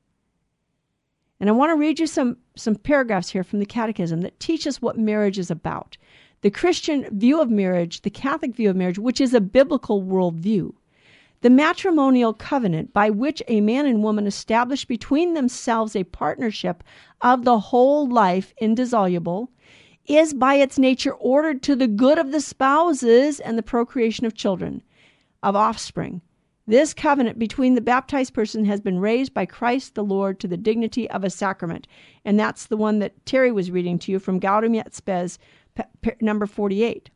And 1.39 1.49
I 1.49 1.53
want 1.53 1.71
to 1.71 1.79
read 1.79 1.99
you 1.99 2.05
some, 2.05 2.37
some 2.55 2.75
paragraphs 2.75 3.29
here 3.29 3.43
from 3.43 3.59
the 3.59 3.65
Catechism 3.65 4.21
that 4.21 4.39
teach 4.39 4.67
us 4.67 4.81
what 4.81 4.99
marriage 4.99 5.39
is 5.39 5.49
about. 5.49 5.97
The 6.41 6.51
Christian 6.51 7.07
view 7.17 7.41
of 7.41 7.49
marriage, 7.49 8.01
the 8.01 8.09
Catholic 8.09 8.53
view 8.53 8.69
of 8.69 8.75
marriage, 8.75 8.99
which 8.99 9.21
is 9.21 9.33
a 9.33 9.41
biblical 9.41 10.03
worldview. 10.03 10.73
The 11.39 11.49
matrimonial 11.49 12.33
covenant 12.33 12.93
by 12.93 13.09
which 13.09 13.41
a 13.47 13.61
man 13.61 13.87
and 13.87 14.03
woman 14.03 14.27
establish 14.27 14.85
between 14.85 15.33
themselves 15.33 15.95
a 15.95 16.03
partnership 16.03 16.83
of 17.21 17.45
the 17.45 17.57
whole 17.57 18.07
life 18.07 18.53
indissoluble 18.59 19.49
is 20.15 20.33
by 20.33 20.55
its 20.55 20.77
nature 20.77 21.13
ordered 21.13 21.61
to 21.63 21.75
the 21.75 21.87
good 21.87 22.17
of 22.17 22.31
the 22.31 22.41
spouses 22.41 23.39
and 23.39 23.57
the 23.57 23.63
procreation 23.63 24.25
of 24.25 24.33
children, 24.33 24.83
of 25.43 25.55
offspring. 25.55 26.21
This 26.67 26.93
covenant 26.93 27.39
between 27.39 27.75
the 27.75 27.81
baptized 27.81 28.33
person 28.33 28.65
has 28.65 28.79
been 28.79 28.99
raised 28.99 29.33
by 29.33 29.45
Christ 29.45 29.95
the 29.95 30.03
Lord 30.03 30.39
to 30.39 30.47
the 30.47 30.57
dignity 30.57 31.09
of 31.09 31.23
a 31.23 31.29
sacrament. 31.29 31.87
And 32.23 32.39
that's 32.39 32.67
the 32.67 32.77
one 32.77 32.99
that 32.99 33.25
Terry 33.25 33.51
was 33.51 33.71
reading 33.71 33.99
to 33.99 34.11
you 34.11 34.19
from 34.19 34.39
Gaudium 34.39 34.75
et 34.75 34.93
Spes, 34.93 35.39
number 36.21 36.45
48. 36.45 37.09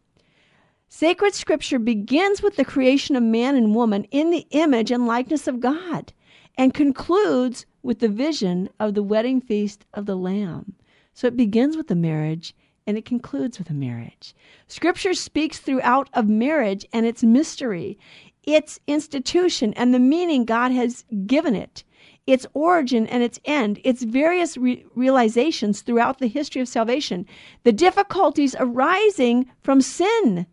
Sacred 0.88 1.34
scripture 1.34 1.80
begins 1.80 2.42
with 2.42 2.56
the 2.56 2.66
creation 2.66 3.16
of 3.16 3.24
man 3.24 3.56
and 3.56 3.76
woman 3.76 4.06
in 4.06 4.30
the 4.30 4.48
image 4.52 4.92
and 4.92 5.06
likeness 5.08 5.48
of 5.48 5.60
God 5.60 6.14
and 6.58 6.74
concludes 6.74 7.66
with 7.84 8.00
the 8.00 8.08
vision 8.08 8.70
of 8.80 8.94
the 8.94 9.04
wedding 9.04 9.42
feast 9.42 9.86
of 9.94 10.06
the 10.06 10.16
Lamb. 10.16 10.74
So 11.14 11.28
it 11.28 11.38
begins 11.38 11.78
with 11.78 11.88
the 11.88 11.96
marriage 11.96 12.56
and 12.88 12.98
it 12.98 13.06
concludes 13.06 13.58
with 13.58 13.70
a 13.70 13.74
marriage. 13.74 14.36
Scripture 14.68 15.14
speaks 15.14 15.60
throughout 15.60 16.10
of 16.14 16.30
marriage 16.30 16.86
and 16.94 17.06
its 17.06 17.24
mystery, 17.24 17.98
its 18.44 18.80
institution 18.86 19.74
and 19.74 19.94
the 19.94 20.00
meaning 20.00 20.46
God 20.46 20.72
has 20.72 21.04
given 21.26 21.56
it, 21.56 21.84
its 22.28 22.46
origin 22.54 23.08
and 23.08 23.24
its 23.24 23.40
end, 23.46 23.80
its 23.84 24.04
various 24.04 24.56
re- 24.58 24.86
realizations 24.96 25.82
throughout 25.82 26.20
the 26.20 26.28
history 26.28 26.62
of 26.62 26.68
salvation, 26.68 27.26
the 27.64 27.72
difficulties 27.72 28.56
arising 28.60 29.50
from 29.64 29.82
sin, 29.82 30.46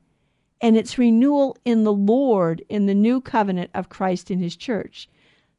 and 0.60 0.76
its 0.76 0.96
renewal 0.96 1.56
in 1.64 1.84
the 1.84 1.92
Lord 1.92 2.64
in 2.68 2.86
the 2.86 2.94
new 2.94 3.20
covenant 3.20 3.70
of 3.74 3.88
Christ 3.88 4.30
in 4.30 4.38
his 4.38 4.56
church. 4.56 5.08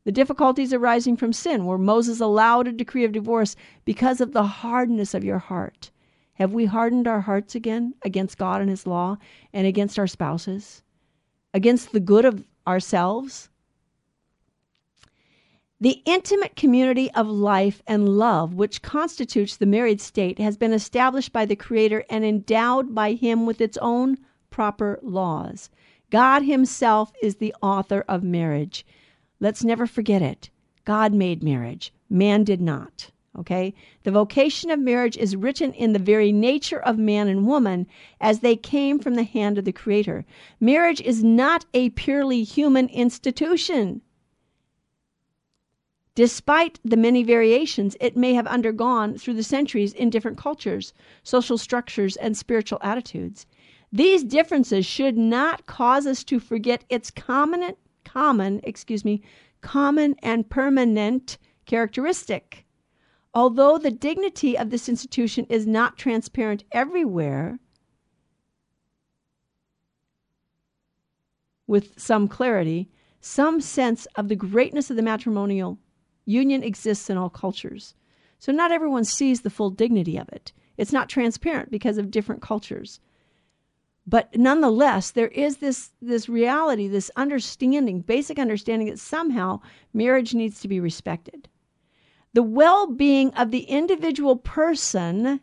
The 0.06 0.12
difficulties 0.12 0.74
arising 0.74 1.18
from 1.18 1.34
sin, 1.34 1.66
where 1.66 1.78
Moses 1.78 2.20
allowed 2.20 2.68
a 2.68 2.72
decree 2.72 3.06
of 3.06 3.12
divorce 3.12 3.56
because 3.86 4.22
of 4.22 4.34
the 4.34 4.44
hardness 4.44 5.14
of 5.14 5.24
your 5.24 5.40
heart 5.40 5.92
have 6.34 6.54
we 6.54 6.66
hardened 6.66 7.08
our 7.08 7.22
hearts 7.22 7.56
again 7.56 7.94
against 8.04 8.38
God 8.38 8.62
and 8.62 8.70
His 8.70 8.88
law 8.88 9.18
and 9.54 9.68
against 9.68 10.00
our 10.00 10.08
spouses? 10.08 10.84
Against 11.54 11.92
the 11.92 12.00
good 12.00 12.26
of 12.26 12.44
ourselves? 12.66 13.50
The 15.80 16.02
intimate 16.06 16.56
community 16.56 17.12
of 17.12 17.28
life 17.28 17.84
and 17.86 18.08
love, 18.08 18.54
which 18.54 18.82
constitutes 18.82 19.58
the 19.58 19.66
married 19.66 20.02
state, 20.02 20.40
has 20.40 20.58
been 20.58 20.74
established 20.74 21.34
by 21.34 21.46
the 21.46 21.56
Creator 21.56 22.06
and 22.10 22.24
endowed 22.24 22.96
by 22.96 23.14
Him 23.14 23.46
with 23.46 23.62
its 23.62 23.78
own 23.78 24.18
proper 24.50 25.00
laws. 25.04 25.70
God 26.10 26.44
Himself 26.44 27.12
is 27.22 27.36
the 27.36 27.54
author 27.62 28.06
of 28.08 28.24
marriage. 28.24 28.86
Let's 29.40 29.64
never 29.64 29.86
forget 29.86 30.22
it. 30.22 30.50
God 30.86 31.14
made 31.14 31.44
marriage, 31.44 31.94
man 32.10 32.44
did 32.44 32.62
not. 32.62 33.12
Okay? 33.40 33.74
The 34.04 34.12
vocation 34.12 34.70
of 34.70 34.80
marriage 34.80 35.18
is 35.18 35.36
written 35.36 35.74
in 35.74 35.94
the 35.94 36.00
very 36.00 36.32
nature 36.32 36.80
of 36.80 36.98
man 36.98 37.28
and 37.28 37.48
woman 37.48 37.88
as 38.22 38.40
they 38.40 38.56
came 38.56 39.00
from 39.00 39.16
the 39.16 39.24
hand 39.24 39.58
of 39.58 39.66
the 39.66 39.72
Creator. 39.72 40.26
Marriage 40.60 41.02
is 41.02 41.24
not 41.24 41.66
a 41.74 41.90
purely 41.92 42.44
human 42.44 42.88
institution. 42.90 44.02
Despite 46.16 46.80
the 46.86 46.96
many 46.96 47.24
variations 47.24 47.98
it 48.00 48.16
may 48.16 48.36
have 48.36 48.46
undergone 48.46 49.18
through 49.18 49.34
the 49.34 49.42
centuries 49.42 49.94
in 49.94 50.12
different 50.12 50.38
cultures, 50.38 50.94
social 51.24 51.58
structures, 51.58 52.16
and 52.18 52.38
spiritual 52.38 52.78
attitudes, 52.84 53.48
these 53.92 54.24
differences 54.24 54.86
should 54.86 55.18
not 55.18 55.66
cause 55.66 56.06
us 56.06 56.24
to 56.26 56.40
forget 56.40 56.84
its 56.88 57.10
common, 57.10 57.74
common, 58.04 58.60
excuse 58.64 59.04
me, 59.04 59.24
common 59.62 60.16
and 60.22 60.48
permanent 60.50 61.40
characteristic. 61.66 62.66
Although 63.34 63.78
the 63.78 63.92
dignity 63.92 64.58
of 64.58 64.70
this 64.70 64.88
institution 64.88 65.46
is 65.50 65.66
not 65.66 65.98
transparent 65.98 66.64
everywhere, 66.72 67.60
with 71.66 72.00
some 72.00 72.28
clarity, 72.28 72.90
some 73.20 73.62
sense 73.62 74.06
of 74.16 74.28
the 74.28 74.36
greatness 74.36 74.90
of 74.90 74.96
the 74.96 75.02
matrimonial 75.02 75.80
union 76.26 76.64
exists 76.64 77.10
in 77.10 77.18
all 77.18 77.30
cultures. 77.30 77.96
So 78.38 78.52
not 78.52 78.72
everyone 78.72 79.06
sees 79.06 79.42
the 79.42 79.50
full 79.50 79.70
dignity 79.70 80.18
of 80.18 80.30
it. 80.30 80.52
It's 80.78 80.92
not 80.92 81.10
transparent 81.10 81.72
because 81.72 81.98
of 81.98 82.12
different 82.12 82.42
cultures. 82.42 83.00
But 84.06 84.36
nonetheless, 84.36 85.12
there 85.12 85.30
is 85.30 85.58
this, 85.58 85.92
this 86.02 86.28
reality, 86.28 86.88
this 86.88 87.10
understanding, 87.16 88.02
basic 88.02 88.38
understanding 88.38 88.90
that 88.90 89.00
somehow 89.00 89.62
marriage 89.94 90.34
needs 90.34 90.60
to 90.60 90.68
be 90.68 90.80
respected. 90.82 91.48
The 92.34 92.44
well 92.44 92.88
being 92.88 93.32
of 93.36 93.52
the 93.52 93.64
individual 93.64 94.36
person 94.36 95.40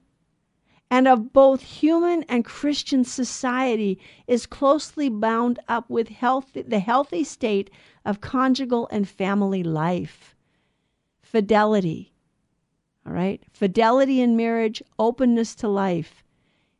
and 0.91 1.07
of 1.07 1.33
both 1.33 1.63
human 1.63 2.25
and 2.25 2.45
Christian 2.45 3.05
society 3.05 4.01
is 4.27 4.45
closely 4.45 5.09
bound 5.09 5.61
up 5.69 5.89
with 5.89 6.09
health, 6.09 6.51
the 6.55 6.81
healthy 6.81 7.23
state 7.23 7.71
of 8.05 8.21
conjugal 8.21 8.89
and 8.91 9.09
family 9.09 9.63
life. 9.63 10.35
Fidelity, 11.23 12.13
all 13.07 13.13
right? 13.13 13.41
Fidelity 13.53 14.21
in 14.21 14.37
marriage, 14.37 14.83
openness 14.99 15.55
to 15.57 15.69
life, 15.69 16.25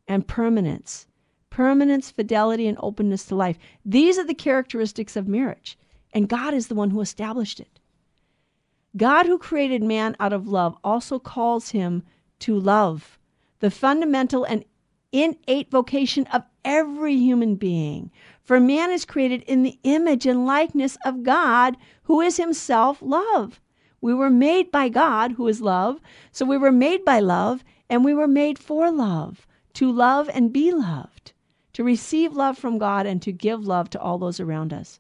and 0.09 0.27
permanence. 0.27 1.07
Permanence, 1.51 2.11
fidelity, 2.11 2.67
and 2.67 2.79
openness 2.81 3.25
to 3.27 3.37
life. 3.37 3.59
These 3.85 4.19
are 4.19 4.27
the 4.27 4.35
characteristics 4.35 5.15
of 5.15 5.29
marriage, 5.29 5.79
and 6.13 6.29
God 6.29 6.53
is 6.53 6.67
the 6.67 6.75
one 6.75 6.91
who 6.91 7.01
established 7.01 7.61
it. 7.61 7.80
God, 8.97 9.27
who 9.27 9.39
created 9.39 9.83
man 9.83 10.17
out 10.19 10.33
of 10.33 10.49
love, 10.49 10.77
also 10.83 11.19
calls 11.19 11.71
him 11.71 12.03
to 12.41 12.59
love, 12.59 13.19
the 13.61 13.71
fundamental 13.71 14.45
and 14.45 14.65
innate 15.13 15.71
vocation 15.71 16.27
of 16.33 16.43
every 16.65 17.17
human 17.17 17.55
being. 17.55 18.11
For 18.43 18.59
man 18.59 18.91
is 18.91 19.05
created 19.05 19.43
in 19.43 19.63
the 19.63 19.79
image 19.85 20.27
and 20.27 20.47
likeness 20.47 20.97
of 21.05 21.23
God, 21.23 21.77
who 22.05 22.21
is 22.21 22.37
himself 22.37 22.99
love. 23.01 23.61
We 24.01 24.15
were 24.15 24.31
made 24.31 24.71
by 24.71 24.89
God, 24.89 25.33
who 25.33 25.47
is 25.47 25.61
love. 25.61 26.01
So 26.33 26.45
we 26.45 26.57
were 26.57 26.73
made 26.73 27.05
by 27.05 27.21
love, 27.21 27.63
and 27.89 28.05
we 28.05 28.15
were 28.15 28.29
made 28.29 28.59
for 28.59 28.91
love, 28.91 29.47
to 29.75 29.91
love 29.91 30.29
and 30.33 30.53
be 30.53 30.73
loved, 30.73 31.33
to 31.75 31.85
receive 31.85 32.35
love 32.35 32.59
from 32.59 32.79
God 32.79 33.07
and 33.07 33.21
to 33.23 33.33
give 33.33 33.67
love 33.67 33.91
to 33.91 34.01
all 34.01 34.19
those 34.19 34.41
around 34.41 34.73
us. 34.73 34.99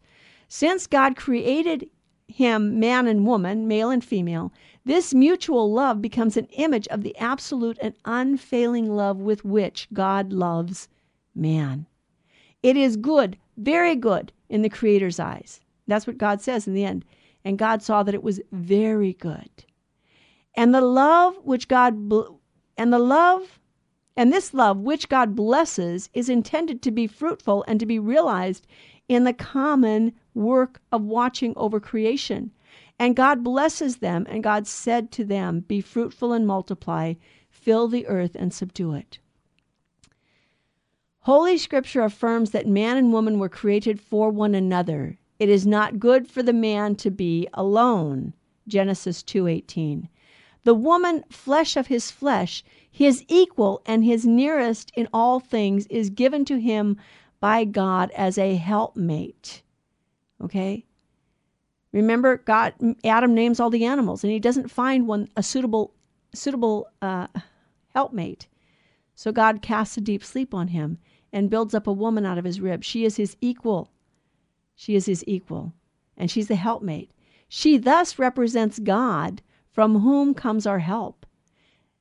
Since 0.49 0.87
God 0.87 1.17
created 1.17 1.89
him 2.31 2.81
man 2.81 3.07
and 3.07 3.27
woman, 3.27 3.69
male 3.69 3.91
and 3.91 4.03
female, 4.05 4.53
this 4.85 5.13
mutual 5.13 5.73
love 5.73 6.01
becomes 6.01 6.37
an 6.37 6.47
image 6.53 6.89
of 6.89 7.03
the 7.03 7.17
absolute 7.19 7.79
and 7.83 7.95
unfailing 8.05 8.95
love 8.95 9.19
with 9.19 9.45
which 9.45 9.89
God 9.93 10.33
loves 10.33 10.89
man. 11.35 11.87
It 12.63 12.77
is 12.77 12.97
good, 12.97 13.37
very 13.57 13.97
good 13.97 14.33
in 14.49 14.63
the 14.63 14.69
Creator's 14.69 15.21
eyes. 15.21 15.61
That's 15.87 16.07
what 16.07 16.19
God 16.19 16.41
says 16.41 16.67
in 16.67 16.75
the 16.75 16.85
end. 16.85 17.05
And 17.45 17.59
God 17.59 17.83
saw 17.83 18.03
that 18.03 18.15
it 18.15 18.23
was 18.23 18.41
very 18.53 19.15
good. 19.15 19.51
And 20.55 20.75
the 20.75 20.81
love 20.81 21.37
which 21.45 21.69
God 21.69 21.95
and 22.77 22.93
the 22.93 22.99
love 22.99 23.61
And 24.17 24.33
this 24.33 24.53
love, 24.53 24.79
which 24.79 25.09
God 25.09 25.35
blesses, 25.35 26.11
is 26.13 26.29
intended 26.29 26.83
to 26.83 26.91
be 26.91 27.07
fruitful 27.07 27.65
and 27.67 27.81
to 27.81 27.87
be 27.87 27.99
realized 27.99 28.67
in 29.09 29.25
the 29.25 29.33
common 29.33 30.13
work 30.35 30.81
of 30.93 31.03
watching 31.03 31.53
over 31.57 31.81
creation. 31.81 32.51
And 32.99 33.17
God 33.17 33.43
blesses 33.43 33.97
them, 33.97 34.27
and 34.29 34.43
God 34.43 34.67
said 34.67 35.11
to 35.13 35.25
them, 35.25 35.61
Be 35.61 35.81
fruitful 35.81 36.33
and 36.33 36.47
multiply, 36.47 37.15
fill 37.49 37.89
the 37.89 38.07
earth 38.07 38.37
and 38.39 38.53
subdue 38.53 38.93
it. 38.95 39.19
Holy 41.25 41.59
Scripture 41.59 42.03
affirms 42.03 42.51
that 42.51 42.67
man 42.67 42.97
and 42.97 43.13
woman 43.13 43.39
were 43.39 43.49
created 43.49 44.01
for 44.01 44.31
one 44.31 44.55
another. 44.55 45.19
It 45.39 45.49
is 45.49 45.67
not 45.67 45.99
good 45.99 46.29
for 46.29 46.43
the 46.43 46.53
man 46.53 46.97
to 46.97 47.11
be 47.11 47.49
alone. 47.55 48.35
Genesis 48.69 49.23
2:18. 49.23 50.09
The 50.65 50.75
woman, 50.75 51.25
flesh 51.31 51.77
of 51.77 51.89
his 51.89 52.11
flesh, 52.11 52.63
his 52.91 53.25
equal 53.29 53.83
and 53.87 54.05
his 54.05 54.27
nearest 54.27 54.93
in 54.95 55.09
all 55.13 55.41
things, 55.41 55.87
is 55.87 56.11
given 56.11 56.45
to 56.45 56.61
him 56.61 56.99
by 57.41 57.65
God 57.65 58.11
as 58.13 58.37
a 58.37 58.57
helpmate. 58.57 59.63
Okay? 60.43 60.87
Remember, 61.93 62.39
God, 62.39 62.75
Adam 63.05 63.35
names 63.35 63.59
all 63.59 63.71
the 63.71 63.85
animals, 63.85 64.23
and 64.23 64.33
he 64.33 64.39
doesn't 64.39 64.71
find 64.71 65.07
one 65.07 65.29
a 65.37 65.43
suitable, 65.43 65.93
suitable 66.35 66.89
uh, 67.03 67.27
helpmate. 67.95 68.47
So 69.15 69.33
God 69.33 69.61
casts 69.61 69.97
a 69.97 70.01
deep 70.01 70.25
sleep 70.25 70.55
on 70.55 70.69
him 70.69 70.99
and 71.33 71.51
builds 71.51 71.75
up 71.75 71.87
a 71.87 71.93
woman 71.93 72.25
out 72.25 72.39
of 72.39 72.45
his 72.45 72.61
rib. 72.61 72.85
She 72.85 73.05
is 73.05 73.17
his 73.17 73.37
equal. 73.41 73.91
She 74.75 74.95
is 74.95 75.07
his 75.07 75.25
equal, 75.27 75.75
and 76.17 76.31
she's 76.31 76.49
the 76.49 76.55
helpmate. 76.55 77.11
She 77.49 77.77
thus 77.77 78.19
represents 78.19 78.79
God, 78.79 79.43
from 79.73 80.01
whom 80.01 80.35
comes 80.35 80.67
our 80.67 80.79
help. 80.79 81.27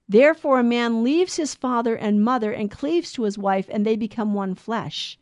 Therefore, 0.08 0.60
a 0.60 0.64
man 0.64 1.04
leaves 1.04 1.36
his 1.36 1.54
father 1.56 1.96
and 1.96 2.24
mother 2.24 2.52
and 2.52 2.72
cleaves 2.72 3.12
to 3.14 3.24
his 3.24 3.38
wife, 3.38 3.68
and 3.70 3.86
they 3.86 3.96
become 3.96 4.34
one 4.34 4.56
flesh. 4.56 5.20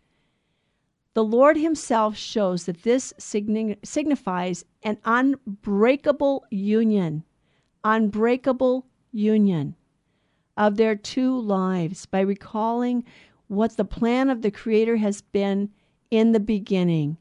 The 1.17 1.23
Lord 1.23 1.57
Himself 1.57 2.15
shows 2.15 2.65
that 2.65 2.83
this 2.83 3.11
signifies 3.17 4.63
an 4.83 4.99
unbreakable 5.03 6.45
union, 6.51 7.23
unbreakable 7.83 8.85
union 9.11 9.75
of 10.55 10.77
their 10.77 10.95
two 10.95 11.35
lives 11.39 12.05
by 12.05 12.19
recalling 12.19 13.03
what 13.47 13.77
the 13.77 13.83
plan 13.83 14.29
of 14.29 14.43
the 14.43 14.51
Creator 14.51 14.97
has 14.97 15.23
been 15.23 15.71
in 16.11 16.33
the 16.33 16.39
beginning. 16.39 17.17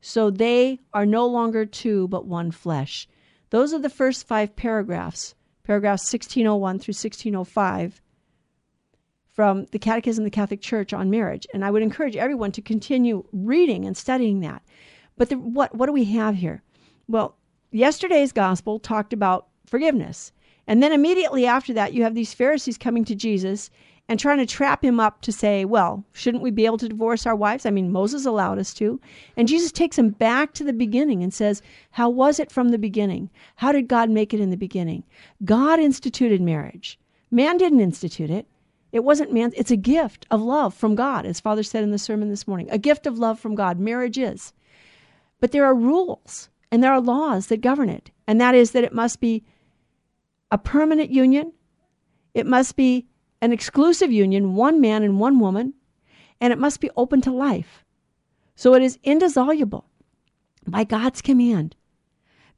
So 0.00 0.28
they 0.28 0.80
are 0.92 1.06
no 1.06 1.24
longer 1.24 1.64
two, 1.64 2.08
but 2.08 2.26
one 2.26 2.50
flesh. 2.50 3.06
Those 3.50 3.72
are 3.72 3.78
the 3.78 3.88
first 3.88 4.26
five 4.26 4.56
paragraphs, 4.56 5.36
paragraphs 5.62 6.12
1601 6.12 6.80
through 6.80 6.94
1605 6.94 8.02
from 9.36 9.66
the 9.66 9.78
Catechism 9.78 10.22
of 10.22 10.24
the 10.24 10.34
Catholic 10.34 10.62
Church 10.62 10.94
on 10.94 11.10
marriage. 11.10 11.46
And 11.52 11.62
I 11.62 11.70
would 11.70 11.82
encourage 11.82 12.16
everyone 12.16 12.52
to 12.52 12.62
continue 12.62 13.22
reading 13.32 13.84
and 13.84 13.94
studying 13.94 14.40
that. 14.40 14.62
But 15.18 15.28
the, 15.28 15.36
what, 15.36 15.74
what 15.74 15.86
do 15.86 15.92
we 15.92 16.04
have 16.04 16.34
here? 16.34 16.62
Well, 17.06 17.36
yesterday's 17.70 18.32
gospel 18.32 18.78
talked 18.78 19.12
about 19.12 19.48
forgiveness. 19.66 20.32
And 20.66 20.82
then 20.82 20.92
immediately 20.92 21.46
after 21.46 21.74
that, 21.74 21.92
you 21.92 22.02
have 22.02 22.14
these 22.14 22.32
Pharisees 22.32 22.78
coming 22.78 23.04
to 23.04 23.14
Jesus 23.14 23.70
and 24.08 24.18
trying 24.18 24.38
to 24.38 24.46
trap 24.46 24.82
him 24.82 24.98
up 25.00 25.20
to 25.20 25.32
say, 25.32 25.66
well, 25.66 26.02
shouldn't 26.12 26.42
we 26.42 26.50
be 26.50 26.64
able 26.64 26.78
to 26.78 26.88
divorce 26.88 27.26
our 27.26 27.36
wives? 27.36 27.66
I 27.66 27.70
mean, 27.70 27.92
Moses 27.92 28.24
allowed 28.24 28.58
us 28.58 28.72
to. 28.74 28.98
And 29.36 29.48
Jesus 29.48 29.70
takes 29.70 29.98
him 29.98 30.10
back 30.10 30.54
to 30.54 30.64
the 30.64 30.72
beginning 30.72 31.22
and 31.22 31.34
says, 31.34 31.60
how 31.90 32.08
was 32.08 32.40
it 32.40 32.50
from 32.50 32.70
the 32.70 32.78
beginning? 32.78 33.28
How 33.56 33.70
did 33.72 33.88
God 33.88 34.08
make 34.08 34.32
it 34.32 34.40
in 34.40 34.50
the 34.50 34.56
beginning? 34.56 35.04
God 35.44 35.78
instituted 35.78 36.40
marriage. 36.40 36.98
Man 37.30 37.58
didn't 37.58 37.80
institute 37.80 38.30
it. 38.30 38.46
It 38.92 39.04
wasn't 39.04 39.32
man, 39.32 39.52
it's 39.56 39.70
a 39.70 39.76
gift 39.76 40.26
of 40.30 40.40
love 40.40 40.74
from 40.74 40.94
God, 40.94 41.26
as 41.26 41.40
Father 41.40 41.62
said 41.62 41.82
in 41.82 41.90
the 41.90 41.98
sermon 41.98 42.28
this 42.28 42.46
morning. 42.46 42.68
A 42.70 42.78
gift 42.78 43.06
of 43.06 43.18
love 43.18 43.38
from 43.38 43.54
God. 43.54 43.78
Marriage 43.78 44.18
is. 44.18 44.52
But 45.40 45.52
there 45.52 45.64
are 45.64 45.74
rules 45.74 46.48
and 46.70 46.82
there 46.82 46.92
are 46.92 47.00
laws 47.00 47.48
that 47.48 47.60
govern 47.60 47.88
it. 47.88 48.10
And 48.26 48.40
that 48.40 48.54
is 48.54 48.72
that 48.72 48.84
it 48.84 48.92
must 48.92 49.20
be 49.20 49.44
a 50.50 50.58
permanent 50.58 51.10
union, 51.10 51.52
it 52.34 52.46
must 52.46 52.76
be 52.76 53.06
an 53.40 53.52
exclusive 53.52 54.10
union, 54.12 54.54
one 54.54 54.80
man 54.80 55.02
and 55.02 55.20
one 55.20 55.38
woman, 55.38 55.74
and 56.40 56.52
it 56.52 56.58
must 56.58 56.80
be 56.80 56.90
open 56.96 57.20
to 57.22 57.32
life. 57.32 57.84
So 58.54 58.74
it 58.74 58.82
is 58.82 58.98
indissoluble 59.02 59.86
by 60.66 60.84
God's 60.84 61.20
command 61.20 61.75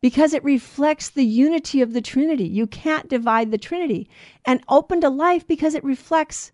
because 0.01 0.33
it 0.33 0.45
reflects 0.45 1.11
the 1.11 1.25
unity 1.25 1.81
of 1.83 1.93
the 1.93 2.01
Trinity. 2.01 2.47
You 2.47 2.67
can't 2.67 3.09
divide 3.09 3.51
the 3.51 3.59
Trinity. 3.59 4.09
And 4.45 4.63
open 4.69 5.01
to 5.01 5.09
life 5.09 5.47
because 5.47 5.75
it 5.75 5.85
reflects 5.85 6.53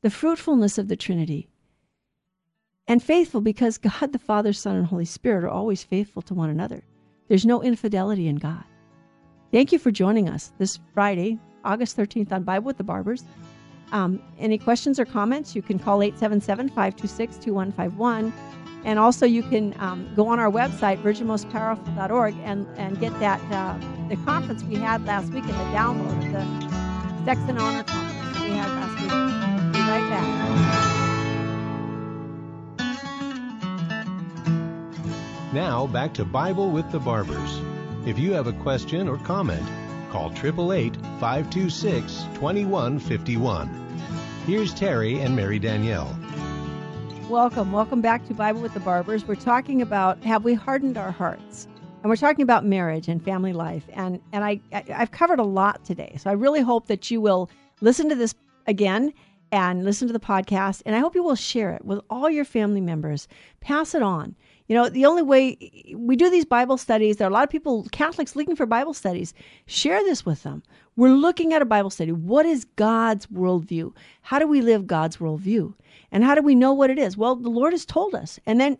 the 0.00 0.10
fruitfulness 0.10 0.78
of 0.78 0.88
the 0.88 0.96
Trinity. 0.96 1.48
And 2.86 3.02
faithful 3.02 3.40
because 3.40 3.78
God 3.78 4.12
the 4.12 4.18
Father, 4.18 4.52
Son, 4.52 4.76
and 4.76 4.86
Holy 4.86 5.06
Spirit 5.06 5.44
are 5.44 5.48
always 5.48 5.84
faithful 5.84 6.22
to 6.22 6.34
one 6.34 6.50
another. 6.50 6.84
There's 7.28 7.46
no 7.46 7.62
infidelity 7.62 8.28
in 8.28 8.36
God. 8.36 8.64
Thank 9.52 9.72
you 9.72 9.78
for 9.78 9.90
joining 9.90 10.28
us 10.28 10.52
this 10.58 10.78
Friday, 10.92 11.38
August 11.64 11.96
13th 11.96 12.32
on 12.32 12.42
Bible 12.42 12.66
with 12.66 12.76
the 12.76 12.84
Barbers. 12.84 13.24
Um, 13.92 14.20
any 14.38 14.58
questions 14.58 14.98
or 14.98 15.04
comments, 15.04 15.54
you 15.54 15.62
can 15.62 15.78
call 15.78 16.02
877 16.02 16.68
526 16.70 17.36
2151 17.36 18.32
and 18.84 18.98
also, 18.98 19.24
you 19.24 19.42
can 19.42 19.74
um, 19.78 20.12
go 20.14 20.28
on 20.28 20.38
our 20.38 20.50
website, 20.50 21.00
virginmostpowerful.org, 21.02 22.34
and, 22.44 22.66
and 22.76 23.00
get 23.00 23.18
that 23.18 23.40
uh, 23.50 23.78
the 24.08 24.16
conference 24.24 24.62
we 24.64 24.74
had 24.76 25.04
last 25.06 25.32
week 25.32 25.44
and 25.44 25.52
the 25.52 25.76
download 25.76 26.26
of 26.26 26.32
the 26.32 27.24
Sex 27.24 27.40
and 27.48 27.58
Honor 27.58 27.82
conference 27.84 28.40
we 28.40 28.50
had 28.50 28.68
last 28.68 29.00
week. 29.00 29.10
Be 29.72 29.80
right 29.80 30.10
back. 30.10 30.44
Now, 35.54 35.86
back 35.86 36.12
to 36.14 36.24
Bible 36.26 36.70
with 36.70 36.90
the 36.90 37.00
Barbers. 37.00 37.60
If 38.04 38.18
you 38.18 38.32
have 38.32 38.48
a 38.48 38.52
question 38.52 39.08
or 39.08 39.16
comment, 39.16 39.66
call 40.10 40.30
888 40.30 40.96
526 41.20 42.24
2151. 42.34 43.84
Here's 44.46 44.74
Terry 44.74 45.20
and 45.20 45.34
Mary 45.34 45.58
Danielle. 45.58 46.14
Welcome. 47.30 47.72
Welcome 47.72 48.02
back 48.02 48.26
to 48.28 48.34
Bible 48.34 48.60
with 48.60 48.74
the 48.74 48.80
Barbers. 48.80 49.26
We're 49.26 49.34
talking 49.34 49.80
about 49.80 50.22
have 50.24 50.44
we 50.44 50.52
hardened 50.52 50.98
our 50.98 51.10
hearts? 51.10 51.66
And 52.02 52.10
we're 52.10 52.16
talking 52.16 52.42
about 52.42 52.66
marriage 52.66 53.08
and 53.08 53.24
family 53.24 53.54
life. 53.54 53.84
And 53.94 54.20
and 54.32 54.44
I, 54.44 54.60
I 54.74 54.84
I've 54.94 55.10
covered 55.10 55.38
a 55.38 55.44
lot 55.44 55.82
today. 55.86 56.16
So 56.18 56.28
I 56.28 56.34
really 56.34 56.60
hope 56.60 56.86
that 56.88 57.10
you 57.10 57.22
will 57.22 57.50
listen 57.80 58.10
to 58.10 58.14
this 58.14 58.34
again 58.66 59.14
and 59.52 59.84
listen 59.84 60.06
to 60.06 60.12
the 60.12 60.20
podcast. 60.20 60.82
And 60.84 60.94
I 60.94 60.98
hope 60.98 61.14
you 61.14 61.22
will 61.22 61.34
share 61.34 61.72
it 61.72 61.82
with 61.84 61.98
all 62.10 62.28
your 62.28 62.44
family 62.44 62.82
members. 62.82 63.26
Pass 63.60 63.94
it 63.94 64.02
on. 64.02 64.36
You 64.68 64.74
know, 64.74 64.88
the 64.90 65.06
only 65.06 65.22
way 65.22 65.56
we 65.96 66.16
do 66.16 66.28
these 66.28 66.44
Bible 66.44 66.76
studies, 66.76 67.16
there 67.16 67.26
are 67.26 67.30
a 67.30 67.34
lot 67.34 67.44
of 67.44 67.50
people, 67.50 67.86
Catholics, 67.90 68.36
looking 68.36 68.56
for 68.56 68.66
Bible 68.66 68.94
studies. 68.94 69.32
Share 69.66 70.02
this 70.04 70.26
with 70.26 70.42
them. 70.42 70.62
We're 70.96 71.10
looking 71.10 71.52
at 71.54 71.62
a 71.62 71.66
Bible 71.66 71.90
study. 71.90 72.12
What 72.12 72.46
is 72.46 72.64
God's 72.76 73.26
worldview? 73.26 73.94
How 74.22 74.38
do 74.38 74.46
we 74.46 74.60
live 74.60 74.86
God's 74.86 75.18
worldview? 75.18 75.74
And 76.14 76.22
how 76.22 76.36
do 76.36 76.42
we 76.42 76.54
know 76.54 76.72
what 76.72 76.90
it 76.90 76.98
is? 76.98 77.16
Well, 77.16 77.34
the 77.34 77.50
Lord 77.50 77.72
has 77.72 77.84
told 77.84 78.14
us. 78.14 78.38
And 78.46 78.60
then 78.60 78.78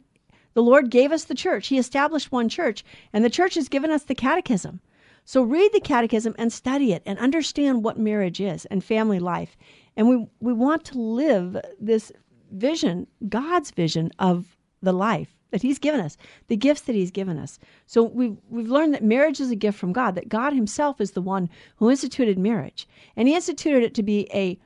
the 0.55 0.62
Lord 0.62 0.89
gave 0.89 1.11
us 1.11 1.24
the 1.24 1.35
church. 1.35 1.66
He 1.66 1.78
established 1.78 2.30
one 2.30 2.49
church, 2.49 2.85
and 3.12 3.24
the 3.24 3.28
church 3.28 3.57
has 3.57 3.68
given 3.68 3.91
us 3.91 4.05
the 4.05 4.14
catechism. 4.14 4.80
So 5.24 5.43
read 5.43 5.72
the 5.72 5.80
catechism 5.80 6.37
and 6.39 6.53
study 6.53 6.93
it 6.93 7.03
and 7.05 7.18
understand 7.18 7.82
what 7.82 7.99
marriage 7.99 8.41
is 8.41 8.66
and 8.66 8.85
family 8.85 9.18
life. 9.18 9.57
And 9.97 10.09
we, 10.09 10.26
we 10.39 10.53
want 10.53 10.85
to 10.85 10.99
live 11.01 11.57
this 11.80 12.12
vision, 12.53 13.09
God's 13.28 13.72
vision 13.72 14.12
of 14.20 14.57
the 14.80 14.93
life 14.93 15.35
that 15.51 15.62
He's 15.62 15.80
given 15.80 16.01
us, 16.01 16.16
the 16.47 16.57
gifts 16.57 16.82
that 16.82 16.95
He's 16.95 17.11
given 17.11 17.37
us. 17.37 17.59
So 17.87 18.05
we've, 18.05 18.37
we've 18.49 18.70
learned 18.70 18.95
that 18.95 19.03
marriage 19.03 19.41
is 19.41 19.51
a 19.51 19.57
gift 19.57 19.78
from 19.78 19.93
God, 19.93 20.14
that 20.14 20.28
God 20.28 20.53
Himself 20.53 21.01
is 21.01 21.12
the 21.12 21.22
one 21.22 21.51
who 21.78 21.91
instituted 21.91 22.39
marriage. 22.39 22.87
And 23.16 23.26
He 23.26 23.35
instituted 23.35 23.82
it 23.82 23.95
to 23.95 24.05
be 24.05 24.28
a 24.32 24.57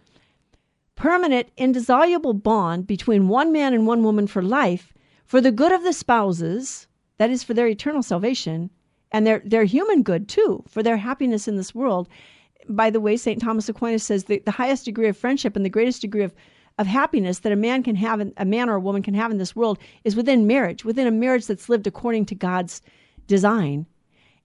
permanent, 0.98 1.48
indissoluble 1.56 2.34
bond 2.34 2.86
between 2.86 3.28
one 3.28 3.52
man 3.52 3.72
and 3.72 3.86
one 3.86 4.02
woman 4.02 4.26
for 4.26 4.42
life, 4.42 4.92
for 5.24 5.40
the 5.40 5.52
good 5.52 5.70
of 5.70 5.84
the 5.84 5.92
spouses, 5.92 6.88
that 7.18 7.30
is, 7.30 7.44
for 7.44 7.54
their 7.54 7.68
eternal 7.68 8.02
salvation, 8.02 8.68
and 9.12 9.26
their, 9.26 9.40
their 9.44 9.64
human 9.64 10.02
good 10.02 10.28
too, 10.28 10.64
for 10.68 10.82
their 10.82 10.96
happiness 10.96 11.46
in 11.46 11.56
this 11.56 11.74
world. 11.74 12.08
By 12.68 12.90
the 12.90 13.00
way, 13.00 13.16
St. 13.16 13.40
Thomas 13.40 13.68
Aquinas 13.68 14.02
says 14.02 14.24
the, 14.24 14.40
the 14.44 14.50
highest 14.50 14.84
degree 14.84 15.08
of 15.08 15.16
friendship 15.16 15.54
and 15.54 15.64
the 15.64 15.70
greatest 15.70 16.02
degree 16.02 16.24
of 16.24 16.34
of 16.78 16.86
happiness 16.86 17.40
that 17.40 17.52
a 17.52 17.56
man 17.56 17.82
can 17.82 17.96
have, 17.96 18.20
a 18.36 18.44
man 18.44 18.68
or 18.68 18.76
a 18.76 18.80
woman 18.80 19.02
can 19.02 19.14
have 19.14 19.32
in 19.32 19.38
this 19.38 19.56
world 19.56 19.78
is 20.04 20.14
within 20.14 20.46
marriage, 20.46 20.84
within 20.84 21.08
a 21.08 21.10
marriage 21.10 21.46
that's 21.46 21.68
lived 21.68 21.88
according 21.88 22.24
to 22.26 22.36
God's 22.36 22.80
design. 23.26 23.84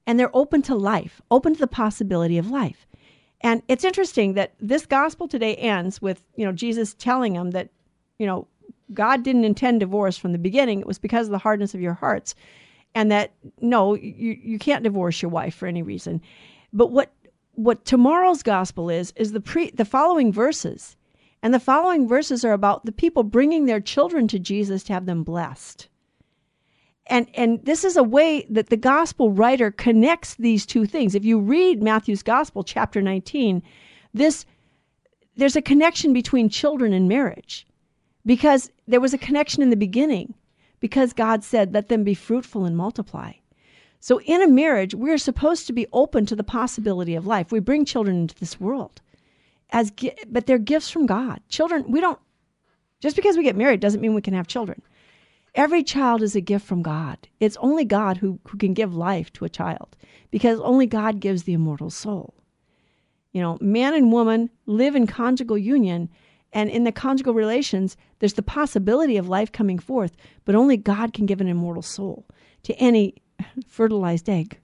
And 0.08 0.20
they're 0.20 0.36
open 0.36 0.64
to 0.64 0.76
life, 0.76 1.22
open 1.30 1.54
to 1.54 1.60
the 1.60 1.68
possibility 1.68 2.40
of 2.40 2.50
life. 2.50 2.88
And 3.44 3.62
it's 3.68 3.84
interesting 3.84 4.34
that 4.34 4.54
this 4.60 4.86
gospel 4.86 5.28
today 5.28 5.56
ends 5.56 6.02
with, 6.02 6.24
you 6.36 6.46
know, 6.46 6.54
Jesus 6.54 6.94
telling 6.94 7.34
them 7.34 7.52
that, 7.52 7.70
you 8.18 8.26
know, 8.26 8.48
God 8.94 9.24
didn't 9.24 9.44
intend 9.44 9.82
divorce 9.82 10.18
from 10.18 10.32
the 10.32 10.38
beginning. 10.38 10.80
It 10.80 10.88
was 10.88 10.98
because 10.98 11.28
of 11.28 11.32
the 11.32 11.38
hardness 11.38 11.74
of 11.74 11.82
your 11.82 11.94
hearts. 11.94 12.36
And 12.96 13.12
that, 13.12 13.34
no, 13.60 13.96
you, 13.96 14.38
you 14.42 14.60
can't 14.60 14.84
divorce 14.84 15.22
your 15.22 15.32
wife 15.32 15.56
for 15.56 15.68
any 15.68 15.82
reason. 15.82 16.22
But 16.72 16.92
what 16.92 17.12
what 17.56 17.86
tomorrow's 17.86 18.42
gospel 18.42 18.90
is 18.90 19.14
is 19.16 19.32
the 19.32 19.40
pre 19.40 19.70
the 19.72 19.86
following 19.86 20.32
verses. 20.32 20.96
And 21.42 21.54
the 21.54 21.60
following 21.60 22.08
verses 22.08 22.46
are 22.46 22.54
about 22.54 22.86
the 22.86 22.92
people 22.92 23.24
bringing 23.24 23.66
their 23.66 23.82
children 23.82 24.28
to 24.30 24.40
Jesus 24.40 24.84
to 24.86 24.94
have 24.94 25.06
them 25.06 25.24
blessed. 25.24 25.90
And 27.08 27.28
and 27.36 27.64
this 27.66 27.84
is 27.84 27.98
a 27.98 28.04
way 28.04 28.46
that 28.50 28.70
the 28.70 28.78
gospel 28.78 29.32
writer 29.32 29.72
connects 29.72 30.36
these 30.36 30.66
two 30.66 30.86
things. 30.86 31.16
If 31.16 31.26
you 31.26 31.40
read 31.40 31.84
Matthew's 31.84 32.24
gospel 32.24 32.64
chapter 32.64 33.02
19, 33.02 33.62
this 34.14 34.46
there's 35.36 35.56
a 35.56 35.62
connection 35.62 36.14
between 36.14 36.48
children 36.48 36.94
and 36.94 37.10
marriage 37.10 37.68
because 38.26 38.70
there 38.88 39.02
was 39.02 39.14
a 39.14 39.18
connection 39.18 39.62
in 39.62 39.70
the 39.70 39.76
beginning 39.76 40.34
because 40.80 41.12
God 41.12 41.44
said 41.44 41.74
let 41.74 41.90
them 41.90 42.04
be 42.04 42.14
fruitful 42.14 42.64
and 42.66 42.78
multiply. 42.78 43.34
So 44.00 44.20
in 44.22 44.42
a 44.42 44.48
marriage, 44.48 44.94
we're 44.94 45.18
supposed 45.18 45.66
to 45.68 45.74
be 45.74 45.88
open 45.94 46.26
to 46.26 46.36
the 46.36 46.44
possibility 46.44 47.16
of 47.16 47.26
life. 47.26 47.52
We 47.52 47.60
bring 47.60 47.86
children 47.86 48.18
into 48.18 48.36
this 48.36 48.60
world 48.60 49.02
as 49.72 49.92
but 50.30 50.46
they're 50.46 50.58
gifts 50.58 50.90
from 50.90 51.06
God. 51.06 51.42
Children, 51.50 51.92
we 51.92 52.00
don't 52.00 52.20
just 53.02 53.18
because 53.18 53.36
we 53.36 53.44
get 53.44 53.58
married 53.58 53.82
doesn't 53.82 54.00
mean 54.00 54.14
we 54.14 54.22
can 54.22 54.34
have 54.34 54.48
children. 54.48 54.82
Every 55.56 55.84
child 55.84 56.24
is 56.24 56.36
a 56.36 56.42
gift 56.42 56.66
from 56.66 56.82
God. 56.82 57.28
It's 57.40 57.58
only 57.58 57.86
God 57.86 58.18
who, 58.18 58.40
who 58.48 58.58
can 58.58 58.74
give 58.74 58.96
life 58.96 59.32
to 59.34 59.46
a 59.46 59.50
child 59.50 59.96
because 60.32 60.60
only 60.62 60.88
God 60.88 61.20
gives 61.20 61.44
the 61.44 61.54
immortal 61.54 61.92
soul. 61.92 62.34
You 63.34 63.42
know, 63.42 63.58
man 63.62 63.94
and 63.94 64.12
woman 64.12 64.50
live 64.66 64.96
in 64.96 65.06
conjugal 65.08 65.58
union, 65.58 66.10
and 66.54 66.70
in 66.70 66.84
the 66.84 66.92
conjugal 66.92 67.34
relations, 67.34 67.98
there's 68.20 68.34
the 68.34 68.44
possibility 68.44 69.18
of 69.18 69.28
life 69.28 69.52
coming 69.52 69.80
forth, 69.80 70.16
but 70.46 70.56
only 70.56 70.78
God 70.78 71.14
can 71.14 71.26
give 71.26 71.42
an 71.42 71.48
immortal 71.48 71.82
soul 71.82 72.28
to 72.64 72.76
any 72.76 73.16
fertilized 73.68 74.30
egg. 74.30 74.60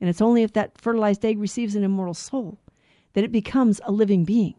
And 0.00 0.10
it's 0.10 0.20
only 0.20 0.42
if 0.42 0.52
that 0.52 0.80
fertilized 0.80 1.24
egg 1.24 1.38
receives 1.38 1.74
an 1.74 1.84
immortal 1.84 2.14
soul 2.14 2.58
that 3.14 3.24
it 3.24 3.32
becomes 3.32 3.80
a 3.84 3.92
living 3.92 4.24
being. 4.24 4.54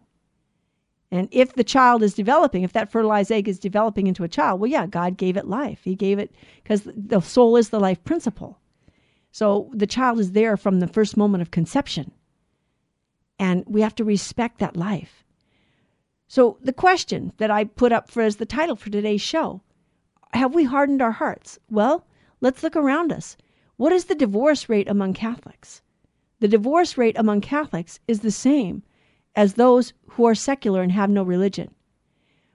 And 1.10 1.30
if 1.32 1.54
the 1.54 1.64
child 1.64 2.04
is 2.04 2.14
developing, 2.14 2.64
if 2.64 2.74
that 2.74 2.92
fertilized 2.92 3.32
egg 3.32 3.48
is 3.48 3.60
developing 3.60 4.08
into 4.08 4.24
a 4.24 4.28
child, 4.28 4.60
well, 4.60 4.70
yeah, 4.70 4.86
God 4.86 5.16
gave 5.16 5.38
it 5.38 5.48
life. 5.48 5.80
He 5.84 5.96
gave 5.96 6.20
it 6.20 6.34
because 6.62 6.84
the 6.84 7.22
soul 7.22 7.56
is 7.56 7.70
the 7.70 7.80
life 7.80 8.04
principle. 8.04 8.60
So 9.32 9.70
the 9.74 9.88
child 9.88 10.20
is 10.20 10.34
there 10.34 10.58
from 10.58 10.80
the 10.80 10.88
first 10.88 11.16
moment 11.16 11.42
of 11.42 11.52
conception. 11.52 12.12
And 13.40 13.64
we 13.68 13.82
have 13.82 13.96
to 13.96 14.04
respect 14.04 14.60
that 14.60 14.76
life. 14.76 15.24
So 16.28 16.58
the 16.62 16.74
question 16.74 17.32
that 17.38 17.52
I 17.52 17.64
put 17.64 17.94
up 17.94 18.12
for 18.12 18.22
as 18.22 18.36
the 18.36 18.46
title 18.46 18.76
for 18.76 18.90
today's 18.90 19.22
show 19.22 19.62
have 20.34 20.54
we 20.54 20.66
hardened 20.66 21.02
our 21.02 21.14
hearts? 21.14 21.58
Well, 21.70 22.06
let's 22.42 22.64
look 22.64 22.76
around 22.76 23.14
us. 23.14 23.38
What 23.78 23.94
is 23.94 24.06
the 24.06 24.16
divorce 24.16 24.68
rate 24.68 24.90
among 24.90 25.14
Catholics? 25.14 25.82
The 26.40 26.50
divorce 26.50 26.98
rate 26.98 27.18
among 27.18 27.42
Catholics 27.42 28.00
is 28.08 28.20
the 28.20 28.32
same 28.32 28.84
as 29.38 29.54
those 29.54 29.94
who 30.10 30.26
are 30.26 30.36
secular 30.36 30.82
and 30.82 30.92
have 30.92 31.10
no 31.10 31.24
religion? 31.24 31.74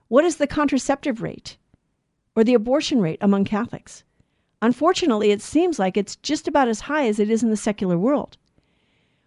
What 0.09 0.25
is 0.25 0.35
the 0.35 0.45
contraceptive 0.45 1.23
rate 1.23 1.57
or 2.35 2.43
the 2.43 2.53
abortion 2.53 3.01
rate 3.01 3.17
among 3.21 3.45
Catholics? 3.45 4.03
Unfortunately, 4.61 5.31
it 5.31 5.41
seems 5.41 5.79
like 5.79 5.97
it's 5.97 6.17
just 6.17 6.47
about 6.47 6.67
as 6.67 6.81
high 6.81 7.07
as 7.07 7.19
it 7.19 7.29
is 7.29 7.41
in 7.41 7.49
the 7.49 7.57
secular 7.57 7.97
world. 7.97 8.37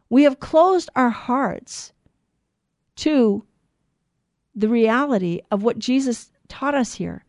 We 0.08 0.22
have 0.22 0.38
closed 0.38 0.88
our 0.94 1.10
hearts 1.10 1.92
to 2.96 3.44
the 4.54 4.68
reality 4.68 5.40
of 5.50 5.62
what 5.62 5.78
Jesus 5.78 6.30
taught 6.48 6.74
us 6.74 6.94
here 6.94 7.24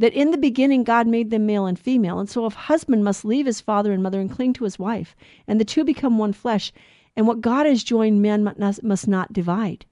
that 0.00 0.14
in 0.14 0.30
the 0.30 0.38
beginning 0.38 0.82
God 0.82 1.06
made 1.06 1.30
them 1.30 1.46
male 1.46 1.66
and 1.66 1.78
female. 1.78 2.18
And 2.18 2.28
so, 2.28 2.46
a 2.46 2.50
husband 2.50 3.04
must 3.04 3.24
leave 3.24 3.46
his 3.46 3.60
father 3.60 3.92
and 3.92 4.02
mother 4.02 4.20
and 4.20 4.30
cling 4.30 4.54
to 4.54 4.64
his 4.64 4.78
wife, 4.78 5.14
and 5.46 5.60
the 5.60 5.64
two 5.64 5.84
become 5.84 6.16
one 6.16 6.32
flesh, 6.32 6.72
and 7.20 7.26
what 7.26 7.42
God 7.42 7.66
has 7.66 7.84
joined, 7.84 8.22
man 8.22 8.50
must 8.82 9.06
not 9.06 9.30
divide. 9.30 9.84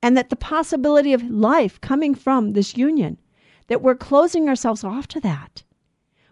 And 0.00 0.16
that 0.16 0.30
the 0.30 0.36
possibility 0.36 1.12
of 1.12 1.30
life 1.30 1.78
coming 1.82 2.14
from 2.14 2.54
this 2.54 2.78
union, 2.78 3.18
that 3.66 3.82
we're 3.82 3.94
closing 3.94 4.48
ourselves 4.48 4.82
off 4.82 5.06
to 5.08 5.20
that. 5.20 5.62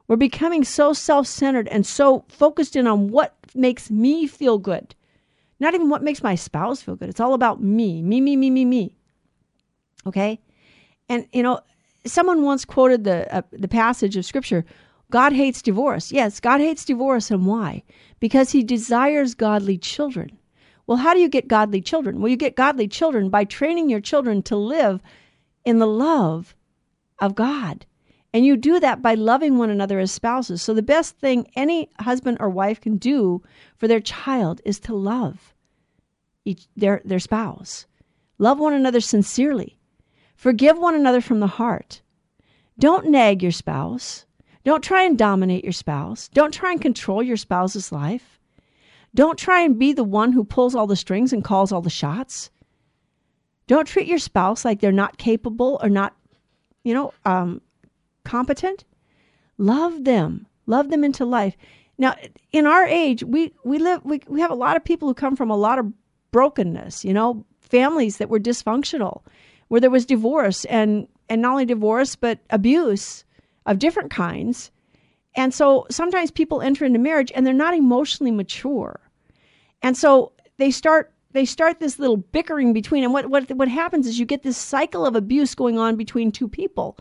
We're 0.08 0.16
becoming 0.16 0.64
so 0.64 0.94
self 0.94 1.26
centered 1.26 1.68
and 1.68 1.84
so 1.84 2.24
focused 2.30 2.74
in 2.74 2.86
on 2.86 3.08
what 3.08 3.36
makes 3.54 3.90
me 3.90 4.26
feel 4.26 4.56
good. 4.56 4.94
Not 5.60 5.74
even 5.74 5.90
what 5.90 6.02
makes 6.02 6.22
my 6.22 6.36
spouse 6.36 6.80
feel 6.80 6.96
good. 6.96 7.10
It's 7.10 7.20
all 7.20 7.34
about 7.34 7.62
me, 7.62 8.00
me, 8.00 8.22
me, 8.22 8.34
me, 8.34 8.48
me, 8.48 8.64
me. 8.64 8.96
Okay? 10.06 10.40
And, 11.10 11.28
you 11.34 11.42
know, 11.42 11.60
someone 12.06 12.44
once 12.44 12.64
quoted 12.64 13.04
the, 13.04 13.30
uh, 13.30 13.42
the 13.52 13.68
passage 13.68 14.16
of 14.16 14.24
scripture 14.24 14.64
God 15.10 15.32
hates 15.32 15.62
divorce. 15.62 16.10
Yes, 16.10 16.40
God 16.40 16.60
hates 16.60 16.84
divorce. 16.84 17.30
And 17.30 17.46
why? 17.46 17.84
Because 18.24 18.52
he 18.52 18.62
desires 18.62 19.34
godly 19.34 19.76
children. 19.76 20.38
Well, 20.86 20.96
how 20.96 21.12
do 21.12 21.20
you 21.20 21.28
get 21.28 21.46
godly 21.46 21.82
children? 21.82 22.22
Well, 22.22 22.30
you 22.30 22.38
get 22.38 22.56
godly 22.56 22.88
children 22.88 23.28
by 23.28 23.44
training 23.44 23.90
your 23.90 24.00
children 24.00 24.42
to 24.44 24.56
live 24.56 25.02
in 25.66 25.78
the 25.78 25.86
love 25.86 26.54
of 27.18 27.34
God. 27.34 27.84
And 28.32 28.46
you 28.46 28.56
do 28.56 28.80
that 28.80 29.02
by 29.02 29.12
loving 29.12 29.58
one 29.58 29.68
another 29.68 29.98
as 29.98 30.10
spouses. 30.10 30.62
So, 30.62 30.72
the 30.72 30.80
best 30.80 31.18
thing 31.18 31.50
any 31.54 31.90
husband 32.00 32.38
or 32.40 32.48
wife 32.48 32.80
can 32.80 32.96
do 32.96 33.42
for 33.76 33.88
their 33.88 34.00
child 34.00 34.62
is 34.64 34.80
to 34.80 34.94
love 34.94 35.52
each, 36.46 36.66
their, 36.78 37.02
their 37.04 37.18
spouse. 37.18 37.84
Love 38.38 38.58
one 38.58 38.72
another 38.72 39.00
sincerely. 39.00 39.76
Forgive 40.34 40.78
one 40.78 40.94
another 40.94 41.20
from 41.20 41.40
the 41.40 41.58
heart. 41.60 42.00
Don't 42.78 43.10
nag 43.10 43.42
your 43.42 43.52
spouse. 43.52 44.24
Don't 44.64 44.82
try 44.82 45.02
and 45.02 45.18
dominate 45.18 45.62
your 45.62 45.72
spouse. 45.72 46.28
Don't 46.28 46.52
try 46.52 46.72
and 46.72 46.80
control 46.80 47.22
your 47.22 47.36
spouse's 47.36 47.92
life. 47.92 48.40
Don't 49.14 49.38
try 49.38 49.60
and 49.60 49.78
be 49.78 49.92
the 49.92 50.04
one 50.04 50.32
who 50.32 50.42
pulls 50.42 50.74
all 50.74 50.86
the 50.86 50.96
strings 50.96 51.32
and 51.32 51.44
calls 51.44 51.70
all 51.70 51.82
the 51.82 51.90
shots. 51.90 52.50
Don't 53.66 53.86
treat 53.86 54.08
your 54.08 54.18
spouse 54.18 54.64
like 54.64 54.80
they're 54.80 54.92
not 54.92 55.18
capable 55.18 55.78
or 55.82 55.88
not, 55.88 56.16
you 56.82 56.94
know, 56.94 57.12
um, 57.24 57.60
competent. 58.24 58.84
Love 59.58 60.04
them. 60.04 60.46
Love 60.66 60.90
them 60.90 61.04
into 61.04 61.24
life. 61.24 61.56
Now, 61.96 62.16
in 62.50 62.66
our 62.66 62.84
age, 62.86 63.22
we, 63.22 63.52
we 63.64 63.78
live 63.78 64.00
we, 64.04 64.20
we 64.26 64.40
have 64.40 64.50
a 64.50 64.56
lot 64.56 64.76
of 64.76 64.84
people 64.84 65.06
who 65.06 65.14
come 65.14 65.36
from 65.36 65.50
a 65.50 65.56
lot 65.56 65.78
of 65.78 65.92
brokenness, 66.32 67.04
you 67.04 67.12
know, 67.12 67.44
families 67.60 68.16
that 68.16 68.28
were 68.28 68.40
dysfunctional, 68.40 69.22
where 69.68 69.80
there 69.80 69.90
was 69.90 70.06
divorce 70.06 70.64
and 70.64 71.06
and 71.28 71.40
not 71.40 71.52
only 71.52 71.64
divorce 71.64 72.16
but 72.16 72.40
abuse 72.50 73.24
of 73.66 73.78
different 73.78 74.10
kinds. 74.10 74.70
And 75.36 75.52
so 75.52 75.86
sometimes 75.90 76.30
people 76.30 76.60
enter 76.60 76.84
into 76.84 76.98
marriage 76.98 77.32
and 77.34 77.46
they're 77.46 77.54
not 77.54 77.74
emotionally 77.74 78.30
mature. 78.30 79.00
And 79.82 79.96
so 79.96 80.32
they 80.58 80.70
start 80.70 81.12
they 81.32 81.44
start 81.44 81.80
this 81.80 81.98
little 81.98 82.16
bickering 82.16 82.72
between 82.72 83.04
and 83.04 83.12
what 83.12 83.28
what 83.28 83.50
what 83.52 83.68
happens 83.68 84.06
is 84.06 84.18
you 84.18 84.26
get 84.26 84.42
this 84.42 84.56
cycle 84.56 85.04
of 85.04 85.16
abuse 85.16 85.54
going 85.54 85.78
on 85.78 85.96
between 85.96 86.30
two 86.30 86.48
people 86.48 86.96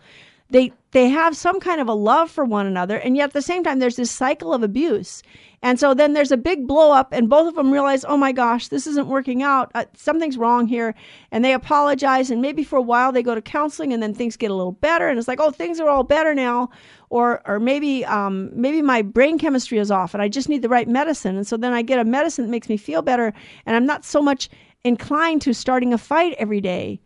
they 0.50 0.72
they 0.94 1.08
have 1.08 1.36
some 1.36 1.58
kind 1.58 1.80
of 1.80 1.88
a 1.88 1.92
love 1.92 2.30
for 2.30 2.44
one 2.44 2.66
another 2.66 2.96
and 2.96 3.16
yet 3.16 3.24
at 3.24 3.32
the 3.32 3.42
same 3.42 3.64
time 3.64 3.80
there's 3.80 3.96
this 3.96 4.12
cycle 4.12 4.54
of 4.54 4.62
abuse. 4.62 5.24
And 5.60 5.80
so 5.80 5.92
then 5.92 6.12
there's 6.12 6.30
a 6.30 6.36
big 6.36 6.68
blow 6.68 6.92
up 6.92 7.08
and 7.10 7.28
both 7.28 7.48
of 7.48 7.56
them 7.56 7.72
realize 7.72 8.04
oh 8.04 8.16
my 8.16 8.30
gosh 8.30 8.68
this 8.68 8.86
isn't 8.86 9.08
working 9.08 9.42
out. 9.42 9.72
Uh, 9.74 9.86
something's 9.96 10.38
wrong 10.38 10.68
here. 10.68 10.94
And 11.32 11.44
they 11.44 11.52
apologize 11.52 12.30
and 12.30 12.40
maybe 12.40 12.62
for 12.62 12.76
a 12.76 12.82
while 12.82 13.10
they 13.10 13.24
go 13.24 13.34
to 13.34 13.42
counseling 13.42 13.92
and 13.92 14.00
then 14.00 14.14
things 14.14 14.36
get 14.36 14.52
a 14.52 14.54
little 14.54 14.70
better 14.70 15.08
and 15.08 15.18
it's 15.18 15.26
like 15.26 15.40
oh 15.40 15.50
things 15.50 15.80
are 15.80 15.88
all 15.88 16.04
better 16.04 16.32
now. 16.32 16.70
Or 17.10 17.42
or 17.44 17.58
maybe 17.58 18.04
um, 18.04 18.50
maybe 18.54 18.80
my 18.80 19.02
brain 19.02 19.36
chemistry 19.36 19.78
is 19.78 19.90
off 19.90 20.14
and 20.14 20.22
i 20.22 20.28
just 20.28 20.48
need 20.48 20.62
the 20.62 20.68
right 20.68 20.86
medicine. 20.86 21.34
And 21.36 21.46
so 21.46 21.56
then 21.56 21.72
i 21.72 21.82
get 21.82 21.98
a 21.98 22.04
medicine 22.04 22.44
that 22.44 22.52
makes 22.52 22.68
me 22.68 22.76
feel 22.76 23.02
better 23.02 23.34
and 23.66 23.74
i'm 23.74 23.86
not 23.86 24.04
so 24.04 24.22
much 24.22 24.48
inclined 24.84 25.42
to 25.42 25.54
starting 25.54 25.92
a 25.92 25.98
fight 25.98 26.36
every 26.38 26.60
day. 26.60 27.00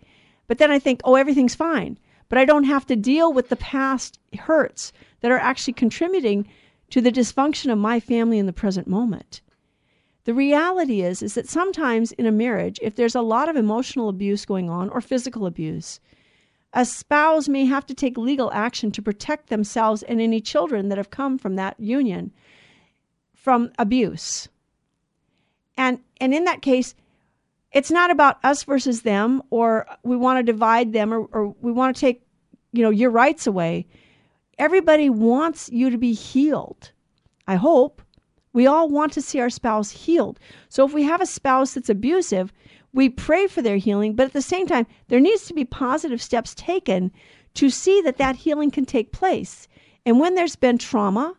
But 0.46 0.58
then 0.58 0.70
i 0.70 0.78
think 0.78 1.00
oh 1.04 1.14
everything's 1.14 1.54
fine 1.54 1.98
but 2.28 2.38
I 2.38 2.44
don't 2.44 2.64
have 2.64 2.86
to 2.86 2.96
deal 2.96 3.32
with 3.32 3.48
the 3.48 3.56
past 3.56 4.18
hurts 4.38 4.92
that 5.20 5.30
are 5.30 5.38
actually 5.38 5.72
contributing 5.74 6.48
to 6.90 7.00
the 7.00 7.12
dysfunction 7.12 7.72
of 7.72 7.78
my 7.78 8.00
family 8.00 8.38
in 8.38 8.46
the 8.46 8.52
present 8.52 8.86
moment. 8.86 9.40
The 10.24 10.34
reality 10.34 11.00
is 11.00 11.22
is 11.22 11.34
that 11.34 11.48
sometimes 11.48 12.12
in 12.12 12.26
a 12.26 12.32
marriage 12.32 12.78
if 12.82 12.96
there's 12.96 13.14
a 13.14 13.22
lot 13.22 13.48
of 13.48 13.56
emotional 13.56 14.08
abuse 14.08 14.44
going 14.44 14.68
on 14.68 14.90
or 14.90 15.00
physical 15.00 15.46
abuse, 15.46 16.00
a 16.74 16.84
spouse 16.84 17.48
may 17.48 17.64
have 17.64 17.86
to 17.86 17.94
take 17.94 18.18
legal 18.18 18.52
action 18.52 18.90
to 18.92 19.02
protect 19.02 19.48
themselves 19.48 20.02
and 20.02 20.20
any 20.20 20.40
children 20.40 20.88
that 20.88 20.98
have 20.98 21.10
come 21.10 21.38
from 21.38 21.56
that 21.56 21.80
union 21.80 22.32
from 23.34 23.72
abuse. 23.78 24.48
And 25.78 26.00
and 26.20 26.34
in 26.34 26.44
that 26.44 26.60
case, 26.60 26.94
it's 27.72 27.90
not 27.90 28.10
about 28.10 28.38
us 28.44 28.62
versus 28.64 29.02
them 29.02 29.42
or 29.50 29.86
we 30.02 30.16
want 30.16 30.38
to 30.38 30.52
divide 30.52 30.92
them 30.92 31.12
or, 31.12 31.24
or 31.32 31.54
we 31.60 31.72
want 31.72 31.94
to 31.94 32.00
take 32.00 32.22
you 32.72 32.82
know 32.82 32.90
your 32.90 33.10
rights 33.10 33.46
away. 33.46 33.86
Everybody 34.58 35.08
wants 35.08 35.68
you 35.70 35.90
to 35.90 35.98
be 35.98 36.12
healed. 36.12 36.92
I 37.46 37.56
hope. 37.56 38.02
We 38.54 38.66
all 38.66 38.88
want 38.88 39.12
to 39.12 39.22
see 39.22 39.38
our 39.40 39.50
spouse 39.50 39.90
healed. 39.90 40.40
So 40.68 40.84
if 40.84 40.92
we 40.92 41.04
have 41.04 41.20
a 41.20 41.26
spouse 41.26 41.74
that's 41.74 41.90
abusive 41.90 42.52
we 42.94 43.10
pray 43.10 43.46
for 43.46 43.60
their 43.60 43.76
healing 43.76 44.14
but 44.14 44.26
at 44.26 44.32
the 44.32 44.42
same 44.42 44.66
time 44.66 44.86
there 45.08 45.20
needs 45.20 45.46
to 45.46 45.54
be 45.54 45.64
positive 45.64 46.22
steps 46.22 46.54
taken 46.54 47.12
to 47.54 47.68
see 47.68 48.00
that 48.00 48.16
that 48.16 48.36
healing 48.36 48.70
can 48.70 48.86
take 48.86 49.12
place. 49.12 49.68
And 50.06 50.18
when 50.18 50.34
there's 50.34 50.56
been 50.56 50.78
trauma 50.78 51.34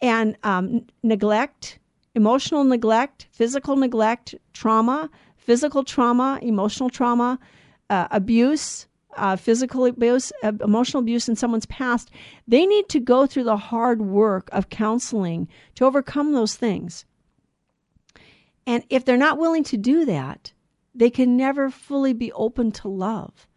and 0.00 0.36
um, 0.42 0.86
neglect 1.02 1.78
emotional 2.14 2.64
neglect, 2.64 3.28
physical 3.30 3.76
neglect, 3.76 4.34
trauma, 4.52 5.10
physical 5.40 5.82
trauma, 5.82 6.38
emotional 6.42 6.90
trauma, 6.90 7.38
uh, 7.88 8.06
abuse, 8.10 8.86
uh, 9.16 9.36
physical 9.36 9.86
abuse, 9.86 10.32
uh, 10.42 10.52
emotional 10.62 11.02
abuse 11.02 11.28
in 11.28 11.34
someone's 11.34 11.66
past, 11.66 12.10
they 12.46 12.66
need 12.66 12.88
to 12.88 13.00
go 13.00 13.26
through 13.26 13.44
the 13.44 13.56
hard 13.56 14.02
work 14.02 14.48
of 14.52 14.68
counseling 14.68 15.48
to 15.74 15.84
overcome 15.84 16.32
those 16.32 16.54
things. 16.54 17.04
And 18.66 18.84
if 18.90 19.04
they're 19.04 19.16
not 19.16 19.38
willing 19.38 19.64
to 19.64 19.76
do 19.76 20.04
that, 20.04 20.52
they 20.94 21.10
can 21.10 21.36
never 21.36 21.70
fully 21.70 22.12
be 22.12 22.30
open 22.32 22.70
to 22.72 22.88
love 22.88 23.48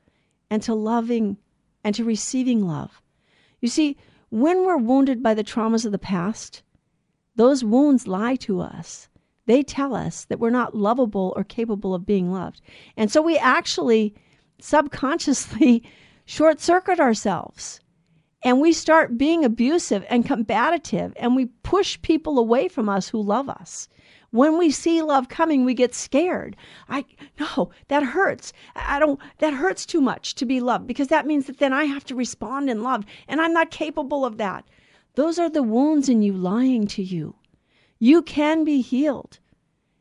and 0.50 0.64
to 0.64 0.74
loving 0.74 1.38
and 1.84 1.94
to 1.96 2.04
receiving 2.04 2.66
love. 2.66 3.02
You 3.60 3.68
see, 3.68 3.98
when 4.30 4.66
we're 4.66 4.78
wounded 4.78 5.22
by 5.22 5.34
the 5.34 5.44
traumas 5.44 5.86
of 5.86 5.92
the 5.92 6.00
past, 6.00 6.64
those 7.36 7.64
wounds 7.64 8.08
lie 8.08 8.36
to 8.38 8.62
us. 8.62 9.10
They 9.46 9.62
tell 9.62 9.94
us 9.94 10.26
that 10.26 10.40
we're 10.40 10.50
not 10.50 10.76
lovable 10.76 11.34
or 11.36 11.44
capable 11.44 11.94
of 11.94 12.06
being 12.06 12.32
loved. 12.32 12.62
And 12.96 13.12
so 13.12 13.22
we 13.22 13.38
actually 13.38 14.14
subconsciously 14.60 15.84
short 16.26 16.62
circuit 16.62 17.00
ourselves 17.00 17.82
and 18.44 18.60
we 18.60 18.74
start 18.74 19.18
being 19.18 19.44
abusive 19.44 20.06
and 20.10 20.26
combative 20.26 21.14
and 21.18 21.36
we 21.36 21.46
push 21.64 22.02
people 22.02 22.38
away 22.40 22.68
from 22.68 22.90
us 22.90 23.10
who 23.10 23.22
love 23.22 23.50
us. 23.50 23.88
When 24.32 24.58
we 24.58 24.72
see 24.72 25.02
love 25.02 25.30
coming 25.30 25.64
we 25.64 25.74
get 25.74 25.94
scared. 25.94 26.56
I 26.90 27.06
no 27.40 27.72
that 27.90 28.04
hurts. 28.04 28.52
I 28.76 29.00
don't 29.00 29.20
that 29.40 29.54
hurts 29.54 29.86
too 29.86 30.02
much 30.02 30.36
to 30.36 30.46
be 30.46 30.60
loved 30.60 30.88
because 30.88 31.10
that 31.10 31.28
means 31.28 31.46
that 31.46 31.60
then 31.60 31.74
i 31.74 31.84
have 31.86 32.04
to 32.06 32.16
respond 32.16 32.70
in 32.70 32.82
love 32.82 33.06
and 33.28 33.42
i'm 33.42 33.54
not 33.54 33.72
capable 33.72 34.26
of 34.26 34.38
that. 34.38 34.66
Those 35.16 35.38
are 35.38 35.50
the 35.50 35.64
wounds 35.64 36.10
in 36.10 36.22
you 36.22 36.34
lying 36.34 36.88
to 36.88 37.04
you 37.04 37.36
you 38.04 38.22
can 38.22 38.64
be 38.64 38.82
healed 38.82 39.40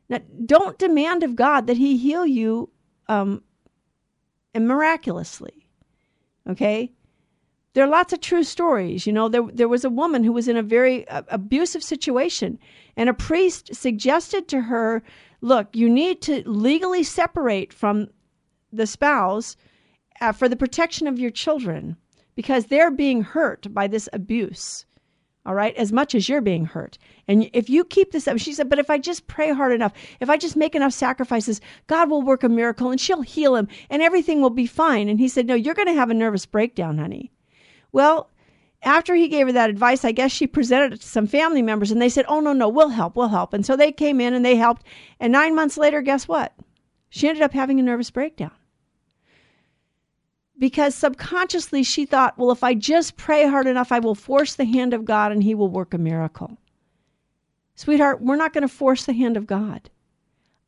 now 0.08 0.18
don't 0.44 0.78
demand 0.78 1.22
of 1.22 1.36
god 1.36 1.66
that 1.66 1.76
he 1.76 1.96
heal 1.96 2.26
you 2.26 2.70
um, 3.08 3.42
miraculously. 4.60 5.66
Okay? 6.48 6.92
There 7.74 7.84
are 7.84 7.88
lots 7.88 8.12
of 8.12 8.20
true 8.20 8.44
stories. 8.44 9.06
You 9.06 9.12
know, 9.12 9.28
there, 9.28 9.44
there 9.52 9.68
was 9.68 9.84
a 9.84 9.90
woman 9.90 10.24
who 10.24 10.32
was 10.32 10.48
in 10.48 10.56
a 10.56 10.62
very 10.62 11.08
uh, 11.08 11.22
abusive 11.28 11.82
situation, 11.82 12.58
and 12.96 13.08
a 13.08 13.14
priest 13.14 13.74
suggested 13.74 14.48
to 14.48 14.60
her, 14.60 15.02
look, 15.40 15.74
you 15.74 15.88
need 15.88 16.20
to 16.22 16.42
legally 16.48 17.02
separate 17.02 17.72
from 17.72 18.08
the 18.72 18.86
spouse 18.86 19.56
uh, 20.20 20.32
for 20.32 20.48
the 20.48 20.56
protection 20.56 21.06
of 21.06 21.18
your 21.18 21.30
children 21.30 21.96
because 22.34 22.66
they're 22.66 22.90
being 22.90 23.22
hurt 23.22 23.72
by 23.72 23.86
this 23.86 24.08
abuse 24.12 24.84
all 25.44 25.54
right, 25.54 25.74
as 25.76 25.92
much 25.92 26.14
as 26.14 26.28
you're 26.28 26.40
being 26.40 26.64
hurt. 26.64 26.98
And 27.26 27.50
if 27.52 27.68
you 27.68 27.84
keep 27.84 28.12
this 28.12 28.28
up, 28.28 28.38
she 28.38 28.52
said, 28.52 28.68
but 28.68 28.78
if 28.78 28.88
I 28.88 28.98
just 28.98 29.26
pray 29.26 29.52
hard 29.52 29.72
enough, 29.72 29.92
if 30.20 30.30
I 30.30 30.36
just 30.36 30.56
make 30.56 30.74
enough 30.74 30.92
sacrifices, 30.92 31.60
God 31.88 32.10
will 32.10 32.22
work 32.22 32.44
a 32.44 32.48
miracle 32.48 32.90
and 32.90 33.00
she'll 33.00 33.22
heal 33.22 33.56
him 33.56 33.66
and 33.90 34.02
everything 34.02 34.40
will 34.40 34.50
be 34.50 34.66
fine. 34.66 35.08
And 35.08 35.18
he 35.18 35.28
said, 35.28 35.46
no, 35.46 35.54
you're 35.54 35.74
going 35.74 35.88
to 35.88 35.94
have 35.94 36.10
a 36.10 36.14
nervous 36.14 36.46
breakdown, 36.46 36.98
honey. 36.98 37.32
Well, 37.90 38.30
after 38.82 39.16
he 39.16 39.28
gave 39.28 39.46
her 39.46 39.52
that 39.52 39.70
advice, 39.70 40.04
I 40.04 40.12
guess 40.12 40.30
she 40.30 40.46
presented 40.46 40.92
it 40.92 41.00
to 41.00 41.08
some 41.08 41.26
family 41.26 41.62
members 41.62 41.90
and 41.90 42.00
they 42.00 42.08
said, 42.08 42.24
oh, 42.28 42.40
no, 42.40 42.52
no, 42.52 42.68
we'll 42.68 42.88
help, 42.88 43.16
we'll 43.16 43.28
help. 43.28 43.52
And 43.52 43.66
so 43.66 43.76
they 43.76 43.90
came 43.90 44.20
in 44.20 44.34
and 44.34 44.44
they 44.44 44.56
helped. 44.56 44.84
And 45.18 45.32
nine 45.32 45.56
months 45.56 45.76
later, 45.76 46.02
guess 46.02 46.28
what? 46.28 46.52
She 47.10 47.28
ended 47.28 47.42
up 47.42 47.52
having 47.52 47.80
a 47.80 47.82
nervous 47.82 48.10
breakdown 48.10 48.52
because 50.62 50.94
subconsciously 50.94 51.82
she 51.82 52.06
thought, 52.06 52.38
well, 52.38 52.52
if 52.52 52.62
I 52.62 52.74
just 52.74 53.16
pray 53.16 53.48
hard 53.48 53.66
enough, 53.66 53.90
I 53.90 53.98
will 53.98 54.14
force 54.14 54.54
the 54.54 54.64
hand 54.64 54.94
of 54.94 55.04
God 55.04 55.32
and 55.32 55.42
he 55.42 55.56
will 55.56 55.68
work 55.68 55.92
a 55.92 55.98
miracle. 55.98 56.56
Sweetheart, 57.74 58.22
we're 58.22 58.36
not 58.36 58.52
going 58.52 58.62
to 58.62 58.68
force 58.68 59.04
the 59.04 59.12
hand 59.12 59.36
of 59.36 59.48
God. 59.48 59.90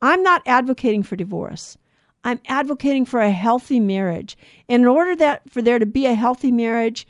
I'm 0.01 0.21
not 0.21 0.41
advocating 0.45 1.01
for 1.01 1.15
divorce. 1.15 1.77
I'm 2.25 2.41
advocating 2.49 3.05
for 3.05 3.21
a 3.21 3.31
healthy 3.31 3.79
marriage. 3.79 4.37
And 4.67 4.81
in 4.81 4.87
order 4.89 5.15
that 5.15 5.49
for 5.49 5.61
there 5.61 5.79
to 5.79 5.85
be 5.85 6.07
a 6.07 6.13
healthy 6.13 6.51
marriage, 6.51 7.07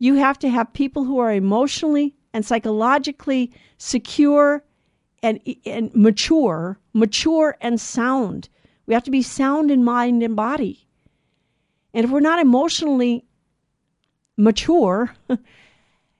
you 0.00 0.16
have 0.16 0.36
to 0.40 0.48
have 0.48 0.72
people 0.72 1.04
who 1.04 1.20
are 1.20 1.32
emotionally 1.32 2.16
and 2.32 2.44
psychologically 2.44 3.52
secure 3.78 4.64
and, 5.22 5.38
and 5.64 5.94
mature, 5.94 6.80
mature 6.92 7.56
and 7.60 7.80
sound. 7.80 8.48
We 8.86 8.94
have 8.94 9.04
to 9.04 9.12
be 9.12 9.22
sound 9.22 9.70
in 9.70 9.84
mind 9.84 10.24
and 10.24 10.34
body. 10.34 10.85
And 11.96 12.04
if 12.04 12.10
we're 12.10 12.20
not 12.20 12.40
emotionally 12.40 13.24
mature, 14.36 15.14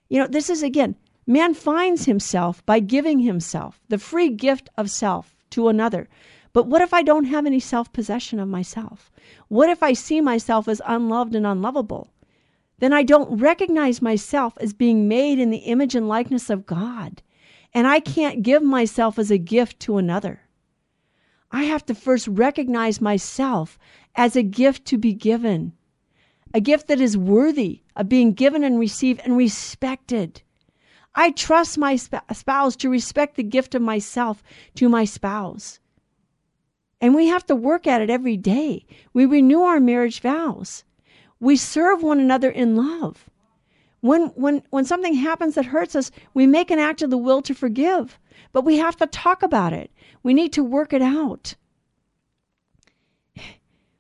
you 0.09 0.19
know, 0.19 0.27
this 0.27 0.49
is 0.49 0.63
again, 0.63 0.97
man 1.27 1.53
finds 1.53 2.07
himself 2.07 2.65
by 2.65 2.81
giving 2.81 3.19
himself 3.19 3.79
the 3.91 3.99
free 3.99 4.31
gift 4.31 4.71
of 4.79 4.91
self 4.91 5.37
to 5.51 5.69
another. 5.69 6.09
But 6.55 6.67
what 6.67 6.81
if 6.81 6.95
I 6.95 7.03
don't 7.03 7.27
have 7.27 7.45
any 7.45 7.61
self 7.61 7.93
possession 7.93 8.41
of 8.41 8.49
myself? 8.49 9.11
What 9.49 9.69
if 9.69 9.83
I 9.83 9.93
see 9.93 10.23
myself 10.23 10.67
as 10.67 10.81
unloved 10.87 11.35
and 11.35 11.47
unlovable? 11.47 12.11
Then 12.79 12.95
I 12.95 13.03
don't 13.03 13.39
recognize 13.39 14.01
myself 14.01 14.57
as 14.59 14.73
being 14.73 15.09
made 15.09 15.39
in 15.39 15.51
the 15.51 15.59
image 15.59 15.95
and 15.95 16.09
likeness 16.09 16.49
of 16.49 16.65
God. 16.65 17.21
And 17.75 17.87
I 17.87 18.01
can't 18.01 18.43
give 18.43 18.63
myself 18.63 19.19
as 19.19 19.31
a 19.31 19.37
gift 19.37 19.79
to 19.81 19.99
another. 19.99 20.41
I 21.51 21.65
have 21.65 21.85
to 21.87 21.95
first 21.95 22.29
recognize 22.29 23.01
myself 23.01 23.79
as 24.17 24.35
a 24.35 24.43
gift 24.43 24.85
to 24.87 24.99
be 24.99 25.13
given, 25.13 25.73
a 26.55 26.61
gift 26.61 26.89
that 26.89 27.01
is 27.01 27.17
worthy 27.17 27.83
of 27.95 28.09
being 28.09 28.33
given 28.33 28.65
and 28.65 28.79
received 28.79 29.21
and 29.25 29.37
respected. 29.37 30.43
I 31.15 31.31
trust 31.31 31.79
my 31.79 31.97
spouse 31.97 32.77
to 32.77 32.91
respect 32.91 33.37
the 33.37 33.43
gift 33.43 33.75
of 33.75 33.83
myself 33.83 34.43
to 34.77 34.89
my 34.89 35.05
spouse. 35.05 35.81
And 37.01 37.15
we 37.15 37.27
have 37.27 37.45
to 37.47 37.55
work 37.55 37.87
at 37.87 38.01
it 38.01 38.11
every 38.11 38.37
day. 38.37 38.87
We 39.13 39.27
renew 39.27 39.61
our 39.61 39.81
marriage 39.81 40.21
vows. 40.21 40.85
We 41.41 41.57
serve 41.57 42.03
one 42.03 42.21
another 42.21 42.51
in 42.51 42.75
love. 42.75 43.29
When, 44.01 44.29
when, 44.29 44.63
when 44.71 44.85
something 44.85 45.15
happens 45.15 45.57
that 45.57 45.67
hurts 45.67 45.95
us, 45.95 46.11
we 46.33 46.47
make 46.47 46.71
an 46.71 46.79
act 46.79 47.03
of 47.03 47.11
the 47.11 47.19
will 47.19 47.43
to 47.43 47.55
forgive. 47.55 48.19
But 48.53 48.65
we 48.65 48.77
have 48.77 48.97
to 48.97 49.07
talk 49.07 49.43
about 49.43 49.73
it. 49.73 49.91
We 50.23 50.33
need 50.33 50.53
to 50.55 50.65
work 50.65 50.93
it 50.93 51.03
out. 51.03 51.55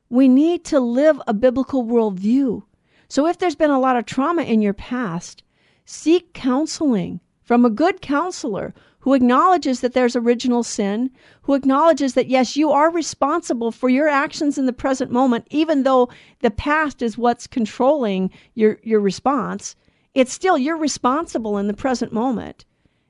We 0.09 0.29
need 0.29 0.65
to 0.67 0.81
live 0.81 1.21
a 1.27 1.35
biblical 1.35 1.85
worldview. 1.85 2.63
So 3.09 3.27
if 3.27 3.39
there's 3.39 3.57
been 3.57 3.71
a 3.71 3.81
lot 3.81 3.97
of 3.97 4.07
trauma 4.07 4.43
in 4.43 4.63
your 4.63 4.75
past, 4.75 5.43
seek 5.85 6.33
counseling 6.33 7.21
from 7.43 7.65
a 7.65 7.71
good 7.71 8.01
counselor 8.01 8.75
who 9.01 9.15
acknowledges 9.15 9.81
that 9.81 9.93
there's 9.93 10.17
original 10.17 10.65
sin, 10.65 11.11
who 11.43 11.55
acknowledges 11.55 12.15
that 12.15 12.29
yes, 12.29 12.57
you 12.57 12.73
are 12.73 12.91
responsible 12.91 13.71
for 13.71 13.89
your 13.89 14.09
actions 14.09 14.59
in 14.59 14.67
the 14.67 14.73
present 14.73 15.13
moment, 15.13 15.47
even 15.51 15.85
though 15.85 16.09
the 16.41 16.51
past 16.51 17.03
is 17.03 17.17
what's 17.17 17.47
controlling 17.47 18.31
your, 18.55 18.79
your 18.83 18.99
response. 18.99 19.77
It's 20.15 20.33
still 20.33 20.59
you're 20.59 20.77
responsible 20.77 21.57
in 21.57 21.69
the 21.69 21.75
present 21.75 22.13
moment. 22.13 22.65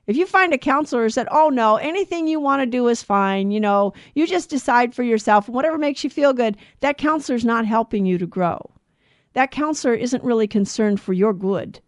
If 0.07 0.15
you 0.15 0.25
find 0.25 0.53
a 0.53 0.57
counselor 0.57 1.03
who 1.03 1.09
said, 1.09 1.27
oh 1.31 1.49
no, 1.49 1.75
anything 1.75 2.27
you 2.27 2.39
want 2.39 2.61
to 2.61 2.65
do 2.65 2.87
is 2.87 3.03
fine, 3.03 3.51
you 3.51 3.59
know, 3.59 3.93
you 4.15 4.25
just 4.25 4.49
decide 4.49 4.95
for 4.95 5.03
yourself, 5.03 5.49
whatever 5.49 5.77
makes 5.77 6.03
you 6.03 6.09
feel 6.09 6.31
good, 6.31 6.55
that 6.79 6.97
counselor's 6.97 7.43
not 7.43 7.65
helping 7.65 8.05
you 8.05 8.17
to 8.17 8.25
grow. 8.25 8.71
That 9.33 9.51
counselor 9.51 9.93
isn't 9.93 10.23
really 10.23 10.47
concerned 10.47 11.01
for 11.01 11.11
your 11.11 11.33
good. 11.33 11.81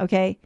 Okay? 0.00 0.38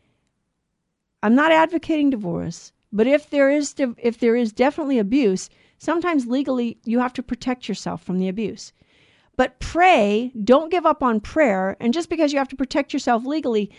I'm 1.22 1.34
not 1.34 1.50
advocating 1.50 2.10
divorce, 2.10 2.72
but 2.92 3.06
if 3.06 3.30
there 3.30 3.50
is 3.50 3.74
if 3.78 4.18
there 4.18 4.36
is 4.36 4.52
definitely 4.52 4.98
abuse, 4.98 5.48
sometimes 5.78 6.26
legally 6.26 6.78
you 6.84 6.98
have 6.98 7.12
to 7.14 7.22
protect 7.22 7.68
yourself 7.68 8.02
from 8.02 8.18
the 8.18 8.28
abuse. 8.28 8.72
But 9.36 9.58
pray, 9.60 10.32
don't 10.44 10.70
give 10.70 10.84
up 10.84 11.02
on 11.02 11.20
prayer, 11.20 11.76
and 11.80 11.94
just 11.94 12.10
because 12.10 12.32
you 12.32 12.38
have 12.38 12.48
to 12.48 12.56
protect 12.56 12.92
yourself 12.92 13.24
legally, 13.24 13.70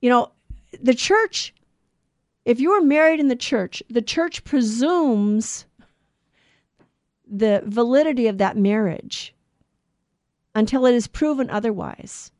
you 0.00 0.08
know, 0.08 0.30
the 0.80 0.94
church 0.94 1.52
if 2.44 2.60
you 2.60 2.72
are 2.72 2.80
married 2.80 3.20
in 3.20 3.28
the 3.28 3.36
church, 3.36 3.82
the 3.88 4.02
church 4.02 4.44
presumes 4.44 5.66
the 7.26 7.62
validity 7.66 8.26
of 8.26 8.38
that 8.38 8.56
marriage 8.56 9.34
until 10.54 10.86
it 10.86 10.94
is 10.94 11.06
proven 11.06 11.48
otherwise. 11.50 12.32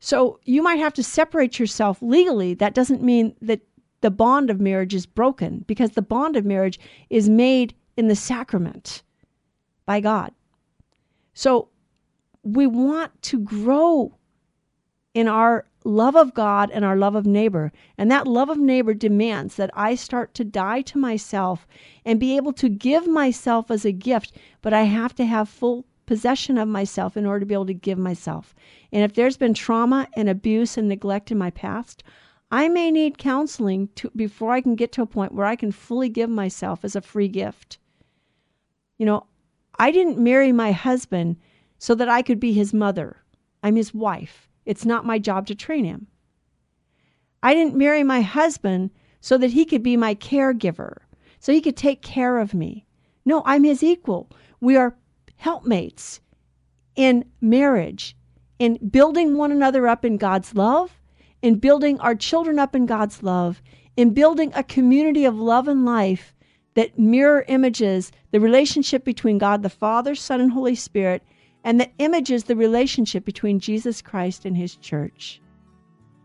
So 0.00 0.40
you 0.44 0.62
might 0.62 0.80
have 0.80 0.94
to 0.94 1.02
separate 1.02 1.58
yourself 1.58 2.02
legally. 2.02 2.54
That 2.54 2.74
doesn't 2.74 3.02
mean 3.02 3.36
that 3.40 3.60
the 4.00 4.10
bond 4.10 4.50
of 4.50 4.60
marriage 4.60 4.94
is 4.94 5.06
broken 5.06 5.64
because 5.68 5.92
the 5.92 6.02
bond 6.02 6.36
of 6.36 6.44
marriage 6.44 6.80
is 7.08 7.28
made 7.28 7.74
in 7.96 8.08
the 8.08 8.16
sacrament 8.16 9.02
by 9.86 10.00
God. 10.00 10.32
So 11.34 11.68
we 12.42 12.66
want 12.66 13.22
to 13.22 13.38
grow 13.38 14.16
in 15.14 15.28
our 15.28 15.66
love 15.84 16.16
of 16.16 16.34
God 16.34 16.70
and 16.70 16.84
our 16.84 16.96
love 16.96 17.14
of 17.14 17.26
neighbor. 17.26 17.72
And 17.98 18.10
that 18.10 18.26
love 18.26 18.48
of 18.48 18.58
neighbor 18.58 18.94
demands 18.94 19.56
that 19.56 19.70
I 19.74 19.94
start 19.94 20.34
to 20.34 20.44
die 20.44 20.82
to 20.82 20.98
myself 20.98 21.66
and 22.04 22.20
be 22.20 22.36
able 22.36 22.52
to 22.54 22.68
give 22.68 23.06
myself 23.06 23.70
as 23.70 23.84
a 23.84 23.92
gift, 23.92 24.36
but 24.60 24.72
I 24.72 24.82
have 24.82 25.14
to 25.16 25.24
have 25.24 25.48
full 25.48 25.84
possession 26.06 26.58
of 26.58 26.68
myself 26.68 27.16
in 27.16 27.26
order 27.26 27.40
to 27.40 27.46
be 27.46 27.54
able 27.54 27.66
to 27.66 27.74
give 27.74 27.98
myself. 27.98 28.54
And 28.92 29.02
if 29.02 29.14
there's 29.14 29.36
been 29.36 29.54
trauma 29.54 30.08
and 30.14 30.28
abuse 30.28 30.76
and 30.76 30.88
neglect 30.88 31.30
in 31.30 31.38
my 31.38 31.50
past, 31.50 32.02
I 32.50 32.68
may 32.68 32.90
need 32.90 33.16
counseling 33.16 33.88
to, 33.94 34.10
before 34.14 34.52
I 34.52 34.60
can 34.60 34.74
get 34.74 34.92
to 34.92 35.02
a 35.02 35.06
point 35.06 35.32
where 35.32 35.46
I 35.46 35.56
can 35.56 35.72
fully 35.72 36.10
give 36.10 36.28
myself 36.28 36.84
as 36.84 36.94
a 36.94 37.00
free 37.00 37.28
gift. 37.28 37.78
You 38.98 39.06
know, 39.06 39.26
I 39.78 39.90
didn't 39.90 40.18
marry 40.18 40.52
my 40.52 40.72
husband 40.72 41.36
so 41.78 41.94
that 41.94 42.08
I 42.08 42.20
could 42.20 42.38
be 42.38 42.52
his 42.52 42.74
mother. 42.74 43.16
I'm 43.62 43.76
his 43.76 43.94
wife. 43.94 44.48
It's 44.64 44.84
not 44.84 45.06
my 45.06 45.18
job 45.18 45.46
to 45.48 45.54
train 45.54 45.84
him. 45.84 46.06
I 47.42 47.54
didn't 47.54 47.76
marry 47.76 48.02
my 48.04 48.20
husband 48.20 48.90
so 49.20 49.36
that 49.38 49.50
he 49.50 49.64
could 49.64 49.82
be 49.82 49.96
my 49.96 50.14
caregiver, 50.14 50.98
so 51.40 51.52
he 51.52 51.60
could 51.60 51.76
take 51.76 52.02
care 52.02 52.38
of 52.38 52.54
me. 52.54 52.86
No, 53.24 53.42
I'm 53.44 53.64
his 53.64 53.82
equal. 53.82 54.30
We 54.60 54.76
are 54.76 54.96
helpmates 55.36 56.20
in 56.94 57.24
marriage, 57.40 58.16
in 58.58 58.78
building 58.88 59.36
one 59.36 59.50
another 59.50 59.88
up 59.88 60.04
in 60.04 60.16
God's 60.16 60.54
love, 60.54 61.00
in 61.40 61.56
building 61.56 61.98
our 62.00 62.14
children 62.14 62.58
up 62.58 62.76
in 62.76 62.86
God's 62.86 63.22
love, 63.22 63.62
in 63.96 64.14
building 64.14 64.52
a 64.54 64.62
community 64.62 65.24
of 65.24 65.38
love 65.38 65.68
and 65.68 65.84
life 65.84 66.34
that 66.74 66.98
mirror 66.98 67.44
images 67.48 68.12
the 68.30 68.40
relationship 68.40 69.04
between 69.04 69.38
God 69.38 69.62
the 69.62 69.68
Father, 69.68 70.14
Son, 70.14 70.40
and 70.40 70.52
Holy 70.52 70.74
Spirit, 70.74 71.22
and 71.64 71.80
that 71.80 71.92
images 71.98 72.44
the 72.44 72.56
relationship 72.56 73.24
between 73.24 73.60
Jesus 73.60 74.02
Christ 74.02 74.44
and 74.44 74.56
His 74.56 74.76
church. 74.76 75.40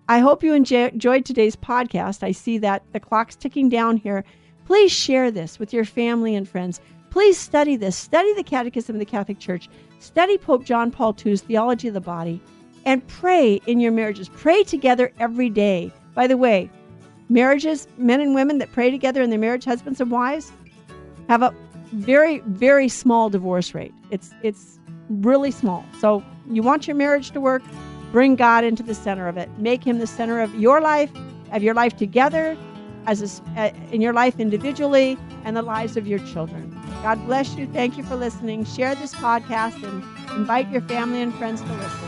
I 0.10 0.20
hope 0.20 0.44
you 0.44 0.54
enjoyed 0.54 1.26
today's 1.26 1.56
podcast. 1.56 2.24
I 2.24 2.32
see 2.32 2.58
that 2.60 2.84
the 2.94 3.00
clock's 3.00 3.36
ticking 3.36 3.68
down 3.68 3.98
here. 3.98 4.24
Please 4.66 4.92
share 4.92 5.32
this 5.32 5.60
with 5.60 5.74
your 5.74 5.86
family 5.86 6.36
and 6.36 6.48
friends. 6.48 6.80
Please 7.10 7.38
study 7.38 7.76
this. 7.76 7.96
Study 7.96 8.34
the 8.34 8.44
Catechism 8.44 8.96
of 8.96 9.00
the 9.00 9.06
Catholic 9.06 9.40
Church. 9.40 9.70
Study 10.00 10.38
Pope 10.38 10.64
John 10.64 10.92
Paul 10.92 11.16
II's 11.26 11.42
Theology 11.42 11.90
of 11.90 11.94
the 11.94 12.02
Body. 12.02 12.42
And 12.86 13.06
pray 13.08 13.60
in 13.66 13.80
your 13.80 13.92
marriages. 13.92 14.30
Pray 14.30 14.64
together 14.64 15.12
every 15.20 15.50
day. 15.50 15.92
By 16.14 16.28
the 16.28 16.38
way, 16.38 16.70
marriages, 17.30 17.88
men 17.98 18.22
and 18.22 18.34
women 18.34 18.60
that 18.60 18.72
pray 18.72 18.90
together 18.90 19.22
in 19.22 19.30
their 19.30 19.40
marriage, 19.40 19.66
husbands 19.66 20.00
and 20.00 20.10
wives, 20.10 20.52
have 21.28 21.42
a 21.42 21.54
very, 21.92 22.40
very 22.40 22.88
small 22.88 23.30
divorce 23.30 23.74
rate. 23.74 23.94
It's 24.10 24.34
it's 24.42 24.77
really 25.10 25.52
small. 25.52 25.86
So 26.00 26.24
you 26.50 26.62
want 26.64 26.88
your 26.88 26.96
marriage 26.96 27.32
to 27.32 27.42
work, 27.42 27.64
bring 28.12 28.36
God 28.36 28.64
into 28.64 28.84
the 28.84 28.96
center 28.96 29.28
of 29.28 29.38
it. 29.38 29.50
Make 29.58 29.84
him 29.84 30.00
the 30.00 30.08
center 30.08 30.42
of 30.42 30.54
your 30.56 30.82
life, 30.82 31.12
of 31.52 31.64
your 31.64 31.74
life 31.74 31.96
together, 31.98 32.58
as 33.06 33.42
a, 33.56 33.74
in 33.92 34.02
your 34.02 34.14
life 34.14 34.40
individually, 34.40 35.18
and 35.46 35.56
the 35.56 35.62
lives 35.62 35.96
of 35.96 36.08
your 36.08 36.20
children. 36.20 36.78
God 37.02 37.24
bless 37.26 37.56
you. 37.56 37.68
Thank 37.68 37.98
you 37.98 38.04
for 38.04 38.16
listening. 38.16 38.66
Share 38.66 38.96
this 38.96 39.14
podcast 39.16 39.82
and 39.84 40.04
invite 40.38 40.70
your 40.70 40.82
family 40.82 41.22
and 41.22 41.34
friends 41.36 41.62
to 41.62 41.74
listen. 41.74 42.07